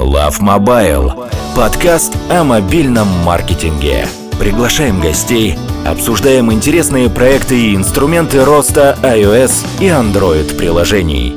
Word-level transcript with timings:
Love 0.00 0.40
Mobile. 0.40 1.28
Подкаст 1.54 2.16
о 2.30 2.42
мобильном 2.42 3.06
маркетинге. 3.22 4.06
Приглашаем 4.40 4.98
гостей, 4.98 5.56
обсуждаем 5.86 6.50
интересные 6.50 7.10
проекты 7.10 7.54
и 7.54 7.76
инструменты 7.76 8.42
роста 8.42 8.96
iOS 9.02 9.66
и 9.78 9.88
Android 9.88 10.56
приложений. 10.56 11.34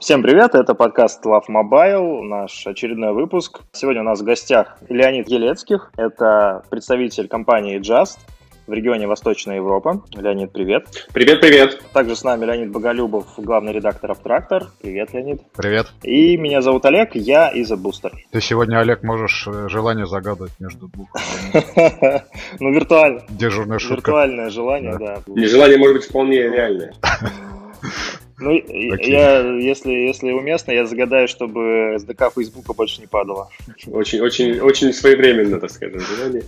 Всем 0.00 0.20
привет, 0.20 0.56
это 0.56 0.74
подкаст 0.74 1.24
Love 1.24 1.44
Mobile, 1.48 2.22
наш 2.22 2.66
очередной 2.66 3.12
выпуск. 3.12 3.60
Сегодня 3.70 4.00
у 4.00 4.04
нас 4.04 4.20
в 4.20 4.24
гостях 4.24 4.78
Леонид 4.88 5.28
Елецких, 5.28 5.92
это 5.96 6.64
представитель 6.70 7.28
компании 7.28 7.78
Just 7.78 8.18
в 8.66 8.72
регионе 8.72 9.06
Восточная 9.06 9.56
Европа. 9.56 10.02
Леонид, 10.14 10.52
привет. 10.52 10.86
Привет, 11.12 11.40
привет. 11.40 11.82
Также 11.92 12.16
с 12.16 12.24
нами 12.24 12.44
Леонид 12.44 12.70
Боголюбов, 12.70 13.26
главный 13.36 13.72
редактор 13.72 14.12
Автрактор. 14.12 14.68
Привет, 14.80 15.12
Леонид. 15.12 15.42
Привет. 15.56 15.88
И 16.02 16.36
меня 16.36 16.62
зовут 16.62 16.84
Олег, 16.84 17.14
я 17.14 17.48
из 17.50 17.70
Бустер. 17.70 18.12
Ты 18.30 18.40
сегодня, 18.40 18.78
Олег, 18.80 19.02
можешь 19.02 19.46
э, 19.46 19.68
желание 19.68 20.06
загадывать 20.06 20.52
между 20.60 20.88
двух. 20.88 21.08
Ну, 22.60 22.72
виртуально. 22.72 23.22
Дежурная 23.28 23.78
шутка. 23.78 24.10
Виртуальное 24.10 24.50
желание, 24.50 24.96
да. 24.98 25.22
И 25.34 25.46
желание 25.46 25.78
может 25.78 25.96
быть 25.96 26.04
вполне 26.04 26.42
реальное. 26.42 26.92
Ну, 28.42 28.50
я, 28.50 29.40
если, 29.56 29.92
если 29.92 30.32
уместно, 30.32 30.72
я 30.72 30.84
загадаю, 30.84 31.28
чтобы 31.28 31.96
SDK 31.96 32.32
Фейсбука 32.34 32.72
больше 32.72 33.00
не 33.00 33.06
падало. 33.06 33.48
Очень, 33.86 34.20
очень, 34.20 34.58
очень 34.58 34.92
своевременно, 34.92 35.60
так 35.60 35.70
скажем, 35.70 36.00
желание. 36.00 36.42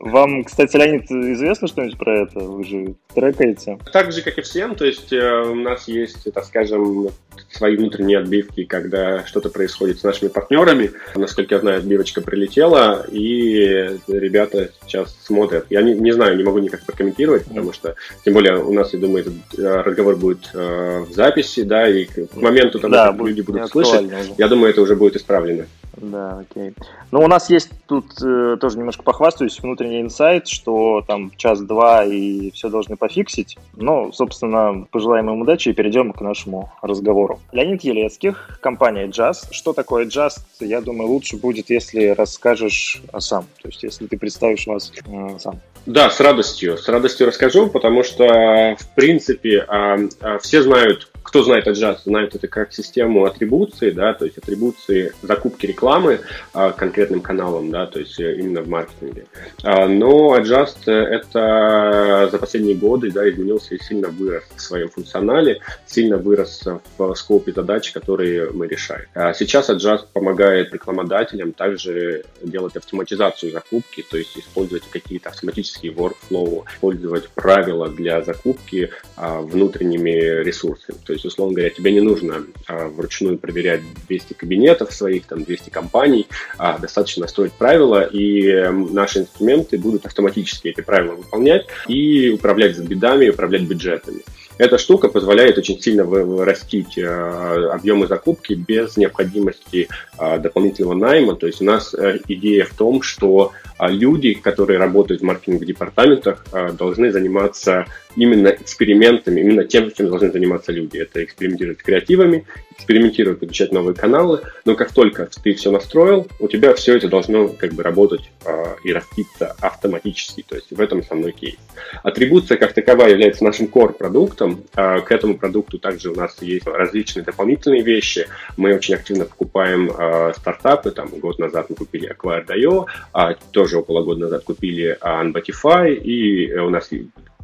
Вам, 0.00 0.44
кстати, 0.44 0.76
Леонид, 0.76 1.10
известно 1.10 1.68
что-нибудь 1.68 1.98
про 1.98 2.22
это? 2.22 2.40
Вы 2.40 2.64
же 2.64 2.94
трекаете. 3.14 3.78
Так 3.92 4.12
же, 4.12 4.22
как 4.22 4.38
и 4.38 4.42
всем, 4.42 4.74
то 4.74 4.84
есть 4.84 5.12
э, 5.12 5.42
у 5.42 5.54
нас 5.54 5.88
есть, 5.88 6.32
так 6.32 6.44
скажем, 6.44 7.08
свои 7.50 7.76
внутренние 7.76 8.18
отбивки, 8.18 8.64
когда 8.64 9.24
что-то 9.24 9.48
происходит 9.48 9.98
с 9.98 10.04
нашими 10.04 10.28
партнерами. 10.28 10.92
Насколько 11.14 11.56
я 11.56 11.60
знаю, 11.60 11.78
отбивочка 11.78 12.20
прилетела, 12.20 13.06
и 13.10 13.98
ребята 14.06 14.70
сейчас 14.84 15.16
смотрят. 15.24 15.66
Я 15.70 15.82
не, 15.82 15.94
не 15.94 16.12
знаю, 16.12 16.36
не 16.36 16.44
могу 16.44 16.58
никак 16.58 16.84
прокомментировать, 16.84 17.46
потому 17.46 17.72
что, 17.72 17.94
тем 18.24 18.34
более, 18.34 18.62
у 18.62 18.72
нас, 18.72 18.92
я 18.92 18.98
думаю, 19.00 19.22
этот 19.22 19.58
э, 19.58 19.82
разговор 19.82 20.16
будет 20.16 20.50
э, 20.56 21.04
в 21.08 21.12
записи, 21.12 21.62
да, 21.62 21.88
и 21.88 22.04
к 22.06 22.34
моменту 22.34 22.78
того, 22.80 22.92
Да, 22.92 23.16
люди 23.18 23.42
будут 23.42 23.70
слышать, 23.70 24.02
уже. 24.06 24.34
я 24.38 24.48
думаю, 24.48 24.70
это 24.70 24.80
уже 24.80 24.96
будет 24.96 25.16
исправлено. 25.16 25.66
Да, 25.96 26.40
окей. 26.40 26.74
Ну, 27.10 27.20
у 27.20 27.26
нас 27.26 27.48
есть 27.48 27.70
тут 27.86 28.06
э, 28.22 28.56
тоже 28.60 28.78
немножко 28.78 29.02
похвастаюсь, 29.02 29.60
внутренний 29.60 30.02
инсайт, 30.02 30.46
что 30.46 31.02
там 31.06 31.32
час-два 31.36 32.04
и 32.04 32.50
все 32.50 32.68
должны 32.68 32.96
пофиксить. 32.96 33.56
Ну, 33.74 34.12
собственно, 34.12 34.86
пожелаем 34.90 35.30
им 35.30 35.40
удачи 35.40 35.70
и 35.70 35.72
перейдем 35.72 36.12
к 36.12 36.20
нашему 36.20 36.70
разговору. 36.82 37.40
Леонид 37.52 37.82
Елецких, 37.82 38.58
компания 38.60 39.06
Just. 39.06 39.52
Что 39.52 39.72
такое 39.72 40.04
Just? 40.04 40.40
Я 40.60 40.82
думаю, 40.82 41.08
лучше 41.08 41.38
будет, 41.38 41.70
если 41.70 42.08
расскажешь 42.08 43.02
сам. 43.18 43.46
То 43.62 43.68
есть, 43.68 43.82
если 43.82 44.06
ты 44.06 44.18
представишь 44.18 44.66
вас 44.66 44.92
э, 45.06 45.38
сам. 45.38 45.60
Да, 45.86 46.10
с 46.10 46.20
радостью. 46.20 46.76
С 46.76 46.88
радостью 46.88 47.28
расскажу, 47.28 47.68
потому 47.68 48.02
что, 48.02 48.76
в 48.78 48.94
принципе, 48.94 49.64
а, 49.68 49.96
а, 50.20 50.38
все 50.40 50.62
знают, 50.62 51.12
кто 51.26 51.42
знает 51.42 51.66
Adjust, 51.66 52.02
знают 52.04 52.36
это 52.36 52.46
как 52.46 52.72
систему 52.72 53.24
атрибуции, 53.24 53.90
да, 53.90 54.14
то 54.14 54.24
есть 54.24 54.38
атрибуции 54.38 55.12
закупки 55.22 55.66
рекламы 55.66 56.20
а, 56.54 56.70
конкретным 56.70 57.20
каналам, 57.20 57.70
да, 57.70 57.86
то 57.86 57.98
есть 57.98 58.20
э, 58.20 58.36
именно 58.36 58.62
в 58.62 58.68
маркетинге. 58.68 59.26
А, 59.64 59.88
Но 59.88 60.38
Adjust 60.38 60.86
э, 60.86 60.92
это 60.92 62.28
за 62.30 62.38
последние 62.38 62.76
годы, 62.76 63.10
да, 63.10 63.28
изменился 63.28 63.74
и 63.74 63.82
сильно 63.82 64.08
вырос 64.08 64.44
в 64.54 64.60
своем 64.60 64.88
функционале, 64.88 65.60
сильно 65.84 66.16
вырос 66.16 66.62
в 66.96 67.14
скопе 67.14 67.52
задач, 67.52 67.90
которые 67.90 68.50
мы 68.52 68.68
решаем. 68.68 69.06
А 69.14 69.34
Сейчас 69.34 69.68
Adjust 69.68 70.06
помогает 70.12 70.72
рекламодателям 70.72 71.52
также 71.52 72.24
делать 72.40 72.76
автоматизацию 72.76 73.50
закупки, 73.50 74.04
то 74.08 74.16
есть 74.16 74.38
использовать 74.38 74.84
какие-то 74.88 75.30
автоматические 75.30 75.92
workflow, 75.92 76.64
использовать 76.72 77.28
правила 77.30 77.88
для 77.88 78.22
закупки 78.22 78.90
а, 79.16 79.40
внутренними 79.40 80.44
ресурсами. 80.44 80.96
То 81.04 81.15
есть, 81.16 81.24
условно 81.24 81.54
говоря, 81.54 81.70
тебе 81.70 81.92
не 81.92 82.00
нужно 82.00 82.46
а, 82.68 82.88
вручную 82.88 83.38
проверять 83.38 83.82
200 84.08 84.34
кабинетов 84.34 84.92
своих, 84.92 85.26
там 85.26 85.44
200 85.44 85.70
компаний, 85.70 86.26
а 86.58 86.78
достаточно 86.78 87.22
настроить 87.22 87.52
правила, 87.52 88.02
и 88.02 88.46
м, 88.48 88.92
наши 88.94 89.20
инструменты 89.20 89.78
будут 89.78 90.06
автоматически 90.06 90.68
эти 90.68 90.80
правила 90.80 91.14
выполнять 91.16 91.66
и 91.88 92.30
управлять 92.30 92.78
бедами, 92.78 93.28
управлять 93.28 93.62
бюджетами. 93.62 94.22
Эта 94.58 94.78
штука 94.78 95.08
позволяет 95.08 95.58
очень 95.58 95.80
сильно 95.80 96.04
вы- 96.04 96.24
вырастить 96.24 96.96
э, 96.96 97.04
объемы 97.06 98.06
закупки 98.06 98.54
без 98.54 98.96
необходимости 98.96 99.88
э, 100.18 100.38
дополнительного 100.38 100.94
найма. 100.94 101.36
То 101.36 101.46
есть 101.46 101.60
у 101.60 101.64
нас 101.64 101.92
э, 101.92 102.20
идея 102.28 102.64
в 102.64 102.74
том, 102.74 103.02
что 103.02 103.52
люди, 103.80 104.34
которые 104.34 104.78
работают 104.78 105.20
в 105.20 105.24
маркетинговых 105.24 105.66
департаментах, 105.66 106.44
э, 106.52 106.72
должны 106.72 107.12
заниматься 107.12 107.86
именно 108.16 108.48
экспериментами, 108.48 109.40
именно 109.40 109.64
тем, 109.64 109.90
чем 109.92 110.08
должны 110.08 110.30
заниматься 110.32 110.72
люди. 110.72 110.98
Это 110.98 111.22
экспериментировать 111.22 111.80
с 111.80 111.82
креативами, 111.82 112.46
экспериментировать, 112.76 113.40
подключать 113.40 113.72
новые 113.72 113.94
каналы. 113.94 114.40
Но 114.64 114.74
как 114.74 114.92
только 114.92 115.28
ты 115.42 115.54
все 115.54 115.70
настроил, 115.70 116.26
у 116.40 116.48
тебя 116.48 116.74
все 116.74 116.96
это 116.96 117.08
должно 117.08 117.48
как 117.48 117.74
бы 117.74 117.82
работать 117.82 118.30
э, 118.44 118.64
и 118.84 118.92
раститься 118.92 119.54
автоматически. 119.60 120.44
То 120.48 120.56
есть 120.56 120.70
в 120.70 120.80
этом 120.80 121.00
основной 121.00 121.32
кейс. 121.32 121.56
Атрибуция 122.02 122.56
как 122.56 122.72
таковая 122.72 123.10
является 123.10 123.44
нашим 123.44 123.66
core-продуктом. 123.66 124.64
А 124.74 125.00
К 125.00 125.12
этому 125.12 125.36
продукту 125.36 125.78
также 125.78 126.10
у 126.10 126.14
нас 126.14 126.36
есть 126.40 126.66
различные 126.66 127.24
дополнительные 127.24 127.82
вещи. 127.82 128.26
Мы 128.56 128.74
очень 128.74 128.94
активно 128.94 129.24
покупаем 129.24 129.90
а, 129.96 130.32
стартапы. 130.36 130.90
Там 130.90 131.08
год 131.08 131.38
назад 131.38 131.66
мы 131.68 131.76
купили 131.76 132.10
Acquire.io, 132.12 132.86
а 133.12 133.34
тоже 133.66 133.78
около 133.78 134.02
года 134.04 134.20
назад 134.20 134.44
купили 134.44 134.96
а, 135.00 135.24
Unbotify, 135.24 135.92
и 135.92 136.48
э, 136.48 136.60
у 136.60 136.70
нас 136.70 136.88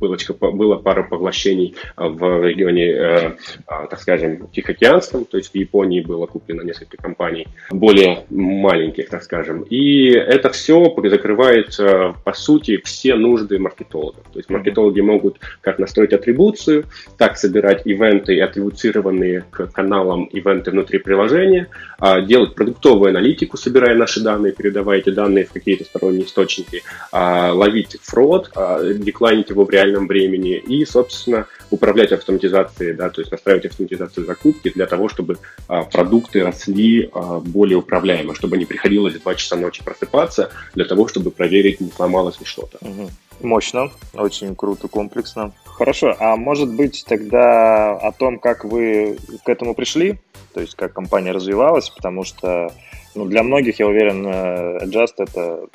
и 0.06 0.52
было, 0.52 0.76
пара 0.76 1.02
поглощений 1.02 1.74
а, 1.96 2.08
в 2.08 2.42
регионе, 2.42 2.86
э, 2.90 3.36
а, 3.66 3.86
так 3.86 4.00
скажем, 4.00 4.48
Тихоокеанском, 4.48 5.24
то 5.24 5.36
есть 5.36 5.52
в 5.52 5.54
Японии 5.54 6.00
было 6.00 6.26
куплено 6.26 6.62
несколько 6.62 6.96
компаний, 6.96 7.46
более 7.70 8.24
маленьких, 8.30 9.08
так 9.08 9.22
скажем. 9.22 9.62
И 9.62 10.10
это 10.10 10.50
все 10.50 10.94
закрывает, 11.04 11.76
по 12.24 12.32
сути, 12.32 12.80
все 12.84 13.14
нужды 13.14 13.58
маркетологов. 13.58 14.24
То 14.32 14.38
есть 14.38 14.50
маркетологи 14.50 15.00
могут 15.00 15.38
как 15.60 15.78
настроить 15.78 16.12
атрибуцию, 16.12 16.84
так 17.18 17.36
собирать 17.36 17.86
ивенты, 17.86 18.40
атрибуцированные 18.40 19.44
к 19.50 19.66
каналам 19.66 20.24
ивенты 20.24 20.70
внутри 20.70 20.98
приложения, 20.98 21.68
а, 21.98 22.20
делать 22.20 22.54
продуктовую 22.54 23.10
аналитику, 23.10 23.56
собирая 23.56 23.94
наши 23.94 24.22
данные, 24.22 24.52
передавая 24.52 24.98
эти 24.98 25.10
данные 25.10 25.44
в 25.44 25.52
какие-то 25.52 25.84
сторонние 25.84 26.24
источники, 26.24 26.82
ловить 27.12 27.98
фрод, 28.02 28.50
деклайнить 28.98 29.50
его 29.50 29.64
в 29.64 29.70
реальном 29.70 29.91
времени 30.00 30.56
и, 30.56 30.84
собственно, 30.84 31.46
управлять 31.70 32.12
автоматизацией, 32.12 32.94
да, 32.94 33.10
то 33.10 33.20
есть 33.20 33.30
настраивать 33.30 33.66
автоматизацию 33.66 34.26
закупки 34.26 34.70
для 34.70 34.86
того, 34.86 35.08
чтобы 35.08 35.38
а, 35.68 35.84
продукты 35.84 36.42
росли 36.44 37.10
а, 37.12 37.40
более 37.40 37.78
управляемо, 37.78 38.34
чтобы 38.34 38.58
не 38.58 38.64
приходилось 38.64 39.14
в 39.14 39.22
2 39.22 39.34
часа 39.34 39.56
ночи 39.56 39.82
просыпаться 39.84 40.50
для 40.74 40.84
того, 40.84 41.08
чтобы 41.08 41.30
проверить, 41.30 41.80
не 41.80 41.90
сломалось 41.90 42.38
ли 42.40 42.46
что-то. 42.46 42.78
Мгм. 42.80 43.08
Мощно, 43.40 43.90
очень 44.14 44.54
круто, 44.54 44.88
комплексно. 44.88 45.52
Хорошо, 45.64 46.14
а 46.20 46.36
может 46.36 46.72
быть 46.72 47.04
тогда 47.08 47.96
о 47.96 48.12
том, 48.12 48.38
как 48.38 48.64
вы 48.64 49.16
к 49.44 49.48
этому 49.48 49.74
пришли, 49.74 50.18
то 50.54 50.60
есть 50.60 50.74
как 50.76 50.92
компания 50.92 51.32
развивалась, 51.32 51.90
потому 51.90 52.24
что 52.24 52.72
ну, 53.14 53.26
для 53.26 53.42
многих, 53.42 53.78
я 53.78 53.86
уверен, 53.86 54.26
э, 54.26 54.84
Adjust 54.84 55.14
это 55.18 55.66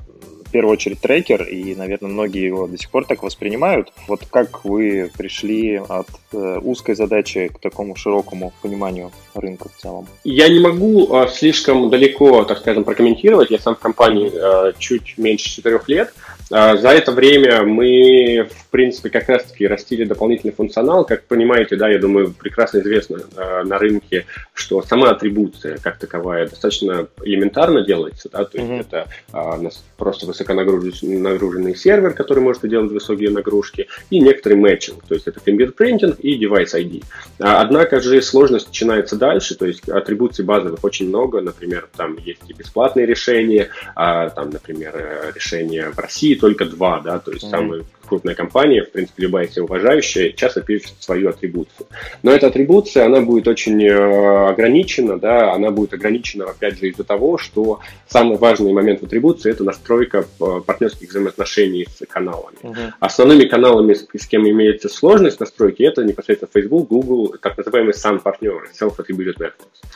первую 0.58 0.74
очередь 0.74 1.00
трекер, 1.00 1.44
и, 1.44 1.76
наверное, 1.76 2.10
многие 2.10 2.44
его 2.48 2.66
до 2.66 2.80
сих 2.80 2.90
пор 2.90 3.06
так 3.06 3.22
воспринимают. 3.22 3.94
Вот 4.08 4.22
как 4.28 4.66
вы 4.66 5.12
пришли 5.16 5.76
от 5.76 6.08
э, 6.34 6.60
узкой 6.64 6.96
задачи 6.96 7.52
к 7.54 7.60
такому 7.60 7.96
широкому 7.96 8.52
пониманию 8.64 9.12
рынка 9.36 9.70
в 9.70 9.80
целом? 9.80 10.08
Я 10.24 10.50
не 10.50 10.60
могу 10.60 11.14
а, 11.14 11.28
слишком 11.28 11.92
далеко, 11.92 12.44
так 12.44 12.58
скажем, 12.58 12.86
прокомментировать. 12.86 13.52
Я 13.52 13.60
сам 13.60 13.76
в 13.76 13.80
компании 13.80 14.32
а, 14.34 14.74
чуть 14.80 15.16
меньше 15.20 15.48
четырех 15.48 15.88
лет. 15.88 16.12
А, 16.52 16.78
за 16.78 16.90
это 16.90 17.12
время 17.12 17.64
мы, 17.64 18.48
в 18.50 18.68
принципе, 18.72 19.10
как 19.10 19.28
раз-таки 19.30 19.68
растили 19.68 20.06
дополнительный 20.06 20.54
функционал. 20.54 21.06
Как 21.06 21.24
понимаете, 21.26 21.76
да, 21.76 21.90
я 21.90 22.00
думаю, 22.00 22.34
прекрасно 22.34 22.80
известно 22.80 23.20
а, 23.36 23.64
на 23.64 23.78
рынке, 23.78 24.26
что 24.54 24.82
сама 24.82 25.12
атрибуция 25.12 25.78
как 25.78 25.98
таковая 25.98 26.48
достаточно 26.48 27.08
элементарно 27.24 27.82
делается. 27.82 28.30
Да, 28.32 28.46
то 28.46 28.58
есть 28.58 28.70
Мгм. 28.70 28.80
это 28.82 29.08
а, 29.34 29.60
просто 29.98 30.26
высоконагруженный 30.26 31.18
нагруженный 31.18 31.76
сервер, 31.76 32.14
который 32.14 32.40
может 32.40 32.68
делать 32.68 32.92
высокие 32.92 33.30
нагрузки, 33.30 33.88
и 34.10 34.20
некоторый 34.20 34.56
мэтчинг, 34.56 35.04
то 35.08 35.14
есть 35.14 35.28
это 35.28 35.40
фингерпринтинг 35.40 36.20
и 36.20 36.36
девайс 36.36 36.74
ID. 36.74 37.04
А, 37.40 37.62
Однако 37.62 38.00
же 38.00 38.22
сложность 38.22 38.68
начинается 38.68 39.16
дальше, 39.16 39.56
то 39.56 39.66
есть 39.66 39.88
атрибуций 39.90 40.46
базовых 40.46 40.84
очень 40.84 41.10
много, 41.10 41.42
например, 41.42 41.90
там 41.96 42.18
есть 42.18 42.42
и 42.48 42.54
бесплатные 42.54 43.06
решения, 43.06 43.70
а, 43.96 44.30
там, 44.30 44.50
например, 44.52 44.94
э, 44.96 45.32
решения 45.36 45.92
в 45.92 46.00
России 46.00 46.37
только 46.38 46.66
два, 46.66 47.00
да, 47.00 47.20
то 47.20 47.32
есть 47.32 47.44
Мгм. 47.44 47.52
самые 47.52 47.86
крупная 48.08 48.36
компания, 48.36 48.84
в 48.84 48.92
принципе, 48.92 49.24
любая 49.24 49.48
себя 49.48 49.64
уважающая, 49.64 50.32
часто 50.32 50.62
пишет 50.62 50.94
свою 51.00 51.30
атрибуцию. 51.30 51.88
Но 52.24 52.32
эта 52.32 52.48
атрибуция, 52.48 53.06
она 53.06 53.22
будет 53.22 53.48
очень 53.48 53.84
э, 53.84 54.50
ограничена, 54.50 55.20
да, 55.20 55.54
она 55.54 55.72
будет 55.72 55.94
ограничена, 55.94 56.46
опять 56.46 56.80
же, 56.80 56.88
из-за 56.88 57.04
того, 57.04 57.38
что 57.38 57.80
самый 58.08 58.38
важный 58.38 58.74
момент 58.74 59.02
в 59.02 59.06
атрибуции– 59.06 59.52
это 59.52 59.64
настройка 59.64 60.26
э, 60.40 60.62
партнерских 60.66 61.10
взаимоотношений 61.10 61.86
с 61.90 62.06
каналами. 62.06 62.58
Uh-huh. 62.62 62.92
Основными 63.00 63.46
каналами, 63.46 63.94
с, 63.94 64.08
с 64.14 64.28
кем 64.28 64.48
имеется 64.50 64.90
сложность 64.90 65.40
настройки, 65.40 65.84
это 65.84 66.04
непосредственно 66.04 66.50
Facebook, 66.54 66.88
Google, 66.88 67.36
так 67.42 67.58
называемые 67.58 67.94
SAN-партнеры, 67.94 68.70
Self-Attributed 68.80 69.38
Networks. 69.38 69.88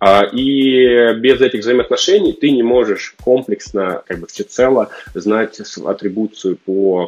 А, 0.00 0.24
и 0.24 1.14
без 1.14 1.40
этих 1.40 1.60
взаимоотношений 1.60 2.32
ты 2.32 2.50
не 2.50 2.62
можешь 2.62 3.14
комплексно, 3.22 4.02
как 4.06 4.20
бы 4.20 4.26
всецело 4.26 4.90
знать 5.14 5.60
атрибуцию 5.84 6.56
по 6.56 7.06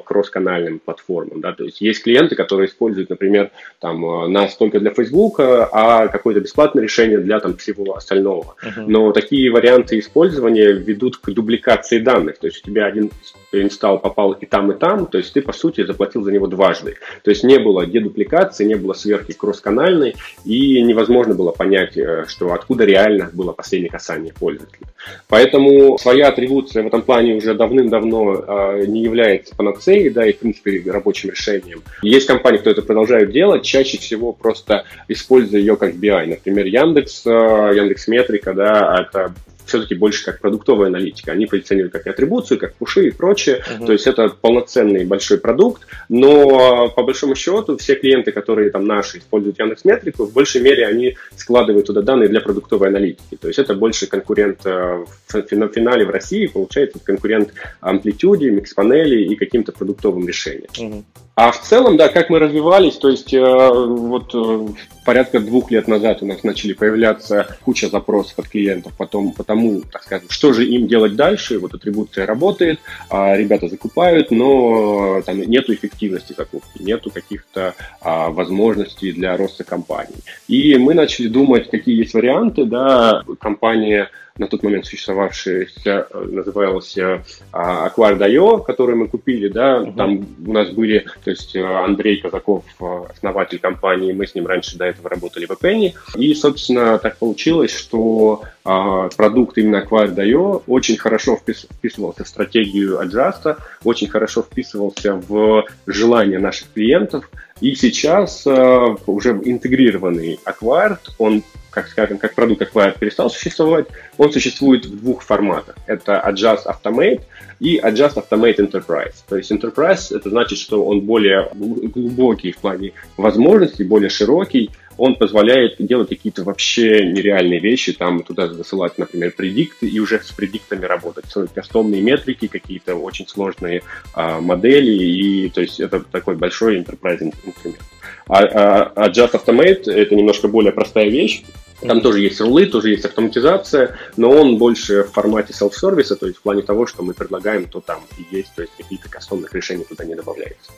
кросс-канальным 0.50 0.80
платформам. 0.80 1.40
Да? 1.40 1.52
То 1.52 1.64
есть 1.64 1.80
есть 1.80 2.02
клиенты, 2.02 2.34
которые 2.34 2.68
используют, 2.68 3.10
например, 3.10 3.50
там, 3.78 4.04
э, 4.04 4.28
нас 4.28 4.56
только 4.56 4.80
для 4.80 4.90
Facebook, 4.90 5.40
а 5.40 6.08
какое-то 6.08 6.40
бесплатное 6.40 6.82
решение 6.82 7.18
для 7.18 7.40
там, 7.40 7.56
всего 7.56 7.94
остального. 7.94 8.54
Uh-huh. 8.62 8.84
Но 8.86 9.12
такие 9.12 9.50
варианты 9.50 9.98
использования 9.98 10.72
ведут 10.72 11.18
к 11.18 11.30
дубликации 11.30 11.98
данных. 11.98 12.38
То 12.38 12.46
есть 12.46 12.62
у 12.62 12.66
тебя 12.66 12.86
один 12.86 13.10
инсталл 13.52 13.98
попал 13.98 14.32
и 14.32 14.46
там, 14.46 14.70
и 14.72 14.78
там, 14.78 15.06
то 15.06 15.18
есть 15.18 15.32
ты, 15.32 15.42
по 15.42 15.52
сути, 15.52 15.84
заплатил 15.84 16.22
за 16.22 16.32
него 16.32 16.46
дважды. 16.46 16.96
То 17.24 17.30
есть 17.30 17.44
не 17.44 17.58
было 17.58 17.86
дедупликации, 17.86 18.64
не 18.64 18.76
было 18.76 18.92
сверхи 18.92 19.32
кросс-канальной, 19.32 20.14
и 20.44 20.82
невозможно 20.82 21.34
было 21.34 21.50
понять, 21.52 21.96
э, 21.96 22.24
что 22.28 22.52
откуда 22.52 22.84
реально 22.84 23.30
было 23.32 23.52
последнее 23.52 23.90
касание 23.90 24.32
пользователя. 24.32 24.86
Поэтому 25.28 25.98
своя 25.98 26.28
атрибуция 26.28 26.82
в 26.82 26.86
этом 26.86 27.02
плане 27.02 27.34
уже 27.34 27.54
давным-давно 27.54 28.44
э, 28.46 28.84
не 28.86 29.02
является 29.02 29.56
панацеей, 29.56 30.10
да, 30.10 30.26
и, 30.26 30.32
в 30.40 30.42
принципе, 30.42 30.82
рабочим 30.90 31.30
решением. 31.30 31.82
Есть 32.02 32.26
компании, 32.26 32.58
кто 32.58 32.70
это 32.70 32.82
продолжают 32.82 33.30
делать, 33.30 33.62
чаще 33.62 33.98
всего 33.98 34.32
просто 34.32 34.86
используя 35.06 35.60
ее 35.60 35.76
как 35.76 35.94
BI. 35.94 36.26
Например, 36.26 36.64
Яндекс, 36.64 37.26
э, 37.26 37.30
Яндекс 37.30 38.08
Метрика, 38.08 38.54
да, 38.54 39.06
это 39.06 39.34
все-таки 39.70 39.94
больше 39.94 40.24
как 40.24 40.40
продуктовая 40.40 40.88
аналитика. 40.88 41.32
Они 41.32 41.46
позиционируют 41.46 41.92
как 41.92 42.06
атрибуцию, 42.06 42.58
как 42.58 42.74
пуши 42.74 43.08
и 43.08 43.10
прочее. 43.10 43.62
Uh-huh. 43.62 43.86
То 43.86 43.92
есть 43.92 44.06
это 44.06 44.28
полноценный 44.28 45.04
большой 45.04 45.38
продукт, 45.38 45.86
но 46.08 46.88
по 46.88 47.02
большому 47.02 47.34
счету 47.34 47.76
все 47.78 47.94
клиенты, 47.94 48.32
которые 48.32 48.70
там 48.70 48.84
наши 48.84 49.18
используют 49.18 49.58
Яндекс 49.58 49.84
Метрику, 49.84 50.24
в 50.26 50.32
большей 50.32 50.60
мере 50.60 50.86
они 50.86 51.16
складывают 51.36 51.86
туда 51.86 52.02
данные 52.02 52.28
для 52.28 52.40
продуктовой 52.40 52.88
аналитики. 52.88 53.36
То 53.40 53.46
есть 53.48 53.58
это 53.58 53.74
больше 53.74 54.06
конкурент 54.06 54.60
э, 54.64 55.04
в 55.28 55.42
финале 55.42 56.04
в 56.04 56.10
России, 56.10 56.46
получается 56.46 56.98
конкурент 56.98 57.52
амплитуде, 57.80 58.50
микс-панели 58.50 59.24
и 59.24 59.36
каким-то 59.36 59.72
продуктовым 59.72 60.26
решением. 60.26 60.70
Uh-huh. 60.76 61.04
А 61.40 61.52
в 61.52 61.60
целом, 61.62 61.96
да, 61.96 62.08
как 62.08 62.28
мы 62.28 62.38
развивались, 62.38 62.96
то 62.96 63.08
есть 63.08 63.32
э, 63.32 63.40
вот 63.40 64.34
э, 64.34 64.68
порядка 65.06 65.40
двух 65.40 65.70
лет 65.70 65.88
назад 65.88 66.18
у 66.20 66.26
нас 66.26 66.44
начали 66.44 66.74
появляться 66.74 67.56
куча 67.64 67.88
запросов 67.88 68.38
от 68.38 68.48
клиентов 68.48 68.92
потом, 68.98 69.32
потому, 69.32 69.80
так 69.80 70.02
скажем, 70.02 70.28
что 70.28 70.52
же 70.52 70.66
им 70.66 70.86
делать 70.86 71.16
дальше, 71.16 71.58
вот 71.58 71.72
атрибуция 71.72 72.26
работает, 72.26 72.78
а 73.08 73.34
ребята 73.34 73.68
закупают, 73.68 74.30
но 74.30 75.22
там 75.24 75.40
нету 75.40 75.72
эффективности 75.72 76.34
закупки, 76.36 76.82
нету 76.82 77.10
каких-то 77.10 77.74
а, 78.02 78.28
возможностей 78.28 79.10
для 79.12 79.34
роста 79.38 79.64
компании. 79.64 80.18
И 80.46 80.76
мы 80.76 80.92
начали 80.92 81.28
думать, 81.28 81.70
какие 81.70 81.96
есть 81.96 82.12
варианты, 82.12 82.66
да, 82.66 83.22
компания 83.40 84.10
на 84.40 84.46
тот 84.46 84.62
момент 84.62 84.86
существовавшая, 84.86 85.68
э, 85.84 86.04
называлась 86.14 86.96
э, 86.96 87.22
Acquire.io, 87.52 88.64
которую 88.64 88.96
мы 88.96 89.06
купили, 89.08 89.48
да, 89.48 89.82
uh-huh. 89.82 89.94
там 89.94 90.26
у 90.46 90.52
нас 90.52 90.70
были, 90.70 91.06
то 91.22 91.30
есть 91.30 91.54
э, 91.54 91.62
Андрей 91.62 92.22
Казаков, 92.22 92.64
основатель 93.10 93.58
компании, 93.58 94.14
мы 94.14 94.26
с 94.26 94.34
ним 94.34 94.46
раньше 94.46 94.78
до 94.78 94.86
этого 94.86 95.10
работали 95.10 95.44
в 95.44 95.50
Penny, 95.50 95.92
и, 96.16 96.34
собственно, 96.34 96.98
так 96.98 97.18
получилось, 97.18 97.76
что 97.76 98.42
продукт 98.62 99.58
именно 99.58 99.84
Acquire.io 99.84 100.62
очень 100.66 100.96
хорошо 100.96 101.36
вписывался 101.36 102.24
в 102.24 102.28
стратегию 102.28 103.00
Adjust, 103.02 103.58
очень 103.84 104.08
хорошо 104.08 104.42
вписывался 104.42 105.14
в 105.14 105.64
желания 105.86 106.38
наших 106.38 106.72
клиентов, 106.72 107.28
и 107.60 107.74
сейчас 107.74 108.46
уже 108.46 109.40
интегрированный 109.44 110.38
Acquired, 110.44 110.98
он 111.18 111.42
как 111.70 111.88
скажем, 111.88 112.18
как 112.18 112.34
продукт 112.34 112.62
Acquire 112.62 112.98
перестал 112.98 113.30
существовать, 113.30 113.86
он 114.18 114.32
существует 114.32 114.86
в 114.86 115.00
двух 115.00 115.22
форматах. 115.22 115.76
Это 115.86 116.22
Adjust 116.26 116.66
Automate 116.66 117.22
и 117.60 117.78
Adjust 117.78 118.14
Automate 118.16 118.56
Enterprise. 118.56 119.14
То 119.28 119.36
есть 119.36 119.52
Enterprise 119.52 120.14
это 120.14 120.30
значит, 120.30 120.58
что 120.58 120.84
он 120.84 121.02
более 121.02 121.48
глубокий 121.54 122.52
в 122.52 122.58
плане 122.58 122.92
возможностей, 123.16 123.84
более 123.84 124.10
широкий, 124.10 124.70
он 124.96 125.16
позволяет 125.16 125.76
делать 125.78 126.08
какие-то 126.08 126.44
вообще 126.44 127.04
нереальные 127.06 127.60
вещи, 127.60 127.92
там 127.92 128.22
туда 128.22 128.48
засылать, 128.48 128.98
например, 128.98 129.32
предикты 129.32 129.88
и 129.88 129.98
уже 129.98 130.20
с 130.20 130.32
предиктами 130.32 130.84
работать, 130.84 131.26
строить 131.26 131.52
кастомные 131.52 132.02
метрики, 132.02 132.48
какие-то 132.48 132.94
очень 132.94 133.26
сложные 133.26 133.82
а, 134.14 134.40
модели, 134.40 134.90
и 134.90 135.48
то 135.50 135.60
есть 135.60 135.80
это 135.80 136.00
такой 136.00 136.36
большой 136.36 136.78
enterprise 136.78 137.22
инструмент. 137.22 137.80
А, 138.28 138.44
а, 138.44 138.92
а 138.94 139.08
Just 139.08 139.32
Automate 139.32 139.90
это 139.90 140.14
немножко 140.14 140.48
более 140.48 140.72
простая 140.72 141.08
вещь, 141.08 141.44
там 141.80 142.00
тоже 142.00 142.20
есть 142.20 142.40
рулы, 142.40 142.66
тоже 142.66 142.90
есть 142.90 143.04
автоматизация, 143.04 143.96
но 144.16 144.30
он 144.30 144.58
больше 144.58 145.04
в 145.04 145.12
формате 145.12 145.52
селф-сервиса, 145.52 146.16
то 146.16 146.26
есть 146.26 146.38
в 146.38 146.42
плане 146.42 146.62
того, 146.62 146.86
что 146.86 147.02
мы 147.02 147.14
предлагаем, 147.14 147.66
то 147.66 147.80
там 147.80 148.00
и 148.18 148.36
есть, 148.36 148.54
то 148.54 148.62
есть 148.62 148.74
какие-то 148.76 149.08
кастомных 149.08 149.54
решений 149.54 149.84
туда 149.88 150.04
не 150.04 150.14
добавляются. 150.14 150.70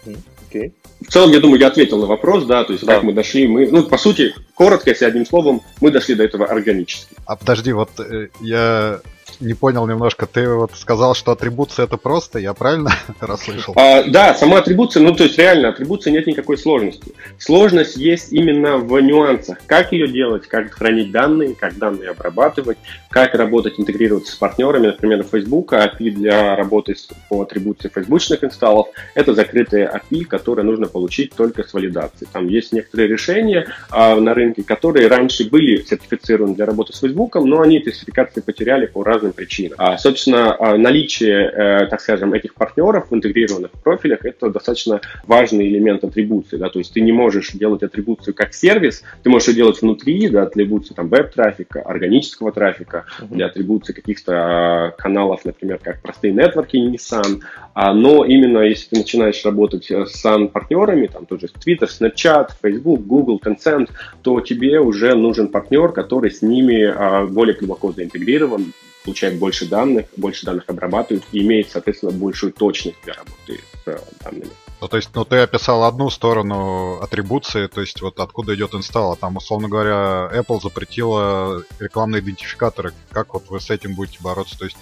Okay. 0.51 0.73
В 1.01 1.13
целом, 1.13 1.31
я 1.31 1.41
думаю, 1.41 1.61
я 1.61 1.69
ответил 1.69 1.99
на 1.99 2.07
вопрос, 2.07 2.45
да, 2.45 2.65
то 2.65 2.73
есть 2.73 2.85
да. 2.85 2.95
как 2.95 3.03
мы 3.03 3.13
дошли, 3.13 3.47
мы, 3.47 3.69
ну, 3.71 3.85
по 3.85 3.99
сути, 3.99 4.35
коротко, 4.55 4.91
если 4.91 5.05
одним 5.05 5.27
словом, 5.27 5.63
мы 5.81 5.91
дошли 5.91 6.15
до 6.15 6.25
этого 6.25 6.47
органически. 6.47 7.15
А 7.27 7.37
подожди, 7.37 7.73
вот 7.73 7.91
э, 7.99 8.29
я 8.41 9.01
не 9.43 9.55
понял 9.55 9.87
немножко. 9.87 10.27
Ты 10.27 10.49
вот 10.49 10.73
сказал, 10.75 11.15
что 11.15 11.33
атрибуция 11.33 11.85
это 11.85 11.97
просто, 11.97 12.39
я 12.39 12.55
правильно 12.55 12.91
расслышал? 13.21 13.75
А, 13.77 14.05
да, 14.05 14.35
сама 14.35 14.59
атрибуция, 14.59 15.03
ну 15.03 15.15
то 15.15 15.25
есть 15.25 15.39
реально 15.39 15.69
атрибуция 15.69 16.13
нет 16.13 16.27
никакой 16.27 16.57
сложности. 16.59 17.13
Сложность 17.39 17.97
есть 17.97 18.33
именно 18.33 18.79
в 18.79 18.99
нюансах. 19.01 19.59
Как 19.67 19.93
ее 19.93 20.09
делать, 20.09 20.47
как 20.47 20.73
хранить 20.73 21.11
данные, 21.11 21.55
как 21.55 21.77
данные 21.79 22.11
обрабатывать, 22.11 22.79
как 23.11 23.35
работать, 23.35 23.79
интегрироваться 23.79 24.33
с 24.33 24.37
партнерами, 24.37 24.87
например, 24.87 25.25
Facebook, 25.31 25.73
API 25.73 26.11
для 26.11 26.57
работы 26.57 26.95
по 27.29 27.43
атрибуции 27.43 27.91
фейсбучных 27.93 28.45
инсталлов. 28.45 28.89
Это 29.15 29.35
закрытые 29.35 29.91
API, 29.91 30.25
которые 30.25 30.65
нужно 30.65 30.87
получить 30.87 31.35
только 31.35 31.65
с 31.65 31.75
валидацией. 31.75 32.29
Там 32.33 32.49
есть 32.49 32.73
некоторые 32.73 33.09
решения 33.09 33.67
а, 33.91 34.17
на 34.17 34.35
рынке, 34.35 34.63
которые 34.63 35.09
раньше 35.09 35.49
были 35.49 35.83
сертифицированы 35.83 36.55
для 36.55 36.67
работы 36.67 36.93
с 36.93 37.01
Facebook, 37.01 37.35
но 37.37 37.61
они 37.61 37.81
сертификации 37.83 38.41
потеряли 38.41 38.87
по 38.87 39.03
разным 39.03 39.32
разным 39.33 39.35
причинам. 39.35 39.79
А, 39.79 39.99
собственно, 39.99 40.57
а, 40.59 40.77
наличие, 40.77 41.51
э, 41.51 41.87
так 41.87 42.01
скажем, 42.01 42.33
этих 42.33 42.55
партнеров 42.55 43.11
в 43.11 43.15
интегрированных 43.15 43.71
профилях– 43.83 44.21
это 44.25 44.51
достаточно 44.51 45.01
важный 45.27 45.69
элемент 45.69 46.05
атрибуции. 46.05 46.57
Да? 46.57 46.69
То 46.69 46.79
есть 46.79 46.93
ты 46.93 47.01
не 47.01 47.13
можешь 47.13 47.53
делать 47.53 47.83
атрибуцию 47.83 48.35
как 48.35 48.55
сервис, 48.55 49.03
ты 49.23 49.31
можешь 49.31 49.49
ее 49.49 49.55
делать 49.55 49.83
внутри, 49.83 50.29
да, 50.29 50.43
атрибуции 50.43 50.95
там, 50.95 51.09
веб-трафика, 51.09 51.81
органического 51.83 52.53
трафика, 52.53 53.05
uh-huh. 53.21 53.35
для 53.35 53.47
атрибуции 53.47 53.93
каких-то 53.93 54.33
а, 54.35 54.91
каналов, 54.91 55.45
например, 55.45 55.79
как 55.83 56.03
простые 56.03 56.33
нетворки 56.33 56.77
Nissan. 56.77 57.41
А, 57.75 57.95
но 57.95 58.25
именно 58.25 58.61
если 58.61 58.89
ты 58.91 58.97
начинаешь 58.99 59.45
работать 59.45 59.91
с 59.91 60.25
SAN-партнерами, 60.25 61.07
там 61.07 61.27
тоже 61.27 61.47
Twitter, 61.47 61.89
Snapchat, 61.89 62.51
Facebook, 62.63 63.07
Google, 63.07 63.41
Tencent, 63.43 63.89
то 64.23 64.41
тебе 64.41 64.81
уже 64.81 65.15
нужен 65.15 65.49
партнер, 65.49 65.93
который 65.93 66.31
с 66.31 66.43
ними 66.43 66.85
а, 66.85 67.27
более 67.27 67.57
глубоко 67.57 67.93
заинтегрирован, 67.93 68.73
получает 69.05 69.39
больше 69.39 69.67
данных, 69.67 70.07
больше 70.17 70.47
данных 70.47 70.65
обрабатывает 70.69 71.25
и 71.33 71.41
имеет, 71.41 71.71
соответственно, 71.71 72.13
большую 72.13 72.53
точность 72.53 72.97
для 73.05 73.15
работы 73.15 73.61
с 73.85 73.89
э, 73.89 73.99
данными. 74.23 74.51
Ну, 74.83 74.89
то 74.89 74.97
есть, 74.97 75.11
ну, 75.15 75.25
ты 75.25 75.37
описал 75.37 75.85
одну 75.85 76.11
сторону 76.11 76.99
атрибуции, 77.01 77.69
то 77.69 77.81
есть, 77.81 78.03
вот 78.03 78.19
откуда 78.19 78.53
идет 78.57 78.75
инсталл, 78.75 79.13
а 79.13 79.17
там, 79.17 79.37
условно 79.37 79.69
говоря, 79.69 80.29
Apple 80.35 80.61
запретила 80.61 81.63
рекламные 81.79 82.21
идентификаторы. 82.21 82.93
Как 83.13 83.33
вот 83.33 83.45
вы 83.49 83.61
с 83.61 83.71
этим 83.71 83.95
будете 83.95 84.19
бороться? 84.21 84.59
То 84.59 84.65
есть, 84.65 84.77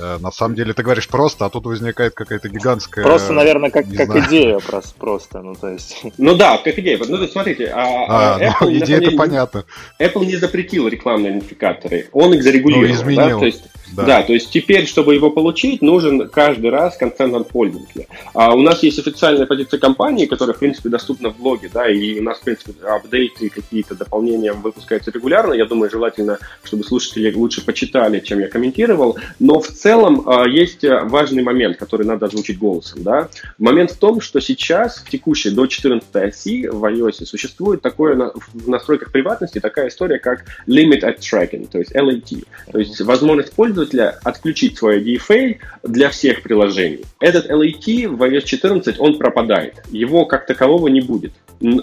э, 0.00 0.16
на 0.20 0.32
самом 0.32 0.54
деле, 0.54 0.72
ты 0.72 0.82
говоришь 0.82 1.06
просто, 1.06 1.44
а 1.44 1.50
тут 1.50 1.66
возникает 1.66 2.14
какая-то 2.14 2.48
гигантская... 2.48 3.04
Просто, 3.04 3.34
наверное, 3.34 3.68
как, 3.68 3.84
как 3.94 4.16
идея 4.26 4.58
просто, 4.58 4.94
просто, 4.98 5.42
ну, 5.42 5.54
то 5.54 5.68
есть... 5.68 6.00
Ну 6.16 6.34
да, 6.34 6.56
как 6.56 6.78
идея. 6.78 6.96
Ну, 6.96 7.16
то 7.16 7.20
есть, 7.20 7.34
смотрите, 7.34 7.66
а, 7.66 7.84
а, 7.84 8.34
а 8.34 8.38
ну, 8.38 8.44
Apple... 8.46 8.54
Ну, 8.70 8.78
идея-то 8.78 9.10
понятно. 9.18 9.64
Apple 10.00 10.24
не 10.24 10.36
запретил 10.36 10.88
рекламные 10.88 11.32
идентификаторы, 11.32 12.08
он 12.12 12.32
их 12.32 12.42
зарегулировал. 12.42 12.88
Ну, 12.88 12.94
изменил. 12.94 13.28
Да? 13.28 13.38
То 13.40 13.44
есть, 13.44 13.64
Да. 13.92 14.04
да, 14.04 14.22
то 14.22 14.32
есть 14.32 14.48
теперь, 14.48 14.86
чтобы 14.86 15.14
его 15.14 15.30
получить, 15.30 15.82
нужен 15.82 16.26
каждый 16.30 16.70
раз 16.70 16.96
консент 16.96 17.34
от 17.34 17.48
пользователя. 17.50 18.06
А 18.32 18.54
у 18.54 18.62
нас 18.62 18.82
есть 18.82 18.98
официальная 19.42 19.46
позиция 19.46 19.78
компании, 19.78 20.26
которая, 20.26 20.54
в 20.54 20.58
принципе, 20.58 20.88
доступна 20.88 21.30
в 21.30 21.36
блоге, 21.36 21.70
да, 21.72 21.88
и 21.88 22.18
у 22.18 22.22
нас, 22.22 22.38
в 22.38 22.44
принципе, 22.44 22.72
апдейты, 22.86 23.48
какие-то 23.48 23.94
дополнения 23.94 24.52
выпускаются 24.52 25.10
регулярно. 25.10 25.54
Я 25.54 25.64
думаю, 25.64 25.90
желательно, 25.90 26.38
чтобы 26.62 26.84
слушатели 26.84 27.32
лучше 27.32 27.64
почитали, 27.64 28.20
чем 28.20 28.40
я 28.40 28.48
комментировал. 28.48 29.18
Но 29.38 29.60
в 29.60 29.68
целом 29.68 30.22
а, 30.26 30.48
есть 30.48 30.84
важный 30.84 31.42
момент, 31.42 31.76
который 31.76 32.06
надо 32.06 32.26
озвучить 32.26 32.58
голосом, 32.58 33.02
да. 33.02 33.28
Момент 33.58 33.92
в 33.92 33.98
том, 33.98 34.20
что 34.20 34.40
сейчас, 34.40 34.98
в 34.98 35.10
текущей 35.10 35.50
до 35.50 35.66
14 35.66 36.16
оси 36.16 36.68
в 36.68 36.84
iOS 36.84 37.24
существует 37.24 37.82
такое 37.82 38.32
в 38.54 38.68
настройках 38.68 39.12
приватности 39.12 39.60
такая 39.60 39.88
история, 39.88 40.18
как 40.18 40.44
Limit 40.66 41.02
at 41.02 41.18
Tracking, 41.18 41.68
то 41.70 41.78
есть 41.78 41.92
LAT. 41.92 42.44
То 42.72 42.78
есть 42.78 43.00
возможность 43.00 43.52
пользователя 43.52 44.18
отключить 44.24 44.78
свой 44.78 45.02
DFA 45.02 45.58
для 45.82 46.10
всех 46.10 46.42
приложений. 46.42 47.04
Этот 47.20 47.50
LAT 47.50 48.08
в 48.08 48.22
iOS 48.22 48.44
14 48.44 48.96
он 48.98 49.18
пропадает. 49.32 49.82
Его 49.90 50.26
как 50.26 50.46
такового 50.46 50.88
не 50.88 51.00
будет. 51.00 51.32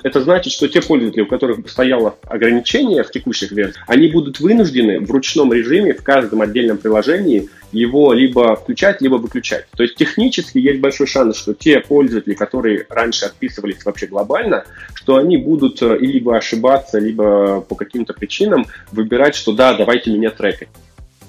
Это 0.03 0.21
значит, 0.21 0.51
что 0.51 0.67
те 0.67 0.81
пользователи, 0.81 1.21
у 1.21 1.25
которых 1.25 1.69
стояло 1.69 2.15
ограничение 2.23 3.03
в 3.03 3.11
текущих 3.11 3.51
версиях, 3.51 3.85
они 3.87 4.09
будут 4.09 4.39
вынуждены 4.41 4.99
в 4.99 5.09
ручном 5.09 5.53
режиме 5.53 5.93
в 5.93 6.03
каждом 6.03 6.41
отдельном 6.41 6.77
приложении 6.77 7.47
его 7.71 8.11
либо 8.13 8.55
включать, 8.57 9.01
либо 9.01 9.15
выключать. 9.15 9.67
То 9.77 9.83
есть 9.83 9.95
технически 9.95 10.57
есть 10.57 10.81
большой 10.81 11.07
шанс, 11.07 11.37
что 11.37 11.53
те 11.53 11.79
пользователи, 11.79 12.33
которые 12.33 12.87
раньше 12.89 13.25
отписывались 13.25 13.85
вообще 13.85 14.07
глобально, 14.07 14.65
что 14.95 15.15
они 15.15 15.37
будут 15.37 15.81
э, 15.81 15.97
либо 15.99 16.35
ошибаться, 16.35 16.99
либо 16.99 17.61
по 17.61 17.75
каким-то 17.75 18.13
причинам 18.13 18.65
выбирать, 18.91 19.35
что 19.35 19.53
да, 19.53 19.75
давайте 19.75 20.11
меня 20.11 20.31
трекать. 20.31 20.69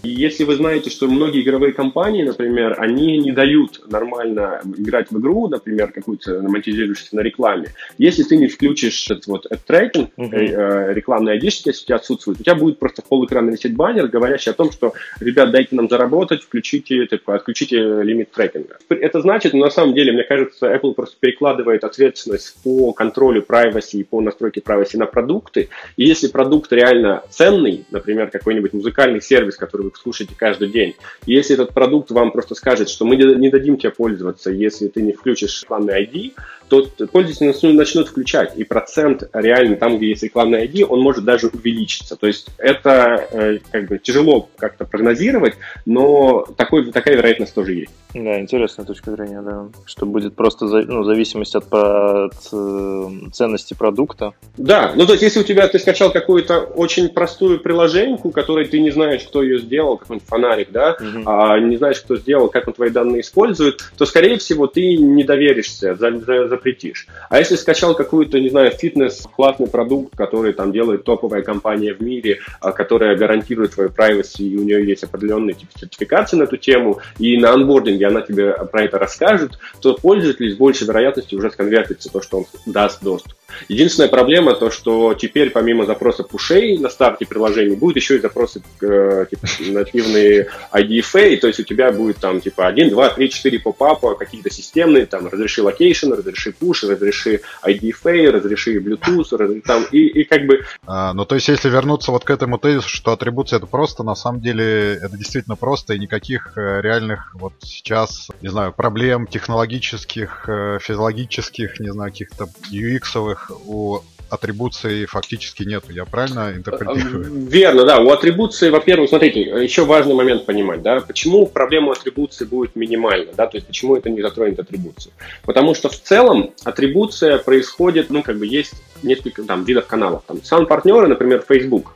И 0.03 0.09
если 0.09 0.45
вы 0.45 0.55
знаете, 0.55 0.89
что 0.89 1.07
многие 1.07 1.43
игровые 1.43 1.73
компании, 1.73 2.23
например, 2.23 2.77
они 2.79 3.19
не 3.19 3.33
дают 3.33 3.83
нормально 3.91 4.63
играть 4.79 5.11
в 5.11 5.19
игру, 5.21 5.49
например, 5.49 5.93
какую-то 5.93 6.41
монетизирующуюся 6.41 7.17
на 7.17 7.21
рекламе, 7.21 7.69
если 7.99 8.23
ты 8.23 8.37
не 8.37 8.49
включишь 8.49 9.11
этот 9.11 9.27
вот 9.27 9.47
трекинг, 9.67 10.11
uh-huh. 10.17 10.31
э, 10.33 10.95
рекламные 10.95 11.35
айдишки, 11.35 11.69
если 11.69 11.83
у 11.83 11.87
тебя 11.87 11.97
отсутствуют, 11.97 12.41
у 12.41 12.43
тебя 12.43 12.55
будет 12.55 12.79
просто 12.79 13.03
пол 13.03 13.27
экрана 13.27 13.51
висеть 13.51 13.75
баннер, 13.75 14.09
говорящий 14.09 14.53
о 14.53 14.55
том, 14.55 14.73
что, 14.73 14.95
ребят, 15.21 15.51
дайте 15.51 15.77
нам 15.77 15.89
заработать, 15.89 16.43
включите, 16.43 17.07
типа, 17.07 17.37
отключите 17.37 18.03
лимит 18.03 18.31
трекинга. 18.31 18.79
Это 18.89 19.21
значит, 19.21 19.53
на 19.53 19.71
самом 19.71 19.95
деле, 19.95 20.13
мне 20.13 20.25
кажется, 20.25 20.73
Apple 20.75 20.95
просто 20.95 21.17
перекладывает 21.21 21.85
ответственность 21.85 22.57
по 22.63 22.93
контролю 22.93 23.45
privacy 23.47 23.99
и 23.99 24.05
по 24.05 24.21
настройке 24.21 24.61
privacy 24.61 24.97
на 24.97 25.07
продукты, 25.07 25.69
и 25.97 26.05
если 26.05 26.29
продукт 26.29 26.73
реально 26.73 27.23
ценный, 27.29 27.85
например, 27.91 28.31
какой-нибудь 28.31 28.73
музыкальный 28.73 29.21
сервис, 29.21 29.57
который 29.57 29.90
вы 29.91 29.99
слушаете 30.03 30.35
каждый 30.37 30.69
день. 30.69 30.95
Если 31.27 31.55
этот 31.55 31.73
продукт 31.73 32.11
вам 32.11 32.31
просто 32.33 32.55
скажет, 32.55 32.89
что 32.89 33.05
мы 33.05 33.17
не 33.17 33.51
дадим 33.51 33.77
тебе 33.77 33.91
пользоваться, 33.91 34.51
если 34.51 34.89
ты 34.89 35.03
не 35.03 35.13
включишь 35.13 35.63
рекламный 35.63 36.05
ID, 36.05 36.33
то 36.71 36.87
пользователи 37.11 37.73
начнут 37.73 38.09
включать, 38.09 38.57
и 38.57 38.65
процент 38.65 39.29
реально 39.33 39.77
там, 39.77 39.99
где 39.99 40.11
есть 40.11 40.23
рекламный 40.23 40.67
ID, 40.67 40.85
он 40.85 41.01
может 41.01 41.25
даже 41.25 41.49
увеличиться. 41.49 42.17
То 42.17 42.29
есть 42.29 42.47
это 42.59 43.27
э, 43.33 43.59
как 43.73 43.89
бы 43.89 43.99
тяжело 43.99 44.49
как-то 44.57 44.85
прогнозировать, 44.85 45.55
но 45.85 46.47
такой, 46.57 46.93
такая 46.93 47.17
вероятность 47.17 47.55
тоже 47.55 47.75
есть. 47.75 47.93
Да, 48.15 48.41
интересная 48.41 48.87
точка 48.87 49.11
зрения, 49.11 49.43
да. 49.43 49.69
Что 49.85 50.07
будет 50.07 50.35
просто 50.35 50.67
ну, 50.67 51.03
зависимость 51.03 51.57
от, 51.57 51.73
от 51.73 52.35
э, 52.53 53.09
ценности 53.33 53.75
продукта. 53.75 54.35
Да, 54.57 54.93
ну 54.95 55.07
то 55.07 55.13
есть 55.13 55.23
если 55.23 55.41
у 55.41 55.45
тебя 55.45 55.67
ты 55.67 55.79
скачал 55.79 56.13
какую-то 56.13 56.61
очень 56.61 57.09
простую 57.09 57.61
приложеньку, 57.61 58.31
которой 58.31 58.67
ты 58.67 58.81
не 58.81 58.91
знаешь, 58.91 59.23
кто 59.23 59.43
ее 59.43 59.59
сделал, 59.59 59.80
какой-нибудь 59.97 60.29
фонарик, 60.29 60.71
да, 60.71 60.97
угу. 60.99 61.23
а 61.27 61.59
не 61.59 61.77
знаешь, 61.77 62.01
кто 62.01 62.17
сделал, 62.17 62.49
как 62.49 62.69
он 62.69 62.75
твои 62.75 62.91
данные 62.91 63.21
использует, 63.21 63.83
то, 63.97 64.07
скорее 64.07 64.39
всего, 64.39 64.67
ты 64.67 64.97
не 64.97 65.25
доверишься, 65.25 65.95
за, 65.95 66.19
за, 66.19 66.49
запретишь. 66.49 67.07
А 67.29 67.39
если 67.39 67.57
скачал 67.57 67.95
какую-то, 67.95 68.39
не 68.41 68.49
знаю, 68.49 68.71
фитнес, 68.71 69.27
классный 69.35 69.69
продукт, 69.69 70.17
который 70.17 70.53
там 70.53 70.73
делает 70.73 71.05
топовая 71.05 71.43
компания 71.43 71.95
в 71.95 72.01
мире, 72.01 72.41
а, 72.61 72.73
которая 72.73 73.17
гарантирует 73.17 73.75
твою 73.75 73.91
privacy, 73.91 74.43
и 74.43 74.57
у 74.57 74.63
нее 74.63 74.87
есть 74.87 75.05
определенные 75.05 75.55
типа, 75.55 75.73
сертификации 75.79 76.37
на 76.37 76.45
эту 76.45 76.57
тему, 76.57 77.01
и 77.19 77.37
на 77.37 77.53
анбординге 77.53 78.07
она 78.07 78.21
тебе 78.21 78.53
про 78.53 78.85
это 78.85 78.99
расскажет, 78.99 79.59
то 79.81 79.95
пользователь 79.95 80.53
с 80.53 80.57
большей 80.57 80.87
вероятностью 80.87 81.39
уже 81.39 81.51
сконвертится 81.51 82.11
то, 82.11 82.21
что 82.23 82.39
он 82.39 82.45
даст 82.67 83.03
доступ. 83.03 83.35
Единственная 83.69 84.09
проблема 84.09 84.55
то, 84.55 84.71
что 84.71 85.15
теперь 85.15 85.51
помимо 85.51 85.87
запроса 85.87 86.23
пушей 86.23 86.79
на 86.79 86.89
старте 86.89 87.27
приложения 87.27 87.77
будет 87.77 87.97
еще 87.97 88.17
и 88.17 88.21
запросы 88.21 88.63
э, 88.81 89.27
типа, 89.31 89.47
нативные 89.71 90.49
IDFA, 90.73 91.37
то 91.39 91.47
есть 91.47 91.61
у 91.61 91.65
тебя 91.65 91.93
будет 91.93 92.19
там 92.19 92.41
типа 92.41 92.67
1, 92.67 92.91
2, 92.91 93.09
3, 93.11 93.31
4 93.31 93.59
попапа, 93.61 94.15
какие-то 94.15 94.51
системные, 94.51 95.07
там 95.07 95.29
разреши 95.29 95.63
location, 95.63 96.13
разреши 96.13 96.55
push, 96.59 96.89
разреши 96.89 97.41
IDFA, 97.65 98.31
разреши 98.31 98.79
Bluetooth, 98.79 99.37
разреши, 99.37 99.63
там 99.63 99.85
и, 99.91 100.07
и 100.07 100.25
как 100.25 100.47
бы... 100.47 100.65
А, 100.87 101.13
ну 101.15 101.25
то 101.25 101.35
есть 101.35 101.49
если 101.49 101.69
вернуться 101.69 102.13
вот 102.13 102.25
к 102.25 102.31
этому 102.31 102.59
тезису, 102.59 102.89
что 102.89 103.13
атрибуция 103.13 103.59
это 103.59 103.67
просто, 103.67 104.03
на 104.03 104.15
самом 104.15 104.41
деле 104.41 104.95
это 104.95 105.17
действительно 105.17 105.57
просто 105.57 105.95
и 105.95 105.99
никаких 105.99 106.57
э, 106.57 106.81
реальных 106.81 107.35
вот 107.35 107.53
сейчас, 107.63 108.29
не 108.43 108.49
знаю, 108.49 108.73
проблем 108.73 109.27
технологических, 109.27 110.45
э, 110.49 110.79
физиологических, 110.81 111.81
не 111.81 111.93
знаю, 111.93 112.11
каких-то 112.13 112.49
UX 112.71 112.91
-овых 112.91 113.51
у 113.67 114.01
атрибуции 114.31 115.05
фактически 115.07 115.65
нету. 115.65 115.93
Я 115.93 116.05
правильно 116.05 116.53
интерпретирую? 116.55 117.47
Верно, 117.49 117.85
да. 117.85 117.99
У 117.99 118.11
атрибуции, 118.11 118.71
во-первых, 118.71 119.09
смотрите, 119.09 119.41
еще 119.41 119.85
важный 119.85 120.15
момент 120.15 120.47
понимать, 120.47 120.83
да, 120.83 121.01
почему 121.01 121.47
проблема 121.47 121.93
атрибуции 121.93 122.45
будет 122.45 122.77
минимальна, 122.77 123.33
да, 123.37 123.47
то 123.47 123.57
есть 123.57 123.67
почему 123.67 123.97
это 123.97 124.11
не 124.11 124.23
затронет 124.23 124.59
атрибуцию. 124.59 125.13
Потому 125.45 125.75
что 125.75 125.89
в 125.89 126.01
целом 126.01 126.55
атрибуция 126.65 127.39
происходит, 127.39 128.11
ну, 128.11 128.23
как 128.23 128.39
бы 128.39 128.47
есть 128.47 128.75
несколько 129.03 129.43
там 129.43 129.65
видов 129.65 129.87
каналов. 129.87 130.23
Там 130.27 130.43
сам 130.43 130.67
партнеры, 130.67 131.07
например, 131.09 131.45
Facebook. 131.47 131.95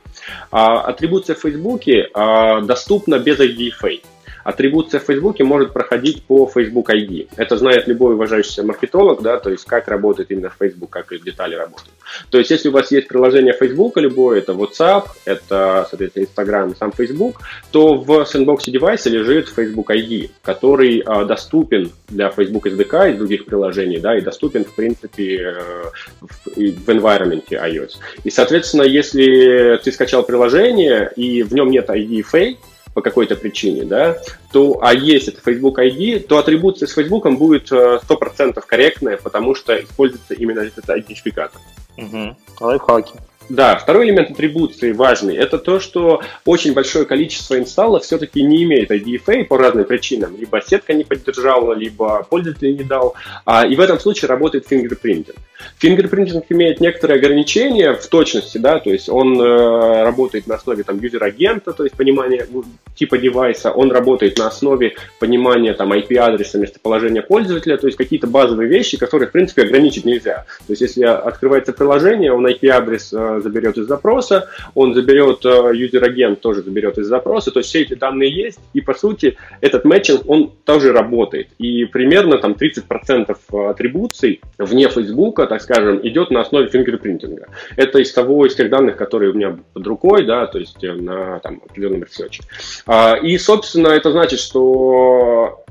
А, 0.51 0.81
атрибуция 0.81 1.35
в 1.35 1.39
Facebook 1.39 1.81
а, 2.13 2.61
доступна 2.61 3.19
без 3.19 3.39
IDFA. 3.39 4.01
Атрибуция 4.45 4.99
в 4.99 5.03
Facebook 5.05 5.39
может 5.39 5.73
проходить 5.73 6.21
по 6.21 6.45
Facebook 6.45 6.91
ID. 6.91 7.29
Это 7.35 7.57
знает 7.57 7.87
любой 7.87 8.13
уважающийся 8.13 8.61
маркетолог, 8.61 9.23
да, 9.23 9.39
то 9.39 9.49
есть 9.49 9.65
как 9.65 9.87
работает 9.87 10.29
именно 10.29 10.51
Facebook, 10.51 10.91
как 10.91 11.07
детали 11.23 11.55
работают. 11.55 11.89
То 12.29 12.37
есть 12.37 12.51
если 12.51 12.69
у 12.69 12.71
вас 12.71 12.91
есть 12.91 13.07
приложение 13.07 13.53
Facebook 13.53 13.97
любое, 13.97 14.37
это 14.37 14.51
WhatsApp, 14.51 15.05
это, 15.25 15.87
соответственно, 15.89 16.25
Instagram, 16.25 16.75
сам 16.75 16.91
Facebook, 16.91 17.41
то 17.71 17.95
в 17.95 18.23
сэндбоксе 18.25 18.69
девайса 18.69 19.09
лежит 19.09 19.49
Facebook 19.49 19.89
ID, 19.89 20.29
который 20.43 20.99
э, 20.99 21.25
доступен 21.25 21.91
для 22.07 22.29
Facebook 22.29 22.67
SDK 22.67 23.13
из 23.13 23.17
других 23.17 23.45
приложений, 23.45 23.97
да, 23.97 24.15
и 24.15 24.21
доступен, 24.21 24.63
в 24.63 24.75
принципе, 24.75 25.41
э, 25.41 25.83
в, 26.21 26.49
в 26.55 26.89
environment 26.89 27.45
iOS. 27.49 27.93
И, 28.23 28.29
соответственно, 28.29 28.83
если 28.83 29.79
ты 29.83 29.91
скачал 29.91 30.21
приложение, 30.21 31.11
и 31.15 31.41
в 31.41 31.51
нем 31.51 31.71
нет 31.71 31.89
ID 31.89 32.23
fake, 32.31 32.57
по 32.95 33.01
какой-то 33.01 33.35
причине, 33.35 33.83
да, 33.83 34.17
то, 34.53 34.79
а 34.81 34.93
есть 34.93 35.27
это 35.27 35.41
Facebook 35.41 35.77
ID, 35.77 36.21
то 36.21 36.37
атрибуция 36.37 36.87
с 36.87 36.93
Facebook 36.93 37.29
будет 37.37 37.69
100% 37.69 37.99
э, 38.09 38.61
корректная, 38.65 39.17
потому 39.17 39.53
что 39.53 39.75
используется 39.75 40.33
именно 40.33 40.61
этот 40.61 40.85
идентификатор. 40.89 41.59
Угу. 41.97 42.37
Лайфхаки. 42.61 43.15
Да, 43.49 43.75
второй 43.75 44.07
элемент 44.07 44.31
атрибуции 44.31 44.91
важный, 44.91 45.35
это 45.35 45.59
то, 45.59 45.79
что 45.79 46.21
очень 46.45 46.73
большое 46.73 47.05
количество 47.05 47.57
инсталлов 47.57 48.03
все-таки 48.03 48.41
не 48.41 48.63
имеет 48.63 48.89
IDFA 48.89 49.43
по 49.45 49.57
разным 49.57 49.85
причинам. 49.85 50.35
Либо 50.37 50.61
сетка 50.61 50.93
не 50.93 51.03
поддержала, 51.03 51.73
либо 51.73 52.25
пользователь 52.29 52.75
не 52.75 52.83
дал. 52.83 53.13
А, 53.45 53.65
и 53.65 53.75
в 53.75 53.79
этом 53.79 53.99
случае 53.99 54.29
работает 54.29 54.67
fingerprinting. 54.67 55.37
Fingerprinting 55.77 56.45
имеет 56.49 56.79
некоторые 56.81 57.19
ограничения 57.19 57.93
в 57.93 58.07
точности, 58.07 58.57
да, 58.57 58.79
то 58.79 58.89
есть 58.89 59.09
он 59.09 59.39
э, 59.39 60.03
работает 60.03 60.47
на 60.47 60.55
основе 60.55 60.83
там 60.83 60.99
user-agent 60.99 61.61
а, 61.61 61.73
то 61.73 61.83
есть 61.83 61.95
понимания 61.95 62.47
типа 62.95 63.17
девайса, 63.17 63.71
он 63.71 63.91
работает 63.91 64.37
на 64.37 64.47
основе 64.47 64.95
понимания 65.19 65.73
там 65.73 65.93
IP-адреса, 65.93 66.57
местоположения 66.57 67.21
пользователя, 67.21 67.77
то 67.77 67.87
есть 67.87 67.97
какие-то 67.97 68.27
базовые 68.27 68.69
вещи, 68.69 68.97
которые 68.97 69.29
в 69.29 69.31
принципе 69.31 69.63
ограничить 69.63 70.05
нельзя. 70.05 70.45
То 70.65 70.71
есть 70.71 70.81
если 70.81 71.03
открывается 71.03 71.73
приложение, 71.73 72.33
он 72.33 72.45
IP-адрес 72.47 73.13
э, 73.13 73.34
заберет 73.41 73.77
из 73.77 73.87
запроса, 73.87 74.49
он 74.73 74.93
заберет, 74.93 75.45
э, 75.45 75.75
user-agent 75.75 76.41
тоже 76.41 76.61
заберет 76.61 76.97
из 76.97 77.07
запроса, 77.07 77.51
то 77.51 77.59
есть 77.59 77.69
все 77.69 77.81
эти 77.81 77.93
данные 77.93 78.31
есть, 78.31 78.59
и 78.73 78.81
по 78.81 78.93
сути 78.93 79.37
этот 79.61 79.85
matching, 79.85 80.21
он 80.27 80.51
тоже 80.63 80.91
работает. 80.91 81.49
И 81.57 81.85
примерно 81.85 82.37
там 82.37 82.53
30% 82.53 83.35
атрибуций 83.69 84.41
вне 84.57 84.89
Фейсбука, 84.89 85.47
так 85.47 85.61
скажем, 85.61 85.99
идет 86.07 86.31
на 86.31 86.41
основе 86.41 86.67
fingerprinting 86.67 87.37
а. 87.37 87.47
Это 87.75 87.99
из 87.99 88.11
того, 88.13 88.45
из 88.45 88.55
тех 88.55 88.69
данных, 88.69 88.97
которые 88.97 89.31
у 89.31 89.33
меня 89.33 89.57
под 89.73 89.87
рукой, 89.87 90.25
да, 90.25 90.47
то 90.47 90.59
есть 90.59 90.83
э, 90.83 90.93
на 90.93 91.39
там, 91.39 91.61
определенном 91.65 92.03
research 92.03 92.35
е. 92.35 92.43
А, 92.85 93.15
и, 93.15 93.37
собственно, 93.37 93.89
это 93.89 94.11
значит, 94.11 94.39
что 94.39 95.65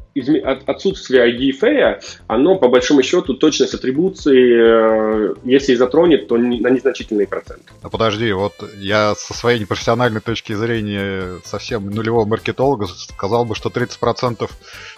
отсутствие 0.66 1.32
IDFA, 1.32 2.00
оно 2.26 2.56
по 2.56 2.68
большому 2.68 3.02
счету 3.02 3.34
точность 3.34 3.74
атрибуции, 3.74 5.32
э, 5.32 5.34
если 5.44 5.74
затронет, 5.74 6.28
то 6.28 6.36
на 6.36 6.68
незначительный 6.68 7.26
процент. 7.26 7.62
А 7.82 7.88
подожди, 7.88 8.32
вот 8.32 8.54
я 8.76 9.14
со 9.16 9.34
своей 9.34 9.58
непрофессиональной 9.60 10.20
точки 10.20 10.52
зрения 10.52 11.40
совсем 11.44 11.90
нулевого 11.90 12.24
маркетолога 12.24 12.86
сказал 12.86 13.44
бы, 13.44 13.54
что 13.54 13.70
30% 13.70 14.50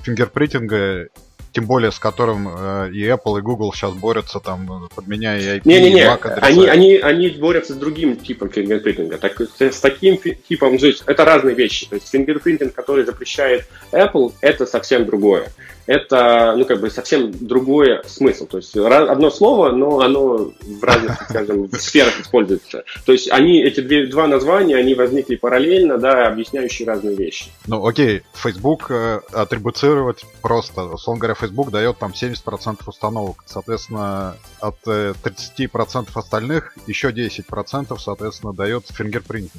фингерпринтинга 0.02 1.08
тем 1.56 1.64
более 1.64 1.90
с 1.90 1.98
которым 1.98 2.48
э, 2.48 2.90
и 2.92 3.02
Apple, 3.06 3.38
и 3.38 3.40
Google 3.40 3.72
сейчас 3.72 3.94
борются, 3.94 4.40
там, 4.40 4.90
подменяя 4.94 5.56
IP, 5.56 5.62
Не-не-не, 5.64 6.06
они, 6.42 6.66
они, 6.66 6.96
они 6.96 7.28
борются 7.30 7.72
с 7.72 7.76
другим 7.76 8.16
типом 8.16 8.50
фингерпринтинга. 8.50 9.16
Так, 9.16 9.40
с 9.40 9.80
таким 9.80 10.18
типом, 10.18 10.76
то 10.76 10.86
есть 10.86 11.02
это 11.06 11.24
разные 11.24 11.54
вещи. 11.54 11.86
То 11.88 11.94
есть 11.94 12.10
фингерпринтинг, 12.10 12.74
который 12.74 13.06
запрещает 13.06 13.66
Apple, 13.90 14.34
это 14.42 14.66
совсем 14.66 15.06
другое 15.06 15.48
это, 15.86 16.54
ну, 16.56 16.64
как 16.64 16.80
бы 16.80 16.90
совсем 16.90 17.32
другой 17.32 18.00
смысл. 18.06 18.46
То 18.46 18.58
есть 18.58 18.76
одно 18.76 19.30
слово, 19.30 19.72
но 19.72 20.00
оно 20.00 20.52
в 20.60 20.84
разных, 20.84 21.22
скажем, 21.28 21.70
сферах 21.72 22.20
используется. 22.20 22.84
То 23.04 23.12
есть 23.12 23.30
они, 23.30 23.62
эти 23.62 23.80
две, 23.80 24.06
два 24.06 24.26
названия, 24.26 24.76
они 24.76 24.94
возникли 24.94 25.36
параллельно, 25.36 25.98
да, 25.98 26.26
объясняющие 26.26 26.86
разные 26.86 27.16
вещи. 27.16 27.46
Ну, 27.66 27.86
окей, 27.86 28.22
Facebook 28.34 28.90
э, 28.90 29.20
атрибуцировать 29.32 30.24
просто. 30.42 30.84
Условно 30.84 31.20
говоря, 31.20 31.34
Facebook 31.34 31.70
дает 31.70 31.98
там 31.98 32.12
70% 32.12 32.80
установок. 32.86 33.44
Соответственно, 33.46 34.36
от 34.60 34.76
э, 34.86 35.14
30% 35.58 36.08
остальных 36.14 36.74
еще 36.86 37.10
10%, 37.10 37.98
соответственно, 37.98 38.52
дает 38.52 38.84
фингерпринтинг 38.88 39.26
но 39.36 39.52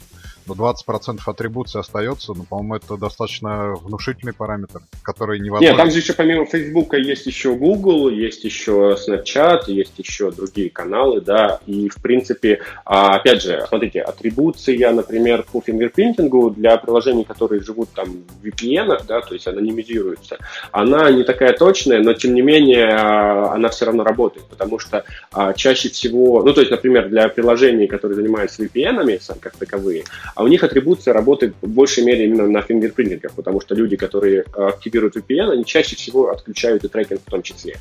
20% 0.54 1.20
атрибуции 1.25 1.80
остается, 1.80 2.34
ну, 2.34 2.44
по-моему, 2.44 2.75
это 2.75 2.98
достаточно 2.98 3.75
внушительный 3.75 4.34
параметр, 4.34 4.82
который 5.04 5.39
невозможно... 5.39 5.66
Нет, 5.66 5.77
там 5.77 5.92
же 5.92 6.00
еще 6.00 6.13
помимо 6.13 6.46
Facebook 6.46 6.94
есть 6.96 7.25
еще 7.25 7.56
Google, 7.56 8.10
есть 8.10 8.44
еще 8.44 8.96
Snapchat, 8.96 9.63
есть 9.68 9.98
еще 9.98 10.32
другие 10.32 10.70
каналы, 10.70 11.22
да, 11.22 11.60
и, 11.66 11.89
в 11.89 12.01
принципе, 12.01 12.62
а, 12.86 13.16
опять 13.16 13.42
же, 13.42 13.66
смотрите, 13.68 14.01
атрибуция, 14.01 14.92
например, 14.92 15.46
по 15.51 15.62
фингерпринтингу 15.62 16.51
для 16.51 16.77
приложений, 16.77 17.25
которые 17.25 17.62
живут 17.62 17.89
там 17.89 18.24
в 18.42 18.46
VPN, 18.46 19.01
да, 19.08 19.22
то 19.22 19.34
есть 19.34 19.48
анонимизируются, 19.48 20.38
она 20.72 21.10
не 21.12 21.24
такая 21.24 21.54
точная, 21.54 22.01
но, 22.01 22.13
тем 22.13 22.34
не 22.34 22.42
менее, 22.42 22.88
а, 22.88 23.54
она 23.54 23.70
все 23.70 23.86
равно 23.86 24.04
работает, 24.04 24.48
потому 24.48 24.80
что 24.80 25.04
а, 25.32 25.54
чаще 25.54 25.89
всего, 25.89 26.44
ну, 26.44 26.54
то 26.54 26.62
есть, 26.62 26.72
например, 26.72 27.10
для 27.10 27.27
приложений, 27.30 27.88
которые 27.88 28.16
занимаются 28.16 28.63
VPN, 28.63 28.98
как 29.39 29.56
таковые, 29.56 30.04
а 30.38 30.44
у 30.44 30.48
них 30.48 30.63
атрибуция 30.63 31.15
работает 31.15 31.56
в 31.63 31.67
большей 31.67 32.03
мере 32.03 32.25
именно 32.25 32.48
на 32.48 32.62
фингерпринтингах, 32.62 33.34
потому 33.34 33.60
что 33.60 33.74
люди, 33.74 33.96
которые 33.96 34.41
э, 34.41 34.67
активируют 34.67 35.15
VPN, 35.15 35.51
они 35.51 35.65
чаще 35.65 35.96
всего 35.96 36.29
отключают 36.29 36.84
и 36.84 36.88
трекинг 36.88 37.22
в 37.25 37.29
том 37.32 37.41
числе. 37.41 37.77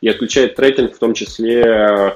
И 0.00 0.08
отключают 0.08 0.56
трекинг 0.56 0.96
в 0.96 0.98
том 0.98 1.14
числе 1.14 1.62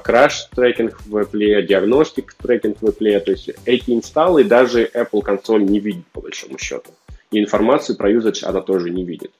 краш 0.03 0.49
трекинг 0.53 0.99
в 1.05 1.15
Apple, 1.15 1.61
диагностик 1.61 2.33
трекинг 2.33 2.81
в 2.81 2.85
Apple, 2.85 3.19
то 3.21 3.31
есть 3.31 3.49
эти 3.63 3.91
инсталлы 3.91 4.43
даже 4.43 4.83
Apple 4.93 5.21
консоль 5.21 5.63
не 5.63 5.79
видит 5.79 6.05
по 6.11 6.19
большому 6.19 6.57
счету. 6.57 6.91
И 7.31 7.39
информацию 7.39 7.97
про 7.97 8.11
usage 8.11 8.43
она 8.43 8.59
тоже 8.59 8.89
не 8.89 9.05
видит. 9.05 9.31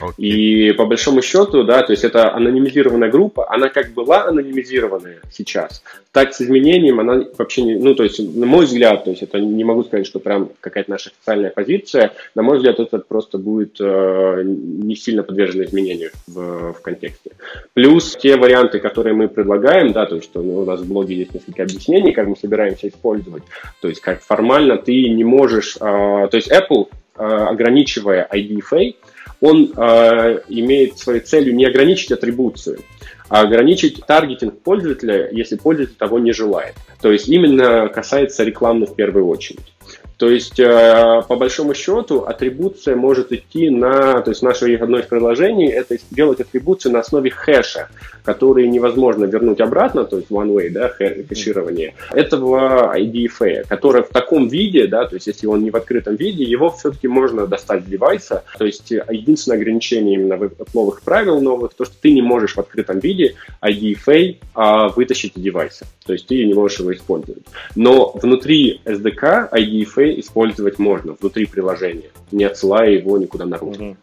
Okay. 0.00 0.14
И 0.18 0.72
по 0.72 0.86
большому 0.86 1.22
счету, 1.22 1.64
да, 1.64 1.82
то 1.82 1.92
есть 1.92 2.04
это 2.04 2.32
анонимизированная 2.32 3.10
группа, 3.10 3.52
она 3.52 3.68
как 3.68 3.92
была 3.92 4.26
анонимизированная 4.26 5.20
сейчас, 5.30 5.82
так 6.12 6.34
с 6.34 6.40
изменением 6.40 7.00
она 7.00 7.24
вообще 7.36 7.62
не, 7.62 7.74
ну, 7.76 7.94
то 7.94 8.02
есть, 8.02 8.18
на 8.18 8.46
мой 8.46 8.64
взгляд, 8.64 9.04
то 9.04 9.10
есть 9.10 9.22
это 9.22 9.38
не 9.38 9.64
могу 9.64 9.84
сказать, 9.84 10.06
что 10.06 10.18
прям 10.18 10.50
какая-то 10.60 10.90
наша 10.90 11.10
официальная 11.10 11.50
позиция, 11.50 12.12
на 12.34 12.42
мой 12.42 12.56
взгляд, 12.56 12.80
это 12.80 12.98
просто 12.98 13.38
будет 13.38 13.76
э, 13.80 14.42
не 14.44 14.96
сильно 14.96 15.22
подвержено 15.22 15.64
изменению 15.64 16.10
в, 16.26 16.72
в 16.72 16.80
контексте. 16.80 17.32
Плюс 17.74 18.16
те 18.16 18.36
варианты, 18.36 18.78
которые 18.80 19.14
мы 19.14 19.28
предлагаем, 19.28 19.92
да, 19.92 20.06
то 20.06 20.16
есть 20.16 20.28
что 20.28 20.42
ну, 20.42 20.60
у 20.60 20.64
нас 20.64 20.80
в 20.80 20.88
блоге 20.88 21.14
есть 21.14 21.34
несколько 21.34 21.62
объяснений, 21.62 22.12
как 22.12 22.26
мы 22.26 22.36
собираемся 22.36 22.88
использовать, 22.88 23.42
то 23.80 23.88
есть 23.88 24.00
как 24.00 24.22
формально 24.22 24.76
ты 24.76 25.08
не 25.10 25.24
можешь, 25.24 25.76
э, 25.76 25.78
то 25.80 26.30
есть 26.32 26.50
Apple, 26.50 26.88
э, 27.16 27.22
ограничивая 27.22 28.28
IDFA, 28.32 28.94
он 29.40 29.72
э, 29.76 30.40
имеет 30.48 30.98
своей 30.98 31.20
целью 31.20 31.54
не 31.54 31.66
ограничить 31.66 32.12
атрибуцию, 32.12 32.80
а 33.28 33.42
ограничить 33.42 34.04
таргетинг 34.06 34.60
пользователя, 34.60 35.28
если 35.30 35.56
пользователь 35.56 35.96
того 35.96 36.18
не 36.18 36.32
желает. 36.32 36.74
То 37.00 37.12
есть 37.12 37.28
именно 37.28 37.88
касается 37.88 38.44
рекламы 38.44 38.86
в 38.86 38.94
первую 38.94 39.28
очередь. 39.28 39.72
То 40.18 40.28
есть, 40.28 40.58
э, 40.58 41.22
по 41.28 41.36
большому 41.36 41.74
счету, 41.74 42.24
атрибуция 42.24 42.96
может 42.96 43.30
идти 43.30 43.70
на, 43.70 44.20
то 44.20 44.30
есть 44.30 44.42
наше 44.42 44.74
одно 44.74 44.98
из 44.98 45.06
приложений, 45.06 45.68
это 45.68 45.96
сделать 45.96 46.40
атрибуцию 46.40 46.92
на 46.92 47.00
основе 47.00 47.30
хэша, 47.30 47.88
который 48.24 48.66
невозможно 48.66 49.26
вернуть 49.26 49.60
обратно, 49.60 50.04
то 50.04 50.16
есть 50.16 50.28
one 50.28 50.52
way, 50.52 50.70
да, 50.70 50.88
хэширование, 50.88 51.94
этого 52.10 52.98
IDFA, 52.98 53.64
которое 53.68 54.02
в 54.02 54.08
таком 54.08 54.48
виде, 54.48 54.88
да, 54.88 55.06
то 55.06 55.14
есть 55.14 55.28
если 55.28 55.46
он 55.46 55.62
не 55.62 55.70
в 55.70 55.76
открытом 55.76 56.16
виде, 56.16 56.42
его 56.42 56.70
все-таки 56.70 57.06
можно 57.06 57.46
достать 57.46 57.84
с 57.84 57.86
девайса. 57.86 58.42
То 58.58 58.66
есть 58.66 58.90
единственное 58.90 59.58
ограничение 59.58 60.14
именно 60.14 60.34
Apple 60.34 60.94
правил 61.04 61.40
новых, 61.40 61.74
то, 61.74 61.84
что 61.84 61.94
ты 62.00 62.12
не 62.12 62.22
можешь 62.22 62.54
в 62.54 62.58
открытом 62.58 62.98
виде 62.98 63.36
IDFA 63.62 64.36
а, 64.54 64.88
вытащить 64.88 65.36
из 65.36 65.42
девайса. 65.42 65.86
То 66.04 66.12
есть 66.12 66.26
ты 66.26 66.44
не 66.44 66.54
можешь 66.54 66.80
его 66.80 66.92
использовать. 66.92 67.44
Но 67.76 68.10
внутри 68.14 68.80
SDK 68.84 69.50
IDFA 69.52 70.07
использовать 70.18 70.78
можно 70.78 71.14
внутри 71.18 71.46
приложения, 71.46 72.10
не 72.32 72.44
отсылая 72.44 72.90
его 72.90 73.18
никуда 73.18 73.44
наружу. 73.44 73.96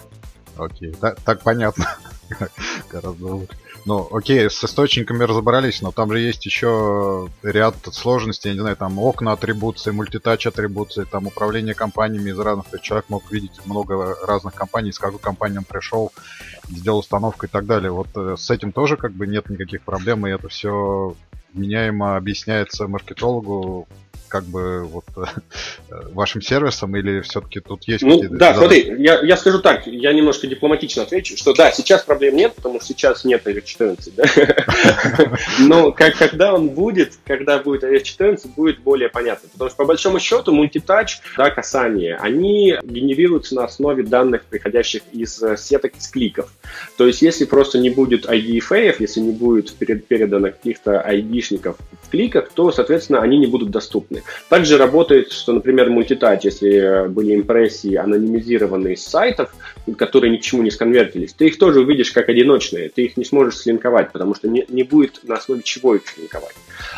Окей, 0.58 0.94
так, 1.00 1.20
так 1.22 1.42
понятно. 1.42 1.86
Гораздо 2.92 3.26
лучше. 3.26 3.58
Ну, 3.86 4.08
окей, 4.12 4.50
с 4.50 4.64
источниками 4.64 5.24
разобрались, 5.24 5.84
но 5.84 5.92
там 5.92 6.12
же 6.12 6.20
есть 6.20 6.44
еще 6.48 7.30
ряд 7.44 7.76
сложностей, 7.92 8.50
я 8.50 8.56
не 8.56 8.62
знаю, 8.62 8.76
там 8.76 8.98
окна 8.98 9.34
атрибуции, 9.34 9.92
мультитач 9.92 10.48
атрибуции, 10.48 11.04
там 11.04 11.28
управление 11.28 11.76
компаниями 11.76 12.32
из 12.32 12.40
разных, 12.40 12.66
то 12.66 12.78
есть 12.78 12.84
человек 12.84 13.06
мог 13.10 13.32
видеть 13.32 13.64
много 13.66 14.16
разных 14.26 14.56
компаний, 14.56 14.92
с 14.92 14.98
какой 14.98 15.20
компанией 15.20 15.60
он 15.60 15.66
пришел, 15.66 16.12
сделал 16.68 17.00
установку 17.00 17.46
и 17.46 17.50
так 17.50 17.68
далее. 17.68 17.92
Вот 17.92 18.08
э, 18.16 18.36
с 18.40 18.50
этим 18.50 18.72
тоже 18.72 18.98
как 18.98 19.12
бы 19.12 19.28
нет 19.28 19.52
никаких 19.52 19.84
проблем, 19.84 20.26
и 20.26 20.32
это 20.32 20.48
все 20.50 21.16
меняемо 21.54 22.18
объясняется 22.18 22.88
маркетологу 22.88 23.88
как 24.36 24.44
бы 24.44 24.84
вот 24.84 25.06
вашим 26.12 26.42
сервисом 26.42 26.94
или 26.98 27.22
все-таки 27.22 27.62
тут 27.62 27.84
есть 27.88 28.04
ну, 28.04 28.16
какие-то... 28.16 28.36
Да, 28.36 28.54
задачи? 28.54 28.84
смотри, 28.84 29.02
я, 29.02 29.22
я 29.22 29.38
скажу 29.38 29.60
так, 29.60 29.88
я 29.88 30.12
немножко 30.12 30.46
дипломатично 30.46 31.04
отвечу, 31.04 31.38
что 31.38 31.54
да, 31.54 31.72
сейчас 31.72 32.04
проблем 32.04 32.36
нет, 32.36 32.54
потому 32.54 32.82
что 32.82 32.88
сейчас 32.88 33.24
нет 33.24 33.48
iOS 33.48 33.62
14, 33.62 34.14
да? 34.14 34.26
но 35.60 35.94
как, 35.94 36.18
когда 36.18 36.54
он 36.54 36.68
будет, 36.68 37.14
когда 37.26 37.60
будет 37.60 37.86
iOS 37.86 38.04
14, 38.04 38.56
будет 38.56 38.80
более 38.80 39.08
понятно, 39.08 39.48
потому 39.54 39.70
что 39.70 39.78
по 39.78 39.86
большому 39.86 40.20
счету 40.20 40.52
мультитач, 40.52 41.22
да, 41.38 41.50
касание, 41.50 42.18
они 42.18 42.78
генерируются 42.84 43.56
на 43.56 43.64
основе 43.64 44.04
данных, 44.04 44.44
приходящих 44.50 45.04
из 45.14 45.42
э, 45.42 45.56
сеток, 45.56 45.96
из 45.96 46.10
кликов. 46.10 46.52
То 46.98 47.08
есть 47.08 47.22
если 47.22 47.46
просто 47.46 47.80
не 47.80 47.90
будет 47.90 48.26
IDFA, 48.26 48.98
если 49.00 49.22
не 49.22 49.32
будет 49.32 49.74
передано 49.76 50.48
каких-то 50.48 51.06
ID-шников 51.08 51.78
в 52.02 52.10
кликах, 52.10 52.50
то, 52.54 52.70
соответственно, 52.74 53.22
они 53.22 53.38
не 53.38 53.48
будут 53.48 53.72
доступны. 53.72 54.24
Также 54.50 54.78
работает, 54.78 55.32
что, 55.32 55.54
например, 55.54 55.90
мультитач, 55.90 56.44
если 56.46 57.08
были 57.08 57.36
импрессии 57.36 57.96
анонимизированные 57.96 58.98
с 58.98 59.06
сайтов, 59.06 59.54
которые 59.98 60.32
ни 60.32 60.38
к 60.38 60.42
чему 60.42 60.64
не 60.64 60.72
сконвертились, 60.72 61.34
ты 61.34 61.48
их 61.48 61.58
тоже 61.58 61.82
увидишь 61.82 62.12
как 62.12 62.30
одиночные, 62.30 62.90
ты 62.90 63.06
их 63.06 63.18
не 63.18 63.26
сможешь 63.26 63.58
слинковать, 63.58 64.12
потому 64.12 64.36
что 64.36 64.48
не, 64.48 64.66
не 64.70 64.84
будет 64.84 65.20
на 65.24 65.36
основе 65.36 65.62
чего 65.64 65.96
их 65.96 66.08
слинковать. 66.08 66.56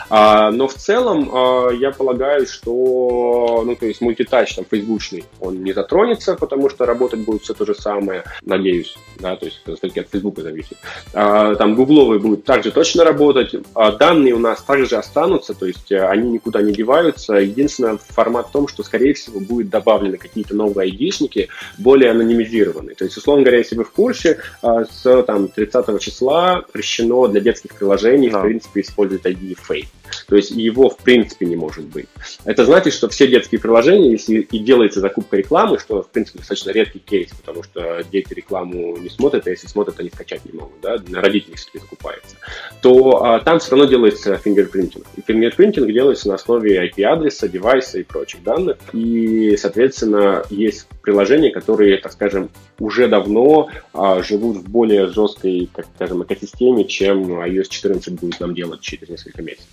А, 0.09 0.51
но 0.51 0.67
в 0.67 0.73
целом 0.73 1.29
а, 1.33 1.69
я 1.71 1.91
полагаю, 1.91 2.45
что, 2.47 3.63
ну, 3.65 3.75
то 3.75 3.85
есть 3.85 4.01
мультитач 4.01 4.55
там 4.55 4.65
фейсбучный, 4.69 5.25
он 5.39 5.63
не 5.63 5.73
затронется, 5.73 6.35
потому 6.35 6.69
что 6.69 6.85
работать 6.85 7.19
будет 7.19 7.43
все 7.43 7.53
то 7.53 7.65
же 7.65 7.75
самое, 7.75 8.23
надеюсь, 8.43 8.97
да, 9.19 9.35
то 9.35 9.45
есть 9.45 9.61
это 9.65 9.75
все-таки 9.75 9.99
от 10.01 10.09
Фейсбука 10.09 10.41
зависит. 10.41 10.77
А, 11.13 11.55
там 11.55 11.75
гугловый 11.75 12.19
будет 12.19 12.45
также 12.45 12.71
точно 12.71 13.03
работать, 13.03 13.55
а 13.73 13.91
данные 13.91 14.33
у 14.33 14.39
нас 14.39 14.61
также 14.63 14.95
останутся, 14.97 15.53
то 15.53 15.65
есть 15.65 15.91
они 15.91 16.29
никуда 16.29 16.61
не 16.61 16.73
деваются. 16.73 17.06
Единственное, 17.07 17.97
формат 17.97 18.49
в 18.49 18.51
том, 18.51 18.67
что, 18.67 18.83
скорее 18.83 19.13
всего, 19.13 19.39
будет 19.39 19.69
добавлены 19.69 20.17
какие-то 20.17 20.55
новые 20.55 20.91
ID-шники, 20.91 21.47
более 21.77 22.11
анонимизированные. 22.11 22.95
То 22.95 23.05
есть, 23.05 23.17
условно 23.17 23.43
говоря, 23.43 23.59
если 23.59 23.75
вы 23.75 23.83
в 23.83 23.91
курсе, 23.91 24.39
с 24.61 25.23
там, 25.23 25.47
30 25.47 25.99
числа 25.99 26.63
запрещено 26.67 27.27
для 27.27 27.41
детских 27.41 27.73
приложений, 27.73 28.29
да. 28.31 28.39
в 28.39 28.43
принципе, 28.43 28.81
использовать 28.81 29.25
ID 29.25 29.57
Fake. 29.67 29.87
То 30.27 30.35
есть 30.35 30.51
его 30.51 30.89
в 30.89 30.97
принципе 30.97 31.45
не 31.45 31.55
может 31.55 31.85
быть. 31.85 32.07
Это 32.45 32.65
значит, 32.65 32.93
что 32.93 33.09
все 33.09 33.27
детские 33.27 33.59
приложения, 33.59 34.11
если 34.11 34.39
и 34.39 34.59
делается 34.59 34.99
закупка 34.99 35.37
рекламы, 35.37 35.79
что 35.79 36.03
в 36.03 36.09
принципе 36.09 36.39
достаточно 36.39 36.71
редкий 36.71 36.99
кейс, 36.99 37.31
потому 37.31 37.63
что 37.63 38.03
дети 38.11 38.33
рекламу 38.33 38.97
не 38.97 39.09
смотрят, 39.09 39.47
а 39.47 39.49
если 39.49 39.67
смотрят, 39.67 39.99
они 39.99 40.09
скачать 40.09 40.45
не 40.45 40.57
могут, 40.57 40.79
да, 40.81 40.97
на 41.07 41.21
родителей 41.21 41.55
все-таки 41.55 41.79
закупается, 41.79 42.35
то 42.81 43.23
а, 43.23 43.39
там 43.39 43.59
все 43.59 43.71
равно 43.71 43.85
делается 43.85 44.37
фингерпринтинг. 44.37 45.05
И 45.15 45.21
фингерпринтинг 45.21 45.91
делается 45.91 46.27
на 46.27 46.35
основе 46.35 46.85
IP-адреса, 46.87 47.47
девайса 47.47 47.99
и 47.99 48.03
прочих 48.03 48.43
данных. 48.43 48.77
И, 48.93 49.55
соответственно, 49.57 50.43
есть 50.49 50.87
приложения, 51.01 51.51
которые, 51.51 51.97
так 51.97 52.11
скажем, 52.11 52.49
уже 52.79 53.07
давно 53.07 53.69
а, 53.93 54.21
живут 54.21 54.57
в 54.57 54.69
более 54.69 55.07
жесткой, 55.07 55.69
как 55.73 55.87
скажем, 55.95 56.23
экосистеме, 56.23 56.85
чем 56.85 57.41
iOS 57.41 57.67
14 57.69 58.13
будет 58.19 58.39
нам 58.39 58.53
делать 58.53 58.81
через 58.81 59.09
несколько 59.09 59.41
месяцев. 59.41 59.67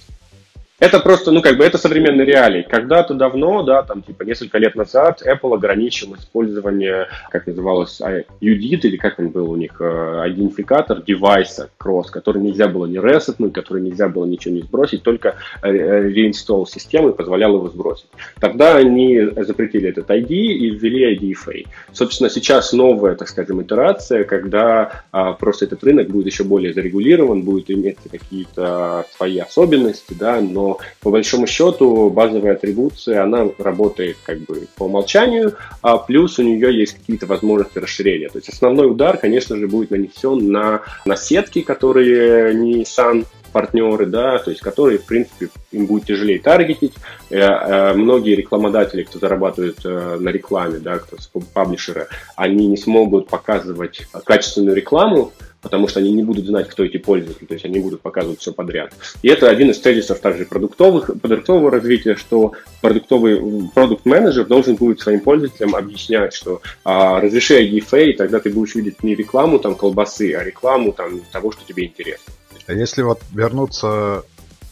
Это 0.84 1.00
просто, 1.00 1.30
ну, 1.30 1.40
как 1.40 1.56
бы, 1.56 1.64
это 1.64 1.78
современные 1.78 2.26
реалии. 2.26 2.66
Когда-то 2.68 3.14
давно, 3.14 3.62
да, 3.62 3.82
там, 3.82 4.02
типа, 4.02 4.24
несколько 4.24 4.58
лет 4.58 4.74
назад 4.74 5.22
Apple 5.26 5.54
ограничил 5.54 6.14
использование, 6.14 7.06
как 7.30 7.46
называлось, 7.46 8.02
а, 8.02 8.22
или 8.40 8.96
как 8.98 9.18
он 9.18 9.30
был 9.30 9.50
у 9.50 9.56
них, 9.56 9.80
э, 9.80 10.24
идентификатор 10.26 11.00
девайса 11.00 11.70
Cross, 11.82 12.10
который 12.12 12.42
нельзя 12.42 12.68
было 12.68 12.84
не 12.84 12.98
ресетнуть, 12.98 13.54
который 13.54 13.80
нельзя 13.80 14.10
было 14.10 14.26
ничего 14.26 14.56
не 14.56 14.60
сбросить, 14.60 15.02
только 15.02 15.36
э, 15.62 15.70
реинсталл 15.70 16.66
системы 16.66 17.14
позволял 17.14 17.54
его 17.54 17.70
сбросить. 17.70 18.10
Тогда 18.38 18.76
они 18.76 19.22
запретили 19.38 19.88
этот 19.88 20.10
ID 20.10 20.28
и 20.28 20.68
ввели 20.68 21.16
IDFA. 21.16 21.66
Собственно, 21.92 22.28
сейчас 22.28 22.74
новая, 22.74 23.14
так 23.14 23.28
скажем, 23.28 23.62
итерация, 23.62 24.24
когда 24.24 25.04
а, 25.12 25.32
просто 25.32 25.64
этот 25.64 25.82
рынок 25.82 26.08
будет 26.08 26.26
еще 26.26 26.44
более 26.44 26.74
зарегулирован, 26.74 27.40
будет 27.40 27.70
иметь 27.70 27.96
какие-то 28.10 29.06
свои 29.16 29.38
особенности, 29.38 30.12
да, 30.12 30.42
но 30.42 30.73
по 31.00 31.10
большому 31.10 31.46
счету 31.46 32.10
базовая 32.10 32.52
атрибуция, 32.52 33.22
она 33.22 33.48
работает 33.58 34.16
как 34.24 34.38
бы 34.40 34.66
по 34.76 34.84
умолчанию, 34.84 35.54
а 35.82 35.98
плюс 35.98 36.38
у 36.38 36.42
нее 36.42 36.76
есть 36.76 36.94
какие-то 36.94 37.26
возможности 37.26 37.78
расширения. 37.78 38.28
То 38.28 38.38
есть 38.38 38.48
основной 38.48 38.90
удар, 38.90 39.16
конечно 39.16 39.56
же, 39.56 39.68
будет 39.68 39.90
нанесен 39.90 40.50
на, 40.50 40.82
на 41.04 41.16
сетки, 41.16 41.62
которые 41.62 42.54
не 42.54 42.82
Nissan 42.82 43.24
партнеры, 43.54 44.06
да, 44.06 44.38
то 44.38 44.50
есть 44.50 44.60
которые, 44.60 44.98
в 44.98 45.04
принципе, 45.04 45.48
им 45.70 45.87
будет 45.87 46.06
тяжелее 46.06 46.40
таргетить. 46.40 46.94
Э, 47.30 47.38
э, 47.38 47.94
многие 47.94 48.34
рекламодатели, 48.34 49.04
кто 49.04 49.20
зарабатывает 49.20 49.78
э, 49.84 50.16
на 50.18 50.30
рекламе, 50.30 50.78
да, 50.78 50.98
кто 50.98 51.16
паблишеры, 51.54 52.08
они 52.34 52.66
не 52.66 52.76
смогут 52.76 53.28
показывать 53.28 54.08
качественную 54.24 54.74
рекламу, 54.74 55.32
потому 55.64 55.88
что 55.88 55.98
они 55.98 56.12
не 56.12 56.22
будут 56.22 56.46
знать, 56.46 56.68
кто 56.68 56.85
эти 56.85 56.98
пользователи, 56.98 57.46
то 57.46 57.55
есть 57.55 57.64
они 57.64 57.81
будут 57.81 58.03
показывать 58.03 58.38
все 58.38 58.53
подряд. 58.53 58.92
И 59.22 59.29
это 59.29 59.48
один 59.48 59.70
из 59.70 59.81
тезисов 59.81 60.20
также 60.20 60.44
продуктовых, 60.44 61.11
продуктового 61.20 61.70
развития, 61.70 62.14
что 62.14 62.53
продуктовый 62.81 63.70
продукт-менеджер 63.74 64.44
должен 64.44 64.77
будет 64.77 65.00
своим 65.00 65.20
пользователям 65.20 65.74
объяснять, 65.74 66.35
что 66.35 66.61
а, 66.85 67.20
разреши 67.20 67.64
IDFA, 67.64 68.12
тогда 68.12 68.38
ты 68.38 68.50
будешь 68.50 68.74
видеть 68.74 69.03
не 69.03 69.14
рекламу 69.14 69.59
там 69.59 69.74
колбасы, 69.74 70.35
а 70.35 70.44
рекламу 70.44 70.92
там 70.92 71.20
того, 71.33 71.50
что 71.50 71.64
тебе 71.66 71.87
интересно. 71.87 72.33
Если 72.68 73.03
вот 73.03 73.20
вернуться 73.33 74.24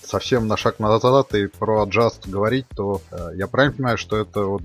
совсем 0.05 0.47
на 0.47 0.57
шаг 0.59 0.79
назад 0.79 1.35
и 1.35 1.47
про 1.47 1.85
Adjust 1.87 2.31
говорить, 2.31 2.67
то 2.77 3.01
э, 3.11 3.31
я 3.37 3.47
правильно 3.47 3.75
понимаю, 3.75 3.99
что 3.99 4.19
это 4.19 4.45
вот 4.45 4.63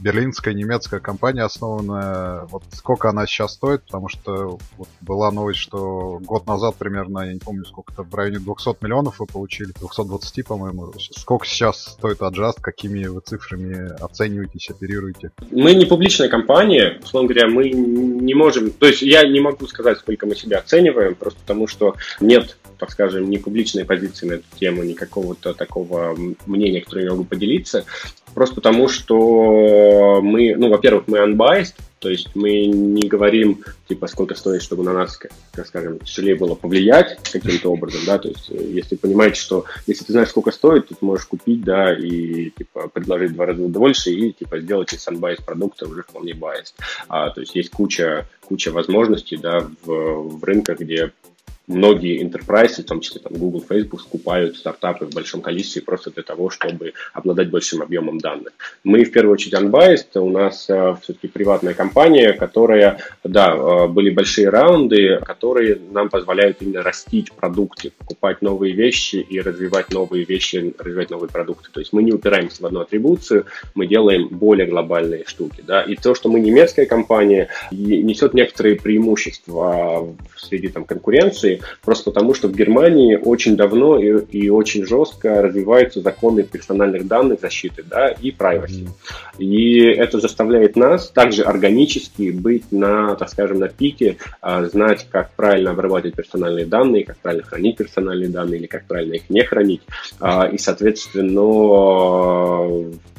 берлинская 0.00 0.54
немецкая 0.54 1.00
компания, 1.00 1.42
основанная. 1.42 2.44
Вот 2.46 2.62
сколько 2.72 3.08
она 3.08 3.26
сейчас 3.26 3.54
стоит, 3.54 3.82
потому 3.84 4.08
что 4.08 4.58
вот 4.76 4.88
была 5.00 5.30
новость, 5.30 5.60
что 5.60 6.18
год 6.22 6.46
назад 6.46 6.76
примерно, 6.76 7.20
я 7.20 7.32
не 7.32 7.40
помню 7.40 7.64
сколько-то, 7.64 8.02
в 8.02 8.14
районе 8.14 8.38
200 8.38 8.82
миллионов 8.82 9.20
вы 9.20 9.26
получили, 9.26 9.72
220, 9.78 10.46
по-моему. 10.46 10.92
Сколько 10.98 11.46
сейчас 11.46 11.84
стоит 11.84 12.18
Adjust, 12.18 12.60
какими 12.60 13.06
вы 13.06 13.20
цифрами 13.20 13.92
оцениваетесь, 14.02 14.70
оперируете? 14.70 15.30
Мы 15.50 15.74
не 15.74 15.86
публичная 15.86 16.28
компания, 16.28 16.98
условно 17.02 17.28
говоря, 17.28 17.48
мы 17.48 17.70
не 17.70 18.34
можем, 18.34 18.70
то 18.70 18.86
есть 18.86 19.02
я 19.02 19.26
не 19.26 19.40
могу 19.40 19.66
сказать, 19.66 19.98
сколько 19.98 20.26
мы 20.26 20.34
себя 20.34 20.58
оцениваем, 20.58 21.14
просто 21.14 21.40
потому 21.40 21.66
что 21.66 21.94
нет 22.20 22.56
так 22.78 22.90
скажем, 22.92 23.28
не 23.28 23.38
публичной 23.38 23.84
позиции 23.84 24.26
на 24.26 24.32
эту 24.34 24.44
тему, 24.58 24.84
ни 24.84 24.92
какого-то 24.92 25.52
такого 25.52 26.16
мнения, 26.46 26.80
которое 26.80 27.06
я 27.06 27.10
могу 27.10 27.24
поделиться. 27.24 27.84
Просто 28.38 28.54
потому, 28.54 28.86
что 28.86 30.20
мы, 30.22 30.54
ну, 30.54 30.68
во-первых, 30.68 31.08
мы 31.08 31.18
unbiased, 31.18 31.74
то 31.98 32.08
есть 32.08 32.36
мы 32.36 32.66
не 32.66 33.08
говорим, 33.08 33.64
типа, 33.88 34.06
сколько 34.06 34.36
стоит, 34.36 34.62
чтобы 34.62 34.84
на 34.84 34.92
нас, 34.92 35.16
как 35.16 35.66
скажем, 35.66 35.98
тяжелее 35.98 36.36
было 36.36 36.54
повлиять 36.54 37.18
каким-то 37.32 37.72
образом, 37.72 38.02
да, 38.06 38.16
то 38.18 38.28
есть 38.28 38.48
э, 38.52 38.62
если 38.62 38.94
понимаете, 38.94 39.40
что 39.40 39.64
если 39.88 40.04
ты 40.04 40.12
знаешь, 40.12 40.28
сколько 40.28 40.52
стоит, 40.52 40.86
то 40.86 40.94
ты 40.94 41.04
можешь 41.04 41.26
купить, 41.26 41.62
да, 41.62 41.92
и, 41.92 42.50
типа, 42.50 42.86
предложить 42.86 43.32
два 43.32 43.46
раза 43.46 43.66
больше 43.66 44.12
и, 44.12 44.32
типа, 44.32 44.60
сделать 44.60 44.92
из 44.92 45.04
unbiased 45.08 45.44
продукта 45.44 45.88
уже 45.88 46.02
вполне 46.02 46.30
biased. 46.30 46.74
А, 47.08 47.30
то 47.30 47.40
есть 47.40 47.56
есть 47.56 47.70
куча, 47.70 48.28
куча 48.44 48.70
возможностей, 48.70 49.36
да, 49.36 49.68
в, 49.82 50.38
в 50.38 50.44
рынках, 50.44 50.78
где 50.78 51.10
многие 51.68 52.22
enterprise, 52.22 52.82
в 52.82 52.84
том 52.84 53.00
числе 53.00 53.20
там, 53.20 53.34
Google, 53.34 53.62
Facebook, 53.66 54.00
скупают 54.00 54.56
стартапы 54.56 55.06
в 55.06 55.14
большом 55.14 55.40
количестве 55.40 55.82
просто 55.82 56.10
для 56.10 56.22
того, 56.22 56.50
чтобы 56.50 56.94
обладать 57.12 57.50
большим 57.50 57.82
объемом 57.82 58.18
данных. 58.18 58.52
Мы 58.84 59.04
в 59.04 59.12
первую 59.12 59.34
очередь 59.34 59.54
unbiased, 59.54 60.18
у 60.18 60.30
нас 60.30 60.68
э, 60.68 60.96
все-таки 61.02 61.28
приватная 61.28 61.74
компания, 61.74 62.32
которая, 62.32 62.98
да, 63.22 63.54
э, 63.54 63.86
были 63.88 64.10
большие 64.10 64.48
раунды, 64.48 65.20
которые 65.24 65.78
нам 65.90 66.08
позволяют 66.08 66.58
именно 66.60 66.82
растить 66.82 67.32
продукты, 67.32 67.92
покупать 67.96 68.42
новые 68.42 68.74
вещи 68.74 69.16
и 69.16 69.40
развивать 69.40 69.92
новые 69.92 70.24
вещи, 70.24 70.74
развивать 70.78 71.10
новые 71.10 71.30
продукты. 71.30 71.68
То 71.70 71.80
есть 71.80 71.92
мы 71.92 72.02
не 72.02 72.12
упираемся 72.12 72.62
в 72.62 72.66
одну 72.66 72.80
атрибуцию, 72.80 73.44
мы 73.74 73.86
делаем 73.86 74.28
более 74.28 74.66
глобальные 74.66 75.24
штуки. 75.26 75.62
Да? 75.66 75.82
И 75.82 75.96
то, 75.96 76.14
что 76.14 76.28
мы 76.28 76.40
немецкая 76.40 76.86
компания, 76.86 77.48
несет 77.70 78.34
некоторые 78.34 78.76
преимущества 78.76 80.16
среди 80.36 80.68
там, 80.68 80.84
конкуренции, 80.84 81.57
просто 81.84 82.10
потому 82.10 82.34
что 82.34 82.48
в 82.48 82.56
Германии 82.56 83.16
очень 83.16 83.56
давно 83.56 83.98
и, 83.98 84.24
и 84.32 84.50
очень 84.50 84.86
жестко 84.86 85.42
развиваются 85.42 86.00
законы 86.00 86.42
персональных 86.42 87.06
данных, 87.06 87.40
защиты 87.40 87.84
да, 87.84 88.08
и 88.08 88.30
privacy. 88.30 88.88
И 89.38 89.80
это 89.80 90.20
заставляет 90.20 90.76
нас 90.76 91.10
также 91.10 91.42
органически 91.42 92.30
быть 92.30 92.70
на, 92.72 93.14
так 93.14 93.28
скажем, 93.28 93.58
на 93.58 93.68
пике, 93.68 94.16
а, 94.40 94.64
знать, 94.64 95.06
как 95.10 95.32
правильно 95.34 95.70
обрабатывать 95.70 96.16
персональные 96.16 96.66
данные, 96.66 97.04
как 97.04 97.18
правильно 97.18 97.44
хранить 97.44 97.76
персональные 97.76 98.28
данные 98.28 98.60
или 98.60 98.66
как 98.66 98.86
правильно 98.86 99.14
их 99.14 99.30
не 99.30 99.42
хранить. 99.42 99.82
А, 100.20 100.46
и, 100.46 100.58
соответственно, 100.58 101.38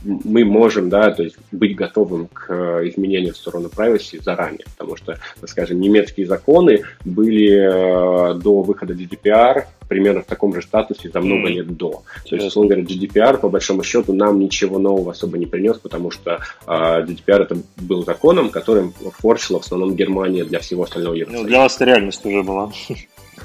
мы 0.03 0.45
можем, 0.45 0.89
да, 0.89 1.11
то 1.11 1.23
есть 1.23 1.37
быть 1.51 1.75
готовым 1.75 2.27
к 2.27 2.51
изменению 2.87 3.33
в 3.33 3.37
сторону 3.37 3.69
privacy 3.75 4.21
заранее, 4.21 4.65
потому 4.77 4.95
что, 4.95 5.19
скажем, 5.45 5.79
немецкие 5.79 6.25
законы 6.25 6.83
были 7.05 7.59
а, 7.59 8.28
до 8.33 8.61
выхода 8.61 8.93
GDPR 8.93 9.65
примерно 9.87 10.21
в 10.21 10.25
таком 10.25 10.53
же 10.53 10.61
статусе 10.61 11.09
за 11.09 11.19
много 11.19 11.49
лет 11.49 11.75
до. 11.75 12.03
То 12.27 12.35
есть, 12.35 12.47
условно 12.47 12.75
говоря, 12.75 12.87
GDPR, 12.87 13.37
по 13.37 13.49
большому 13.49 13.83
счету, 13.83 14.13
нам 14.13 14.39
ничего 14.39 14.79
нового 14.79 15.11
особо 15.11 15.37
не 15.37 15.45
принес, 15.45 15.77
потому 15.77 16.11
что 16.11 16.39
э, 16.67 16.71
GDPR 16.71 17.43
это 17.43 17.57
был 17.77 18.05
законом, 18.05 18.49
которым 18.49 18.93
форсила 19.17 19.59
в 19.59 19.65
основном 19.65 19.95
Германия 19.95 20.43
для 20.43 20.59
всего 20.59 20.83
остального 20.83 21.15
Евросоюза. 21.15 21.43
Ну, 21.43 21.49
для 21.49 21.59
вас 21.59 21.75
это 21.75 21.85
реальность 21.85 22.25
уже 22.25 22.43
была. 22.43 22.71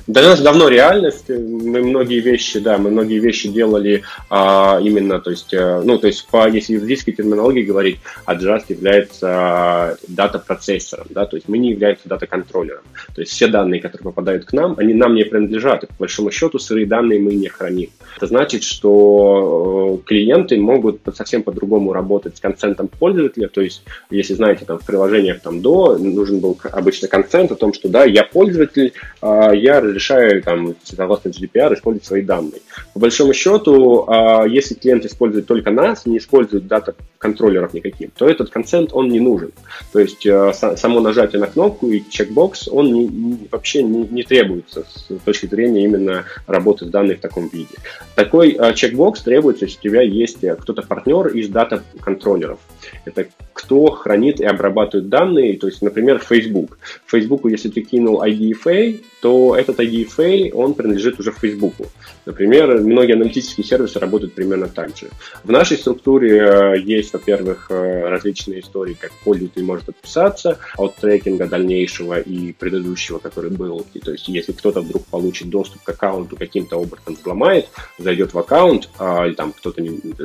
Для 0.06 0.22
нас 0.22 0.40
давно 0.40 0.68
реальность. 0.68 1.28
Мы 1.28 1.82
многие 1.82 2.20
вещи, 2.20 2.58
да, 2.58 2.78
мы 2.78 2.90
многие 2.90 3.18
вещи 3.18 3.48
делали 3.48 4.02
а, 4.28 4.78
именно, 4.82 5.20
то 5.20 5.30
есть, 5.30 5.54
а, 5.54 5.82
ну, 5.82 5.98
то 5.98 6.06
есть, 6.06 6.26
по, 6.28 6.48
если 6.48 6.74
юридической 6.74 7.12
терминологии 7.12 7.62
говорить, 7.62 7.98
Adjust 8.26 8.64
является 8.68 9.28
а, 9.30 9.96
дата-процессором, 10.08 11.06
да, 11.10 11.26
то 11.26 11.36
есть 11.36 11.48
мы 11.48 11.58
не 11.58 11.70
являемся 11.70 12.08
дата-контроллером. 12.08 12.82
То 13.14 13.22
есть 13.22 13.32
все 13.32 13.46
данные, 13.46 13.80
которые 13.80 14.04
попадают 14.04 14.44
к 14.44 14.52
нам, 14.52 14.74
они 14.78 14.94
нам 14.94 15.14
не 15.14 15.24
принадлежат, 15.24 15.84
и 15.84 15.86
по 15.86 15.94
большому 16.00 16.30
счету 16.30 16.58
сырые 16.58 16.86
данные 16.86 17.20
мы 17.20 17.34
не 17.34 17.48
храним. 17.48 17.90
Это 18.16 18.26
значит, 18.26 18.62
что 18.62 20.00
э, 20.02 20.06
клиенты 20.06 20.58
могут 20.58 21.00
совсем 21.14 21.42
по-другому 21.42 21.92
работать 21.92 22.36
с 22.36 22.40
консентом 22.40 22.88
пользователя, 22.88 23.48
то 23.48 23.60
есть, 23.60 23.84
если 24.10 24.34
знаете, 24.34 24.64
там 24.64 24.78
в 24.78 24.86
приложениях 24.86 25.40
там 25.40 25.60
до 25.60 25.98
нужен 25.98 26.40
был 26.40 26.58
обычно 26.72 27.08
консент 27.08 27.52
о 27.52 27.56
том, 27.56 27.72
что 27.72 27.88
да, 27.88 28.04
я 28.04 28.24
пользователь, 28.24 28.92
а, 29.20 29.52
я 29.52 29.80
разрешаю 29.80 30.42
там, 30.42 30.74
согласно 30.82 31.30
GDPR 31.30 31.74
использовать 31.74 32.06
свои 32.06 32.22
данные. 32.22 32.60
По 32.92 33.00
большому 33.00 33.34
счету, 33.34 34.04
а, 34.06 34.44
если 34.46 34.74
клиент 34.74 35.04
использует 35.04 35.46
только 35.46 35.70
нас, 35.70 36.06
не 36.06 36.18
использует 36.18 36.66
дата 36.66 36.94
контроллеров 37.24 37.72
никаким, 37.72 38.10
то 38.14 38.28
этот 38.28 38.50
консент, 38.50 38.90
он 38.92 39.08
не 39.08 39.18
нужен. 39.18 39.50
То 39.94 39.98
есть 39.98 40.26
э, 40.26 40.52
само 40.52 41.00
нажатие 41.00 41.40
на 41.40 41.46
кнопку 41.46 41.88
и 41.88 42.02
чекбокс, 42.10 42.68
он 42.68 42.92
не, 42.92 43.06
не, 43.06 43.48
вообще 43.50 43.82
не, 43.82 44.06
не 44.08 44.22
требуется 44.24 44.84
с 44.86 45.08
точки 45.24 45.46
зрения 45.46 45.84
именно 45.84 46.24
работы 46.46 46.84
с 46.84 46.88
данными 46.88 47.14
в 47.14 47.20
таком 47.20 47.48
виде. 47.48 47.76
Такой 48.14 48.58
э, 48.60 48.74
чекбокс 48.74 49.22
требуется, 49.22 49.64
если 49.64 49.78
у 49.78 49.82
тебя 49.82 50.02
есть 50.02 50.44
э, 50.44 50.54
кто-то 50.54 50.82
партнер 50.82 51.28
из 51.28 51.48
дата-контроллеров. 51.48 52.58
Это 53.06 53.26
кто 53.54 53.86
хранит 53.86 54.40
и 54.40 54.44
обрабатывает 54.44 55.08
данные, 55.08 55.56
то 55.56 55.66
есть, 55.66 55.80
например, 55.80 56.18
Facebook. 56.18 56.76
Фейсбуку, 57.06 57.48
если 57.48 57.70
ты 57.70 57.80
кинул 57.80 58.22
IDFA, 58.22 59.00
то 59.22 59.56
этот 59.56 59.80
IDFA, 59.80 60.52
он 60.52 60.74
принадлежит 60.74 61.18
уже 61.18 61.32
Фейсбуку. 61.32 61.86
Например, 62.26 62.78
многие 62.80 63.14
аналитические 63.14 63.64
сервисы 63.64 63.98
работают 63.98 64.34
примерно 64.34 64.68
так 64.68 64.96
же. 64.96 65.08
В 65.42 65.50
нашей 65.50 65.76
структуре 65.78 66.38
э, 66.38 66.80
есть, 66.80 67.13
во-первых, 67.14 67.66
э, 67.70 68.08
различные 68.08 68.60
истории, 68.60 68.94
как 68.94 69.12
пользователь 69.24 69.62
может 69.64 69.88
отписаться 69.88 70.58
от 70.76 70.96
трекинга 70.96 71.46
дальнейшего 71.46 72.20
и 72.20 72.52
предыдущего, 72.52 73.18
который 73.18 73.50
был. 73.50 73.86
И, 73.94 74.00
то 74.00 74.12
есть, 74.12 74.28
если 74.28 74.52
кто-то 74.52 74.80
вдруг 74.80 75.06
получит 75.06 75.48
доступ 75.48 75.82
к 75.82 75.88
аккаунту, 75.88 76.36
каким-то 76.36 76.76
образом 76.76 77.14
взломает, 77.14 77.68
зайдет 77.98 78.34
в 78.34 78.38
аккаунт, 78.38 78.90
а, 78.98 79.26
или 79.26 79.34
там 79.34 79.52
кто-то, 79.52 79.82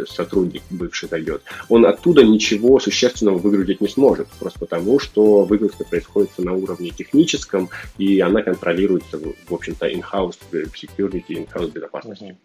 сотрудник 0.08 0.63
бывший 0.69 1.08
зайдет, 1.08 1.43
он 1.69 1.86
оттуда 1.86 2.23
ничего 2.23 2.80
существенного 2.80 3.38
выгрузить 3.38 3.82
не 3.82 3.88
сможет, 3.88 4.28
просто 4.39 4.60
потому, 4.60 4.99
что 4.99 5.43
выгрузка 5.43 5.86
происходит 5.86 6.32
на 6.38 6.54
уровне 6.54 6.89
техническом, 6.89 7.69
и 7.97 8.19
она 8.19 8.41
контролируется, 8.41 9.19
в 9.47 9.54
общем-то, 9.54 9.88
in-house 9.88 10.38
security, 10.52 11.23
in-house 11.30 11.71
безопасности. 11.71 12.36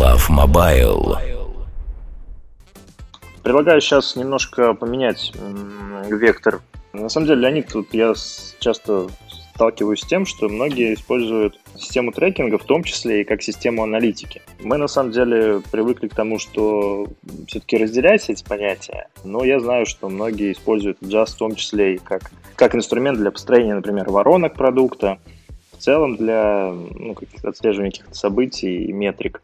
Love 0.00 0.28
Mobile. 0.28 1.43
Предлагаю 3.44 3.82
сейчас 3.82 4.16
немножко 4.16 4.72
поменять 4.72 5.30
вектор. 6.08 6.62
На 6.94 7.10
самом 7.10 7.26
деле, 7.26 7.42
Леонид, 7.42 7.68
тут 7.68 7.92
я 7.92 8.14
часто 8.58 9.08
сталкиваюсь 9.54 10.00
с 10.00 10.06
тем, 10.06 10.24
что 10.24 10.48
многие 10.48 10.94
используют 10.94 11.60
систему 11.76 12.10
трекинга, 12.10 12.56
в 12.56 12.64
том 12.64 12.82
числе 12.84 13.20
и 13.20 13.24
как 13.24 13.42
систему 13.42 13.82
аналитики. 13.82 14.40
Мы 14.60 14.78
на 14.78 14.88
самом 14.88 15.12
деле 15.12 15.60
привыкли 15.70 16.08
к 16.08 16.14
тому, 16.14 16.38
что 16.38 17.06
все-таки 17.46 17.76
разделять 17.76 18.30
эти 18.30 18.42
понятия, 18.42 19.08
но 19.24 19.44
я 19.44 19.60
знаю, 19.60 19.84
что 19.84 20.08
многие 20.08 20.52
используют 20.52 21.02
Just 21.02 21.34
в 21.34 21.36
том 21.36 21.54
числе 21.54 21.96
и 21.96 21.98
как, 21.98 22.32
как 22.56 22.74
инструмент 22.74 23.18
для 23.18 23.30
построения, 23.30 23.74
например, 23.74 24.08
воронок 24.10 24.54
продукта, 24.54 25.18
целом 25.84 26.16
для 26.16 26.72
ну, 26.72 27.14
каких-то 27.14 27.50
отслеживания 27.50 27.90
каких-то 27.90 28.14
событий 28.14 28.84
и 28.84 28.92
метрик. 28.92 29.42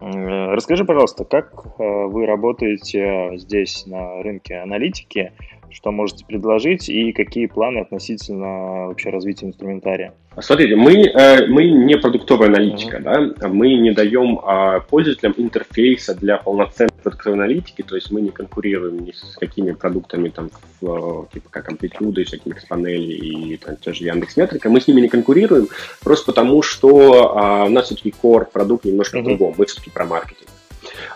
Расскажи, 0.00 0.84
пожалуйста, 0.86 1.24
как 1.24 1.66
э, 1.78 2.06
вы 2.06 2.24
работаете 2.24 3.32
здесь 3.34 3.84
на 3.86 4.22
рынке 4.22 4.56
аналитики 4.56 5.32
что 5.72 5.90
можете 5.90 6.24
предложить 6.24 6.88
и 6.88 7.12
какие 7.12 7.46
планы 7.46 7.78
относительно 7.80 8.88
вообще 8.88 9.10
развития 9.10 9.46
инструментария? 9.46 10.14
Смотрите, 10.38 10.76
мы, 10.76 10.92
э, 10.92 11.46
мы 11.48 11.68
не 11.70 11.96
продуктовая 11.96 12.48
аналитика, 12.48 12.98
mm-hmm. 12.98 13.36
да, 13.40 13.48
мы 13.48 13.74
не 13.74 13.90
даем 13.90 14.38
а, 14.42 14.78
пользователям 14.78 15.34
интерфейса 15.36 16.14
для 16.14 16.36
полноценной 16.36 16.92
продуктовой 17.02 17.36
аналитики, 17.36 17.82
то 17.82 17.96
есть 17.96 18.12
мы 18.12 18.20
не 18.20 18.30
конкурируем 18.30 19.04
ни 19.04 19.10
с 19.10 19.36
какими 19.38 19.72
продуктами, 19.72 20.28
там, 20.28 20.50
типа 20.80 21.50
как 21.50 21.72
Amplitude, 21.72 22.24
всякими 22.24 22.54
Xpanel 22.54 23.02
и 23.02 23.56
там, 23.56 23.76
те 23.76 23.92
же 23.92 24.04
Яндекс.Метрика, 24.04 24.70
мы 24.70 24.80
с 24.80 24.86
ними 24.86 25.00
не 25.00 25.08
конкурируем, 25.08 25.68
просто 26.02 26.26
потому 26.26 26.62
что 26.62 27.36
а, 27.36 27.64
у 27.64 27.70
нас 27.70 27.86
все-таки 27.86 28.14
core 28.22 28.46
продукт 28.50 28.84
немножко 28.84 29.18
mm-hmm. 29.18 29.24
другом, 29.24 29.54
мы 29.58 29.66
все-таки 29.66 29.90
про 29.90 30.04
маркетинг. 30.04 30.49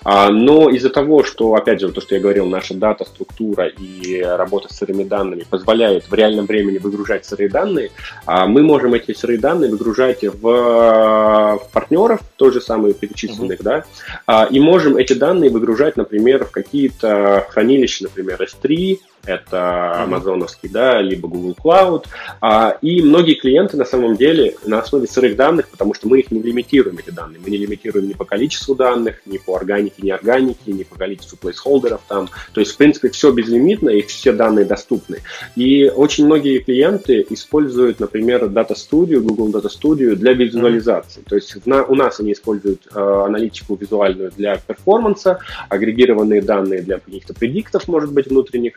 А, 0.02 0.30
но 0.30 0.70
из-за 0.70 0.90
того, 0.90 1.24
что, 1.24 1.54
опять 1.54 1.80
же, 1.80 1.90
то, 1.90 2.00
что 2.00 2.14
я 2.14 2.20
говорил, 2.20 2.46
наша 2.46 2.74
дата, 2.74 3.04
структура 3.04 3.66
и 3.66 4.20
работа 4.20 4.72
с 4.72 4.76
сырыми 4.76 5.04
данными 5.04 5.44
позволяет 5.48 6.10
в 6.10 6.14
реальном 6.14 6.46
времени 6.46 6.78
выгружать 6.78 7.24
сырые 7.24 7.48
данные, 7.48 7.90
а, 8.26 8.46
мы 8.46 8.62
можем 8.62 8.94
эти 8.94 9.12
сырые 9.12 9.38
данные 9.38 9.70
выгружать 9.70 10.22
в 10.22 11.60
партнеров, 11.72 12.20
то 12.36 12.50
же 12.50 12.60
самое 12.60 12.94
перечисленных, 12.94 13.60
uh-huh. 13.60 13.64
да, 13.64 13.84
а, 14.26 14.48
и 14.50 14.60
можем 14.60 14.96
эти 14.96 15.12
данные 15.12 15.50
выгружать, 15.50 15.96
например, 15.96 16.44
в 16.44 16.50
какие-то 16.50 17.46
хранилища, 17.50 18.04
например, 18.04 18.40
S3, 18.42 18.98
это 19.26 20.02
амазоновский, 20.02 20.68
да, 20.68 21.00
либо 21.00 21.28
Google 21.28 21.56
Cloud. 21.62 22.06
А, 22.40 22.76
и 22.82 23.02
многие 23.02 23.34
клиенты 23.34 23.76
на 23.76 23.84
самом 23.84 24.16
деле 24.16 24.56
на 24.64 24.80
основе 24.80 25.06
сырых 25.06 25.36
данных, 25.36 25.68
потому 25.68 25.94
что 25.94 26.08
мы 26.08 26.20
их 26.20 26.30
не 26.30 26.42
лимитируем, 26.42 26.98
эти 26.98 27.10
данные. 27.10 27.40
Мы 27.42 27.50
не 27.50 27.58
лимитируем 27.58 28.08
ни 28.08 28.12
по 28.12 28.24
количеству 28.24 28.74
данных, 28.74 29.20
ни 29.26 29.38
по 29.38 29.56
органике, 29.56 30.02
ни 30.02 30.10
органике, 30.10 30.72
ни 30.72 30.82
по 30.82 30.96
количеству 30.96 31.36
плейсхолдеров 31.36 32.00
там. 32.08 32.28
То 32.52 32.60
есть, 32.60 32.72
в 32.72 32.76
принципе, 32.76 33.10
все 33.10 33.30
безлимитно 33.32 33.90
и 33.90 34.02
все 34.02 34.32
данные 34.32 34.64
доступны. 34.64 35.18
И 35.56 35.88
очень 35.88 36.26
многие 36.26 36.58
клиенты 36.58 37.24
используют, 37.30 38.00
например, 38.00 38.44
Data 38.44 38.74
Studio, 38.74 39.20
Google 39.20 39.50
Data 39.50 39.68
Studio 39.68 40.14
для 40.14 40.32
визуализации. 40.32 41.22
То 41.28 41.36
есть 41.36 41.66
на, 41.66 41.84
у 41.84 41.94
нас 41.94 42.20
они 42.20 42.32
используют 42.32 42.86
э, 42.94 42.98
аналитику 42.98 43.76
визуальную 43.76 44.32
для 44.36 44.56
перформанса, 44.56 45.38
агрегированные 45.68 46.42
данные 46.42 46.82
для 46.82 46.98
каких-то 46.98 47.34
предиктов, 47.34 47.88
может 47.88 48.12
быть, 48.12 48.26
внутренних, 48.26 48.74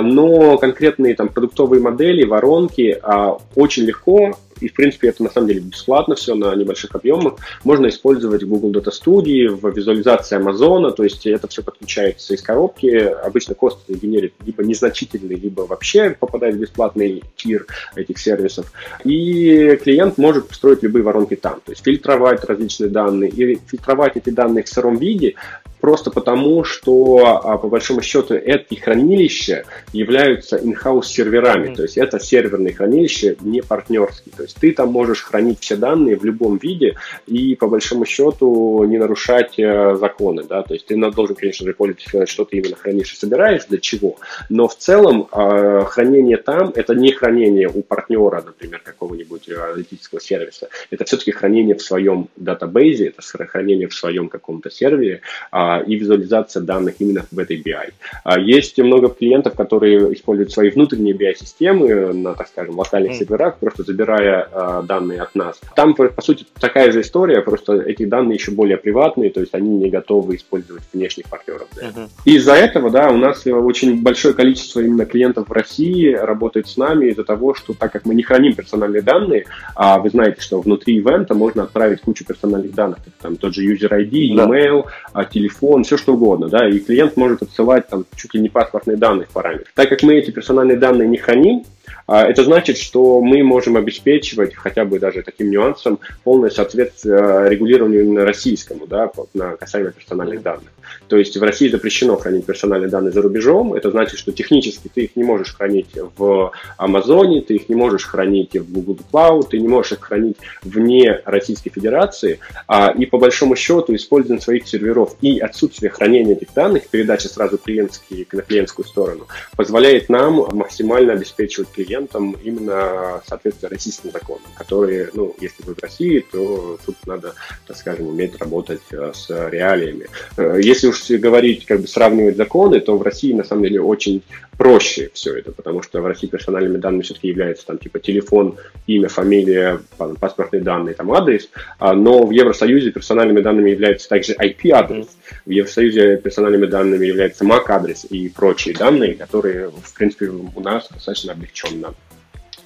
но 0.00 0.58
конкретные 0.58 1.14
там 1.14 1.28
продуктовые 1.28 1.80
модели, 1.80 2.24
воронки 2.24 2.98
а, 3.02 3.38
очень 3.54 3.84
легко 3.84 4.34
и, 4.60 4.68
в 4.68 4.74
принципе, 4.74 5.08
это 5.08 5.22
на 5.22 5.30
самом 5.30 5.48
деле 5.48 5.60
бесплатно 5.60 6.14
все 6.14 6.34
на 6.34 6.54
небольших 6.54 6.94
объемах. 6.94 7.34
Можно 7.64 7.88
использовать 7.88 8.44
Google 8.44 8.72
Data 8.72 8.90
Studio, 8.90 9.54
в 9.54 9.76
визуализации 9.76 10.36
Амазона, 10.36 10.90
то 10.90 11.04
есть 11.04 11.26
это 11.26 11.48
все 11.48 11.62
подключается 11.62 12.34
из 12.34 12.42
коробки. 12.42 12.88
Обычно 12.88 13.54
кост 13.54 13.78
генерит 13.88 14.34
либо 14.44 14.64
незначительный, 14.64 15.36
либо 15.36 15.62
вообще 15.62 16.10
попадает 16.10 16.56
в 16.56 16.58
бесплатный 16.58 17.22
тир 17.36 17.66
этих 17.94 18.18
сервисов. 18.18 18.72
И 19.04 19.78
клиент 19.82 20.18
может 20.18 20.48
построить 20.48 20.82
любые 20.82 21.02
воронки 21.02 21.36
там, 21.36 21.60
то 21.64 21.72
есть 21.72 21.84
фильтровать 21.84 22.44
различные 22.44 22.90
данные 22.90 23.30
и 23.30 23.58
фильтровать 23.66 24.16
эти 24.16 24.30
данные 24.30 24.64
в 24.64 24.68
сыром 24.68 24.96
виде, 24.96 25.34
просто 25.80 26.10
потому, 26.10 26.64
что 26.64 27.40
а, 27.44 27.58
по 27.58 27.68
большому 27.68 28.02
счету 28.02 28.34
эти 28.34 28.74
хранилища 28.74 29.64
являются 29.92 30.56
in-house 30.56 31.04
серверами, 31.04 31.68
mm-hmm. 31.68 31.76
то 31.76 31.82
есть 31.82 31.98
это 31.98 32.18
серверные 32.18 32.74
хранилища, 32.74 33.36
не 33.40 33.62
партнерские. 33.62 34.34
То 34.36 34.42
есть 34.42 34.56
ты 34.56 34.72
там 34.72 34.90
можешь 34.90 35.22
хранить 35.22 35.60
все 35.60 35.76
данные 35.76 36.16
в 36.16 36.24
любом 36.24 36.58
виде 36.58 36.96
и 37.26 37.54
по 37.54 37.68
большому 37.68 38.04
счету 38.04 38.84
не 38.84 38.98
нарушать 38.98 39.58
э, 39.58 39.96
законы, 39.96 40.44
да, 40.44 40.62
то 40.62 40.74
есть 40.74 40.86
ты 40.86 40.96
должен, 40.96 41.34
конечно 41.34 41.66
же, 41.66 41.74
пользователю 41.74 42.26
что 42.26 42.44
ты 42.44 42.58
именно 42.58 42.76
хранишь 42.76 43.12
и 43.12 43.16
собираешь, 43.16 43.64
для 43.66 43.78
чего, 43.78 44.16
но 44.48 44.68
в 44.68 44.76
целом 44.76 45.28
э, 45.32 45.84
хранение 45.86 46.36
там 46.36 46.72
это 46.74 46.94
не 46.94 47.12
хранение 47.12 47.68
у 47.68 47.82
партнера, 47.82 48.42
например, 48.44 48.80
какого-нибудь 48.84 49.48
аналитического 49.48 50.20
сервиса, 50.20 50.68
это 50.90 51.04
все-таки 51.04 51.32
хранение 51.32 51.74
в 51.74 51.82
своем 51.82 52.28
датабейзе, 52.36 53.08
это 53.08 53.22
хранение 53.46 53.88
в 53.88 53.94
своем 53.94 54.28
каком-то 54.28 54.70
сервере, 54.70 55.20
э, 55.52 55.67
и 55.76 55.96
визуализация 55.96 56.62
данных 56.62 56.96
именно 56.98 57.24
в 57.30 57.38
этой 57.38 57.60
BI. 57.60 57.92
А, 58.24 58.38
есть 58.40 58.78
много 58.78 59.08
клиентов, 59.08 59.54
которые 59.54 60.14
используют 60.14 60.52
свои 60.52 60.70
внутренние 60.70 61.14
BI-системы 61.14 62.12
на, 62.12 62.34
так 62.34 62.48
скажем, 62.48 62.78
локальных 62.78 63.12
mm. 63.12 63.18
серверах, 63.18 63.58
просто 63.58 63.82
забирая 63.82 64.48
а, 64.50 64.82
данные 64.82 65.22
от 65.22 65.34
нас. 65.34 65.60
Там, 65.76 65.94
по, 65.94 66.08
по 66.08 66.22
сути, 66.22 66.46
такая 66.58 66.90
же 66.92 67.02
история, 67.02 67.40
просто 67.42 67.74
эти 67.74 68.04
данные 68.04 68.36
еще 68.36 68.50
более 68.52 68.76
приватные, 68.76 69.30
то 69.30 69.40
есть 69.40 69.54
они 69.54 69.70
не 69.76 69.90
готовы 69.90 70.36
использовать 70.36 70.82
внешних 70.92 71.28
партнеров. 71.28 71.68
Да. 71.76 71.88
Mm-hmm. 71.88 72.08
из-за 72.24 72.54
этого, 72.54 72.90
да, 72.90 73.08
у 73.08 73.16
нас 73.16 73.46
очень 73.46 74.02
большое 74.02 74.34
количество 74.34 74.80
именно 74.80 75.06
клиентов 75.06 75.48
в 75.48 75.52
России 75.52 76.12
работает 76.12 76.68
с 76.68 76.76
нами 76.76 77.06
из-за 77.06 77.24
того, 77.24 77.54
что 77.54 77.74
так 77.74 77.92
как 77.92 78.04
мы 78.06 78.14
не 78.14 78.22
храним 78.22 78.54
персональные 78.54 79.02
данные, 79.02 79.46
а 79.74 79.98
вы 79.98 80.10
знаете, 80.10 80.40
что 80.40 80.60
внутри 80.60 80.96
ивента 80.96 81.34
можно 81.34 81.64
отправить 81.64 82.00
кучу 82.00 82.24
персональных 82.24 82.74
данных, 82.74 82.98
там 83.20 83.36
тот 83.36 83.54
же 83.54 83.64
user 83.64 83.90
ID, 83.90 84.34
email, 84.34 84.86
да. 85.14 85.24
телефон, 85.24 85.57
телефон, 85.58 85.84
все 85.84 85.96
что 85.96 86.14
угодно, 86.14 86.48
да, 86.48 86.68
и 86.68 86.78
клиент 86.78 87.16
может 87.16 87.42
отсылать 87.42 87.88
там 87.88 88.06
чуть 88.16 88.34
ли 88.34 88.40
не 88.40 88.48
паспортные 88.48 88.96
данные 88.96 89.26
в 89.26 89.30
параметр. 89.30 89.66
Так 89.74 89.88
как 89.88 90.02
мы 90.02 90.14
эти 90.14 90.30
персональные 90.30 90.76
данные 90.76 91.08
не 91.08 91.18
храним, 91.18 91.64
а, 92.06 92.24
это 92.24 92.44
значит, 92.44 92.78
что 92.78 93.20
мы 93.20 93.42
можем 93.42 93.76
обеспечивать 93.76 94.54
хотя 94.54 94.84
бы 94.84 94.98
даже 94.98 95.22
таким 95.22 95.50
нюансом 95.50 95.98
полное 96.24 96.50
соответствие 96.50 97.16
э, 97.18 97.48
регулированию 97.48 98.24
российскому, 98.24 98.86
да, 98.86 99.10
на 99.34 99.56
касаемо 99.56 99.90
персональных 99.90 100.42
данных. 100.42 100.68
То 101.08 101.16
есть 101.16 101.36
в 101.36 101.42
России 101.42 101.68
запрещено 101.68 102.16
хранить 102.16 102.46
персональные 102.46 102.90
данные 102.90 103.12
за 103.12 103.22
рубежом. 103.22 103.74
Это 103.74 103.90
значит, 103.90 104.18
что 104.18 104.32
технически 104.32 104.90
ты 104.92 105.02
их 105.02 105.16
не 105.16 105.24
можешь 105.24 105.54
хранить 105.54 105.96
в 106.16 106.52
Амазоне, 106.76 107.40
ты 107.40 107.56
их 107.56 107.68
не 107.68 107.74
можешь 107.74 108.04
хранить 108.04 108.54
в 108.54 108.72
Google 108.72 108.98
Cloud, 109.10 109.48
ты 109.50 109.58
не 109.58 109.68
можешь 109.68 109.92
их 109.92 110.00
хранить 110.00 110.36
вне 110.62 111.20
Российской 111.24 111.70
Федерации. 111.70 112.40
А, 112.66 112.90
и 112.90 113.06
по 113.06 113.18
большому 113.18 113.56
счету 113.56 113.94
использование 113.94 114.42
своих 114.42 114.66
серверов 114.68 115.16
и 115.20 115.38
отсутствие 115.38 115.90
хранения 115.90 116.34
этих 116.34 116.52
данных, 116.54 116.88
передача 116.88 117.28
сразу 117.28 117.58
клиентские, 117.58 118.26
на 118.32 118.42
клиентскую 118.42 118.86
сторону, 118.86 119.26
позволяет 119.56 120.08
нам 120.08 120.46
максимально 120.52 121.12
обеспечивать 121.14 121.70
клиентам 121.70 122.36
именно 122.42 123.22
соответствие 123.26 123.70
российским 123.70 124.10
законам, 124.10 124.46
которые, 124.54 125.10
ну, 125.14 125.34
если 125.40 125.62
вы 125.64 125.74
в 125.74 125.82
России, 125.82 126.24
то 126.30 126.78
тут 126.84 126.96
надо, 127.06 127.34
так 127.66 127.76
скажем, 127.76 128.08
уметь 128.08 128.36
работать 128.38 128.82
э, 128.90 129.12
с 129.14 129.28
реалиями. 129.50 130.06
Если 130.36 130.77
э, 130.77 130.77
если 130.82 131.14
уж 131.14 131.20
говорить, 131.20 131.66
как 131.66 131.80
бы 131.80 131.88
сравнивать 131.88 132.36
законы, 132.36 132.80
то 132.80 132.96
в 132.96 133.02
России 133.02 133.32
на 133.32 133.44
самом 133.44 133.64
деле 133.64 133.80
очень 133.80 134.22
проще 134.56 135.10
все 135.12 135.36
это, 135.36 135.52
потому 135.52 135.82
что 135.82 136.00
в 136.00 136.06
России 136.06 136.26
персональными 136.26 136.78
данными 136.78 137.02
все-таки 137.02 137.28
являются 137.28 137.66
там 137.66 137.78
типа 137.78 137.98
телефон, 137.98 138.56
имя, 138.86 139.08
фамилия, 139.08 139.80
паспортные 140.20 140.62
данные, 140.62 140.94
там 140.94 141.12
адрес, 141.12 141.48
а, 141.78 141.94
но 141.94 142.24
в 142.24 142.30
Евросоюзе 142.30 142.90
персональными 142.90 143.40
данными 143.40 143.70
являются 143.70 144.08
также 144.08 144.34
IP-адрес, 144.34 145.08
в 145.46 145.50
Евросоюзе 145.50 146.16
персональными 146.16 146.66
данными 146.66 147.06
является 147.06 147.44
MAC-адрес 147.44 148.06
и 148.10 148.28
прочие 148.28 148.74
данные, 148.74 149.14
которые, 149.14 149.70
в 149.70 149.94
принципе, 149.94 150.26
у 150.28 150.60
нас 150.60 150.88
достаточно 150.90 151.32
облегченно 151.32 151.94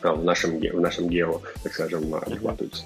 а, 0.03 0.13
в 0.15 0.25
нашем, 0.25 0.59
в 0.59 0.81
нашем 0.81 1.09
гео, 1.09 1.41
так 1.63 1.75
скажем, 1.75 2.15
обрабатываются. 2.15 2.85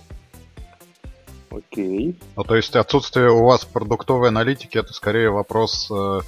Окей. 1.56 2.18
Ну, 2.36 2.44
то 2.44 2.56
есть 2.56 2.76
отсутствие 2.76 3.30
у 3.30 3.44
вас 3.44 3.64
продуктовой 3.64 4.28
аналитики 4.28 4.78
это 4.78 4.92
скорее 4.92 5.30
вопрос 5.30 5.90
э, 5.90 6.20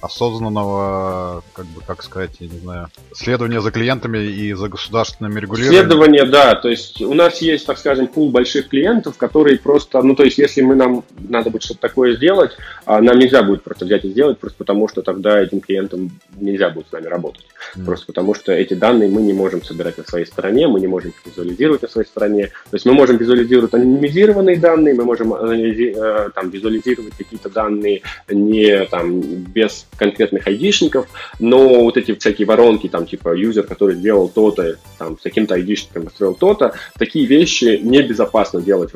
осознанного, 0.00 1.42
как 1.52 1.66
бы, 1.66 1.80
как 1.86 2.02
сказать, 2.02 2.32
я 2.40 2.48
не 2.48 2.58
знаю, 2.58 2.88
следования 3.14 3.60
за 3.60 3.70
клиентами 3.70 4.18
и 4.18 4.52
за 4.52 4.68
государственными 4.68 5.38
регулированиями? 5.38 5.86
Следование, 5.86 6.24
да. 6.24 6.54
То 6.54 6.68
есть 6.68 7.00
у 7.02 7.14
нас 7.14 7.40
есть, 7.40 7.66
так 7.66 7.78
скажем, 7.78 8.08
пул 8.08 8.30
больших 8.30 8.68
клиентов, 8.68 9.16
которые 9.16 9.58
просто, 9.58 10.02
ну, 10.02 10.14
то 10.14 10.24
есть 10.24 10.38
если 10.38 10.62
мы 10.62 10.74
нам 10.74 11.04
надо 11.16 11.50
будет 11.50 11.62
что-то 11.62 11.80
такое 11.80 12.16
сделать, 12.16 12.52
а 12.84 13.00
нам 13.00 13.18
нельзя 13.18 13.42
будет 13.42 13.62
просто 13.62 13.84
взять 13.84 14.04
и 14.04 14.10
сделать, 14.10 14.38
просто 14.38 14.58
потому 14.58 14.88
что 14.88 15.02
тогда 15.02 15.40
этим 15.40 15.60
клиентам 15.60 16.10
нельзя 16.36 16.70
будет 16.70 16.88
с 16.88 16.92
нами 16.92 17.06
работать. 17.06 17.46
Mm. 17.76 17.84
Просто 17.84 18.06
потому 18.06 18.34
что 18.34 18.52
эти 18.52 18.74
данные 18.74 19.08
мы 19.08 19.22
не 19.22 19.32
можем 19.32 19.62
собирать 19.62 19.98
на 19.98 20.04
своей 20.04 20.26
стороне, 20.26 20.66
мы 20.66 20.80
не 20.80 20.88
можем 20.88 21.10
их 21.10 21.26
визуализировать 21.26 21.82
на 21.82 21.88
своей 21.88 22.06
стороне. 22.06 22.46
То 22.46 22.74
есть 22.74 22.86
мы 22.86 22.92
можем 22.92 23.16
визуализировать 23.18 23.72
анонимизированные 23.74 24.58
данные, 24.58 24.94
мы 24.94 25.04
можем 25.04 25.32
э, 25.34 26.30
там, 26.34 26.50
визуализировать 26.50 27.14
какие-то 27.16 27.50
данные 27.50 28.02
не 28.28 28.84
там 28.86 29.20
без 29.20 29.81
конкретных 29.96 30.46
айдишников, 30.46 31.06
но 31.38 31.84
вот 31.84 31.96
эти 31.96 32.14
всякие 32.14 32.46
воронки, 32.46 32.88
там, 32.88 33.06
типа, 33.06 33.36
юзер, 33.36 33.64
который 33.64 33.96
сделал 33.96 34.28
то-то, 34.28 34.76
там, 34.98 35.18
с 35.18 35.22
каким-то 35.22 35.54
айдишником 35.54 36.04
построил 36.04 36.34
то-то, 36.34 36.74
такие 36.98 37.26
вещи 37.26 37.80
небезопасно 37.82 38.60
делать 38.60 38.90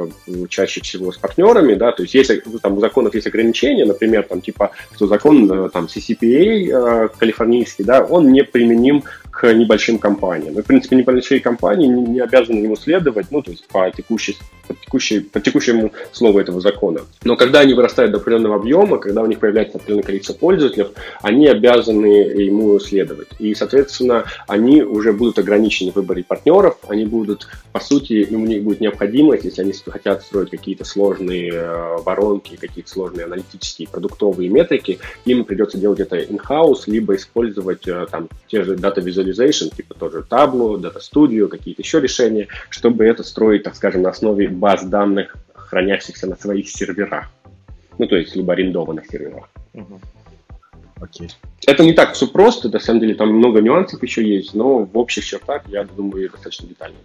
чаще 0.49 0.81
всего 0.81 1.13
с 1.13 1.19
партнерами, 1.19 1.75
да, 1.75 1.93
то 1.93 2.03
есть 2.03 2.15
если 2.15 2.43
там 2.63 2.79
у 2.79 2.81
законов 2.81 3.15
есть 3.15 3.27
ограничения, 3.27 3.85
например, 3.85 4.25
там, 4.25 4.41
типа, 4.41 4.73
что 4.95 5.07
закон, 5.07 5.51
э, 5.51 5.69
там, 5.71 5.87
CCPA 5.87 7.05
э, 7.05 7.09
калифорнийский, 7.19 7.85
да, 7.85 8.05
он 8.05 8.33
не 8.33 8.43
применим 8.43 9.05
к 9.37 9.53
небольшим 9.53 9.99
компаниям. 9.99 10.59
И, 10.59 10.63
в 10.63 10.65
принципе, 10.65 10.97
небольшие 10.97 11.41
компании 11.41 11.87
не, 11.87 12.03
не 12.03 12.21
обязаны 12.21 12.59
ему 12.59 12.75
следовать, 12.75 13.27
ну, 13.31 13.43
то 13.43 13.51
есть 13.51 13.69
по, 13.69 13.91
текущей, 13.91 14.39
по, 14.67 14.75
текущей, 14.75 15.21
по 15.21 15.41
текущему 15.41 15.93
слову 16.13 16.39
этого 16.39 16.61
закона. 16.63 17.01
Но 17.23 17.37
когда 17.37 17.61
они 17.61 17.75
вырастают 17.75 18.13
до 18.13 18.19
определенного 18.19 18.57
объема, 18.57 18.97
когда 18.97 19.23
у 19.23 19.27
них 19.27 19.39
появляется 19.39 19.77
определенное 19.77 20.05
количество 20.05 20.33
пользователей, 20.33 20.76
они 21.23 21.47
обязаны 21.47 22.07
ему 22.07 22.79
следовать. 22.79 23.29
И, 23.39 23.55
соответственно, 23.55 24.25
они 24.47 24.83
уже 24.83 25.13
будут 25.13 25.39
ограничены 25.39 25.93
в 25.93 25.97
выборе 25.97 26.25
партнеров, 26.25 26.79
они 26.89 27.05
будут, 27.05 27.49
по 27.73 27.81
сути, 27.81 28.27
у 28.31 28.39
них 28.39 28.63
будет 28.63 28.81
необходимость, 28.81 29.45
если 29.45 29.63
они 29.63 29.73
хотят 29.87 30.23
строить 30.23 30.51
какие-то 30.51 30.85
сложные 30.85 31.53
э, 31.53 31.97
воронки, 32.05 32.57
какие-то 32.57 32.91
сложные 32.91 33.27
аналитические 33.27 33.89
продуктовые 33.89 34.49
метрики, 34.49 34.99
им 35.25 35.45
придется 35.45 35.79
делать 35.79 36.01
это 36.01 36.19
in-house, 36.19 36.83
либо 36.87 37.15
использовать 37.17 37.87
э, 37.87 38.07
там 38.11 38.29
те 38.49 38.63
же 38.63 38.77
дата 38.77 39.01
visualization, 39.01 39.75
типа 39.75 39.95
тоже 39.95 40.25
Tableau, 40.29 40.77
Data 40.77 40.99
Studio, 41.01 41.49
какие-то 41.49 41.83
еще 41.83 42.01
решения, 42.01 42.49
чтобы 42.71 43.05
это 43.05 43.23
строить, 43.23 43.63
так 43.63 43.75
скажем, 43.75 44.03
на 44.03 44.11
основе 44.11 44.49
баз 44.49 44.85
данных, 44.85 45.37
хранящихся 45.55 46.27
на 46.27 46.37
своих 46.37 46.69
серверах. 46.69 47.27
Ну, 47.99 48.07
то 48.07 48.17
есть, 48.17 48.37
либо 48.37 48.53
арендованных 48.53 49.07
серверах. 49.07 49.49
Uh-huh. 49.75 50.01
Окей. 51.01 51.29
Это 51.67 51.85
не 51.85 51.93
так 51.93 52.15
все 52.15 52.27
просто, 52.27 52.69
на 52.71 52.79
самом 52.79 53.01
деле 53.01 53.15
там 53.15 53.29
много 53.31 53.61
нюансов 53.61 54.03
еще 54.03 54.27
есть, 54.27 54.55
но 54.55 54.79
в 54.79 54.97
общих 54.97 55.25
чертах, 55.25 55.63
я 55.69 55.85
думаю, 55.85 56.31
достаточно 56.31 56.69
детально 56.69 56.97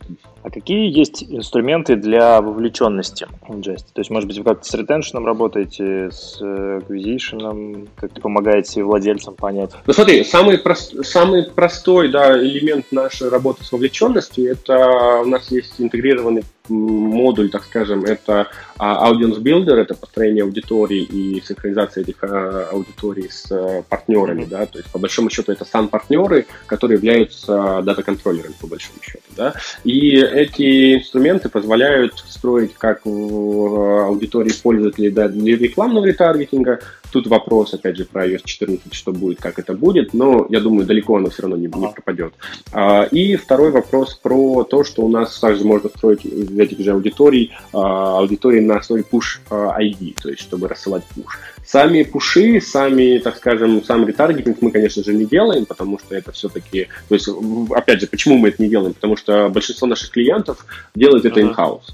А 0.44 0.50
какие 0.50 0.98
есть 0.98 1.24
инструменты 1.24 1.96
для 1.96 2.42
вовлеченности 2.42 3.28
в 3.48 3.60
Jest? 3.60 3.88
То 3.94 4.00
есть, 4.02 4.10
может 4.10 4.28
быть, 4.28 4.38
вы 4.38 4.44
как-то 4.44 4.66
с 4.66 4.74
ретеншеном 4.74 5.26
работаете, 5.26 6.10
с 6.12 6.40
acquisition, 6.42 7.90
как-то 7.96 8.22
помогаете 8.22 8.84
владельцам 8.84 9.36
понять? 9.36 9.72
Ну 9.86 9.94
смотри, 9.94 10.24
самый, 10.24 10.58
прост, 10.58 11.06
самый 11.06 11.50
простой 11.50 12.10
да, 12.10 12.38
элемент 12.38 12.92
нашей 12.92 13.30
работы 13.30 13.64
с 13.66 13.72
вовлеченностью, 13.72 14.52
это 14.52 15.22
у 15.22 15.26
нас 15.26 15.52
есть 15.52 15.74
интегрированный 15.80 16.44
модуль, 16.69 17.50
так 17.50 17.63
скажем, 17.63 18.06
это 18.06 18.47
а, 18.78 19.12
Audience 19.12 19.39
Builder, 19.39 19.76
это 19.76 19.95
построение 19.95 20.43
аудитории 20.43 21.02
и 21.04 21.41
синхронизация 21.41 22.04
этих 22.04 22.24
а, 22.24 22.69
аудиторий 22.71 23.30
с 23.30 23.52
э, 23.52 23.84
партнерами, 23.88 24.45
да, 24.45 24.65
то 24.65 24.78
есть 24.78 24.89
по 24.91 25.00
большому 25.00 25.30
счету 25.30 25.52
это 25.52 25.65
сам 25.65 25.88
партнеры, 25.88 26.45
которые 26.65 26.97
являются 26.97 27.82
дата-контроллерами 27.84 28.54
по 28.60 28.67
большому 28.67 29.00
счету, 29.02 29.24
да, 29.36 29.54
и 29.84 30.15
эти 30.17 30.95
инструменты 30.95 31.50
позволяют 31.50 32.19
строить 32.28 32.74
как 32.78 33.02
в 33.06 34.06
аудитории 34.06 34.54
пользователей 34.54 35.12
да, 35.12 35.28
для 35.28 35.58
рекламного 35.58 36.06
ретаргетинга, 36.06 36.80
Тут 37.12 37.28
вопрос, 37.28 37.74
опять 37.74 37.97
же, 37.97 38.06
про 38.06 38.26
iOS 38.26 38.41
14, 38.45 38.93
что 38.93 39.12
будет, 39.12 39.39
как 39.41 39.60
это 39.60 39.74
будет, 39.74 40.13
но 40.13 40.45
я 40.50 40.62
думаю, 40.62 40.86
далеко 40.86 41.17
оно 41.17 41.30
все 41.30 41.43
равно 41.43 41.58
не, 41.58 41.67
не 41.67 41.88
пропадет. 41.89 42.34
А, 42.71 43.04
и 43.04 43.36
второй 43.36 43.71
вопрос 43.71 44.15
про 44.15 44.63
то, 44.63 44.84
что 44.84 45.04
у 45.04 45.10
нас 45.10 45.38
также 45.39 45.65
можно 45.65 45.89
строить 45.89 46.26
из 46.26 46.58
этих 46.58 46.80
же 46.80 46.91
аудиторий, 46.91 47.52
а, 47.74 48.19
аудитории 48.19 48.62
на 48.62 48.78
основе 48.78 49.04
push 49.10 49.39
а, 49.50 49.78
ID, 49.82 50.15
то 50.21 50.30
есть 50.30 50.41
чтобы 50.41 50.69
рассылать 50.69 51.04
push. 51.15 51.26
Сами 51.65 52.04
пуши, 52.04 52.60
сами, 52.62 53.19
так 53.19 53.38
скажем, 53.38 53.84
сам 53.84 54.08
ретаргетинг 54.08 54.62
мы, 54.62 54.71
конечно 54.71 55.04
же, 55.04 55.13
не 55.13 55.26
делаем, 55.26 55.65
потому 55.65 56.00
что 56.00 56.15
это 56.15 56.32
все-таки, 56.32 56.88
то 57.08 57.15
есть, 57.15 57.30
опять 57.71 58.02
же, 58.02 58.08
почему 58.08 58.38
мы 58.38 58.50
это 58.50 58.62
не 58.62 58.69
делаем? 58.69 58.93
Потому 58.93 59.15
что 59.15 59.50
большинство 59.50 59.88
наших 59.88 60.12
клиентов 60.12 60.65
делают 60.95 61.26
это 61.26 61.39
in-house. 61.39 61.93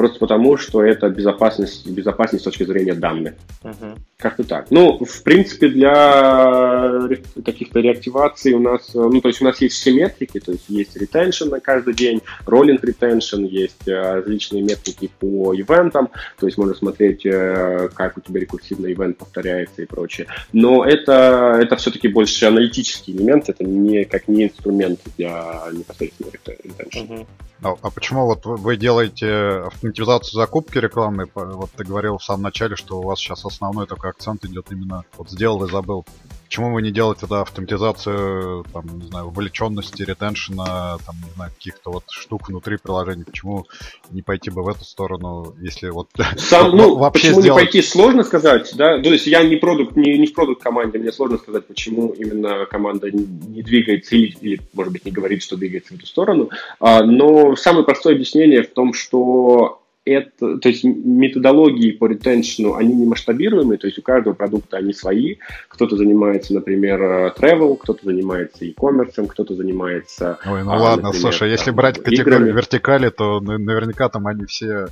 Просто 0.00 0.18
потому, 0.18 0.56
что 0.56 0.82
это 0.82 1.10
безопасность, 1.10 1.86
безопасность 1.86 2.40
с 2.40 2.44
точки 2.46 2.64
зрения 2.64 2.94
данных. 2.94 3.34
Uh-huh. 3.62 3.98
Как-то 4.16 4.44
так. 4.44 4.70
Ну, 4.70 4.98
в 5.04 5.22
принципе, 5.22 5.68
для 5.68 7.06
каких-то 7.44 7.80
реактиваций 7.80 8.54
у 8.54 8.60
нас, 8.60 8.94
ну, 8.94 9.20
то 9.20 9.28
есть 9.28 9.42
у 9.42 9.44
нас 9.44 9.60
есть 9.60 9.74
все 9.74 9.92
метрики, 9.92 10.40
то 10.40 10.52
есть 10.52 10.64
есть 10.70 10.96
retention 10.96 11.50
на 11.50 11.60
каждый 11.60 11.92
день, 11.92 12.22
rolling 12.46 12.80
retention, 12.80 13.46
есть 13.46 13.86
э, 13.86 14.14
различные 14.14 14.62
метрики 14.62 15.10
по 15.18 15.54
ивентам, 15.54 16.08
то 16.38 16.46
есть 16.46 16.56
можно 16.56 16.72
смотреть, 16.72 17.26
э, 17.26 17.90
как 17.92 18.16
у 18.16 18.22
тебя 18.22 18.40
рекурсивный 18.40 18.94
ивент 18.94 19.18
повторяется 19.18 19.82
и 19.82 19.84
прочее. 19.84 20.28
Но 20.54 20.82
это, 20.82 21.58
это 21.60 21.76
все-таки 21.76 22.08
больше 22.08 22.46
аналитический 22.46 23.14
элемент, 23.14 23.50
это 23.50 23.64
не 23.64 24.06
как 24.06 24.28
не 24.28 24.44
инструмент 24.44 25.00
для 25.18 25.62
непосредственного 25.74 26.32
retention. 26.32 27.06
Uh-huh. 27.06 27.26
А, 27.62 27.74
а 27.82 27.90
почему 27.90 28.26
вот 28.26 28.44
вы 28.44 28.76
делаете 28.76 29.28
автоматизацию 29.66 29.89
закупки 29.96 30.78
рекламы? 30.78 31.28
Вот 31.34 31.70
ты 31.76 31.84
говорил 31.84 32.18
в 32.18 32.24
самом 32.24 32.42
начале, 32.44 32.76
что 32.76 33.00
у 33.00 33.04
вас 33.04 33.18
сейчас 33.18 33.44
основной 33.44 33.86
такой 33.86 34.10
акцент 34.10 34.44
идет 34.44 34.70
именно 34.70 35.04
вот 35.16 35.30
сделал 35.30 35.64
и 35.64 35.70
забыл. 35.70 36.04
Почему 36.50 36.74
вы 36.74 36.82
не 36.82 36.90
делаете 36.90 37.20
тогда 37.20 37.42
автоматизацию, 37.42 38.64
там, 38.72 38.98
не 38.98 39.06
знаю, 39.06 39.26
вовлеченности, 39.26 40.02
ретеншена, 40.02 40.98
там, 41.06 41.14
не 41.24 41.32
знаю, 41.36 41.52
каких-то 41.52 41.92
вот 41.92 42.02
штук 42.10 42.48
внутри 42.48 42.76
приложения? 42.76 43.24
Почему 43.24 43.66
не 44.10 44.22
пойти 44.22 44.50
бы 44.50 44.64
в 44.64 44.68
эту 44.68 44.82
сторону, 44.84 45.54
если 45.60 45.90
вот 45.90 46.08
Сам, 46.38 46.76
ну, 46.76 46.96
вообще 46.96 47.28
почему 47.28 47.42
сделать... 47.42 47.60
не 47.60 47.66
пойти, 47.66 47.82
сложно 47.82 48.24
сказать, 48.24 48.72
да? 48.74 49.00
То 49.00 49.12
есть 49.12 49.28
я 49.28 49.44
не 49.44 49.54
продукт, 49.54 49.94
не, 49.94 50.18
не 50.18 50.26
в 50.26 50.34
продукт 50.34 50.60
команде, 50.60 50.98
мне 50.98 51.12
сложно 51.12 51.38
сказать, 51.38 51.68
почему 51.68 52.08
именно 52.08 52.66
команда 52.66 53.12
не, 53.12 53.24
не 53.24 53.62
двигается 53.62 54.16
или, 54.16 54.36
или, 54.40 54.60
может 54.72 54.92
быть, 54.92 55.04
не 55.04 55.12
говорит, 55.12 55.44
что 55.44 55.56
двигается 55.56 55.94
в 55.94 55.98
эту 55.98 56.06
сторону. 56.06 56.50
А, 56.80 57.04
но 57.04 57.54
самое 57.54 57.84
простое 57.84 58.14
объяснение 58.14 58.64
в 58.64 58.74
том, 58.74 58.92
что 58.92 59.79
это, 60.12 60.58
то 60.58 60.68
есть 60.68 60.84
методологии 60.84 61.92
по 61.92 62.06
ретеншну, 62.06 62.74
они 62.74 62.94
не 62.94 63.06
масштабируемые, 63.06 63.78
то 63.78 63.86
есть 63.86 63.98
у 63.98 64.02
каждого 64.02 64.34
продукта 64.34 64.78
они 64.78 64.92
свои. 64.92 65.36
Кто-то 65.68 65.96
занимается, 65.96 66.54
например, 66.54 67.34
travel, 67.38 67.76
кто-то 67.76 68.04
занимается 68.04 68.64
e-commerce, 68.64 69.26
кто-то 69.26 69.54
занимается... 69.54 70.38
Ой, 70.46 70.64
ну 70.64 70.72
а, 70.72 70.76
ладно, 70.76 71.04
например, 71.04 71.20
слушай, 71.20 71.50
если 71.50 71.70
брать 71.70 72.02
категорию 72.02 72.40
играми. 72.40 72.56
вертикали, 72.56 73.10
то 73.10 73.40
наверняка 73.40 74.08
там 74.08 74.26
они 74.26 74.44
все 74.46 74.86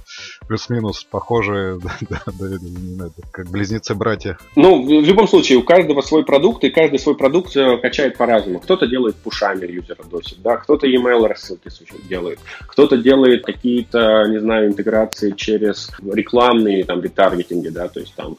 плюс-минус 0.47 1.05
похожие, 1.05 1.81
как 3.33 3.49
близнецы-братья. 3.51 4.39
Ну, 4.57 4.85
в 4.85 5.05
любом 5.05 5.29
случае, 5.29 5.59
у 5.59 5.63
каждого 5.63 6.01
свой 6.03 6.25
продукт, 6.25 6.65
и 6.65 6.71
каждый 6.71 6.99
свой 6.99 7.17
продукт 7.17 7.57
э, 7.57 7.79
качает 7.79 8.17
по-разному. 8.17 8.61
Кто-то 8.61 8.87
делает 8.87 9.17
пушами 9.17 9.67
юзера 9.67 10.05
досит, 10.11 10.41
да, 10.43 10.57
кто-то 10.57 10.87
email 10.87 11.27
рассылки 11.27 11.69
делает, 12.09 12.39
кто-то 12.67 12.97
делает 12.97 13.45
какие-то, 13.45 14.27
не 14.29 14.39
знаю, 14.39 14.69
интеграции 14.69 15.08
автоматизации 15.09 15.31
через 15.31 15.91
рекламные 16.13 16.85
там 16.85 17.03
ретаргетинги, 17.03 17.69
да, 17.69 17.89
то 17.89 18.01
есть 18.01 18.15
там 18.15 18.37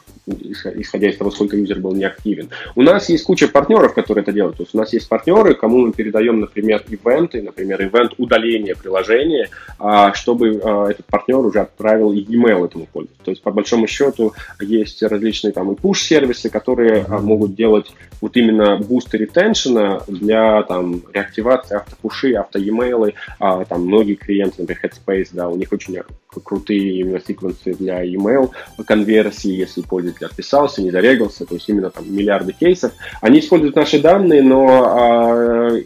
исходя 0.76 1.10
из 1.10 1.18
того, 1.18 1.32
сколько 1.32 1.58
юзер 1.58 1.80
был 1.80 1.94
неактивен. 1.94 2.50
У 2.76 2.82
нас 2.82 3.10
есть 3.10 3.24
куча 3.24 3.48
партнеров, 3.48 3.94
которые 3.94 4.24
это 4.24 4.32
делают. 4.32 4.58
То 4.58 4.64
есть 4.64 4.76
у 4.76 4.78
нас 4.78 4.94
есть 4.94 5.08
партнеры, 5.10 5.56
кому 5.56 5.80
мы 5.80 5.92
передаем, 5.92 6.40
например, 6.40 6.84
ивенты, 6.88 7.42
например, 7.42 7.82
ивент 7.82 8.14
удаления 8.18 8.76
приложения, 8.76 9.50
а, 9.80 10.14
чтобы 10.14 10.62
а, 10.64 10.90
этот 10.90 11.06
партнер 11.08 11.38
уже 11.38 11.62
отправил 11.62 12.12
e-mail 12.14 12.66
этому 12.66 12.86
пользователю. 12.86 13.24
То 13.24 13.32
есть, 13.32 13.42
по 13.42 13.52
большому 13.52 13.88
счету, 13.88 14.34
есть 14.62 15.02
различные 15.04 15.52
там 15.52 15.72
и 15.72 15.76
push-сервисы, 15.76 16.50
которые 16.50 17.06
а, 17.08 17.20
могут 17.20 17.56
делать 17.56 17.92
вот 18.22 18.36
именно 18.36 18.78
бусты 18.78 19.18
ретеншена 19.18 20.02
для 20.08 20.64
там 20.64 21.02
реактивации 21.14 21.78
автопуши, 21.78 22.34
авто-емейлы, 22.34 23.14
там 23.40 23.86
многие 23.86 24.16
клиенты, 24.16 24.62
например, 24.62 24.82
Headspace, 24.84 25.30
да, 25.32 25.48
у 25.48 25.56
них 25.56 25.72
очень 25.72 25.96
крутые 26.44 27.00
именно 27.00 27.20
секвенсы 27.20 27.74
для 27.74 28.06
email 28.06 28.52
конверсии, 28.86 29.52
если 29.52 29.82
пользователь 29.82 30.26
отписался, 30.26 30.82
не 30.82 30.92
зарегался, 30.92 31.46
то 31.46 31.56
есть 31.56 31.68
именно 31.70 31.90
там 31.90 32.14
миллиарды 32.14 32.54
кейсов. 32.54 32.94
Они 33.22 33.40
используют 33.40 33.76
наши 33.76 34.00
данные, 34.00 34.42
но 34.42 34.84
а, 34.86 35.82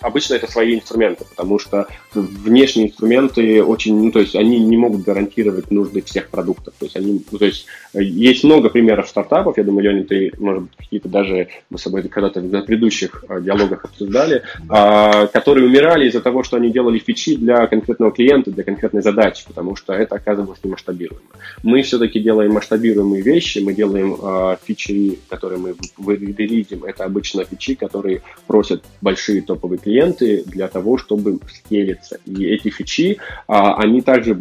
обычно 0.00 0.34
это 0.34 0.50
свои 0.50 0.74
инструменты, 0.74 1.24
потому 1.24 1.58
что 1.58 1.86
внешние 2.14 2.88
инструменты 2.88 3.62
очень, 3.62 3.96
ну, 4.02 4.10
то 4.10 4.20
есть 4.20 4.34
они 4.34 4.58
не 4.58 4.76
могут 4.76 5.02
гарантировать 5.02 5.70
нужды 5.70 6.02
всех 6.02 6.28
продуктов. 6.28 6.74
То 6.78 6.86
есть 6.86 6.96
они, 6.96 7.24
ну, 7.30 7.38
то 7.38 7.44
есть 7.44 7.66
есть 7.92 8.44
много 8.44 8.70
примеров 8.70 9.08
стартапов, 9.08 9.58
я 9.58 9.64
думаю, 9.64 9.84
Леня, 9.84 10.04
ты, 10.04 10.32
может 10.38 10.64
быть, 10.64 10.76
какие-то 10.76 11.08
даже 11.08 11.48
мы 11.68 11.78
с 11.78 11.82
собой 11.82 12.02
когда-то 12.02 12.40
на 12.40 12.62
предыдущих 12.62 13.24
а, 13.28 13.40
диалогах 13.40 13.84
обсуждали, 13.84 14.42
а, 14.68 15.26
которые 15.26 15.66
умирали 15.66 16.08
из-за 16.08 16.20
того, 16.20 16.42
что 16.42 16.56
они 16.56 16.70
делали 16.70 16.98
фичи 16.98 17.36
для 17.36 17.66
конкретного 17.66 18.12
клиента, 18.12 18.50
для 18.50 18.64
конкретной 18.64 19.02
задачи, 19.02 19.44
потому 19.46 19.76
что 19.76 19.92
это 19.92 20.16
оказывалось 20.16 20.60
не 20.62 20.70
масштабируемо. 20.70 21.22
Мы 21.62 21.82
все-таки 21.82 22.20
делаем 22.20 22.52
масштабируемые 22.52 23.22
вещи, 23.22 23.58
мы 23.58 23.74
делаем 23.74 24.16
а, 24.22 24.58
фичи, 24.64 25.18
которые 25.28 25.60
мы 25.60 25.74
релизим, 26.16 26.84
это 26.84 27.04
обычно 27.04 27.44
фичи, 27.44 27.74
которые 27.74 28.22
просят 28.46 28.82
большие 29.00 29.42
топовые 29.42 29.78
клиенты, 29.78 29.89
клиенты 29.90 30.44
для 30.46 30.68
того, 30.68 30.98
чтобы 30.98 31.40
скелиться. 31.52 32.18
И 32.24 32.46
эти 32.46 32.70
фичи, 32.70 33.18
а, 33.48 33.74
они 33.76 34.00
также 34.00 34.38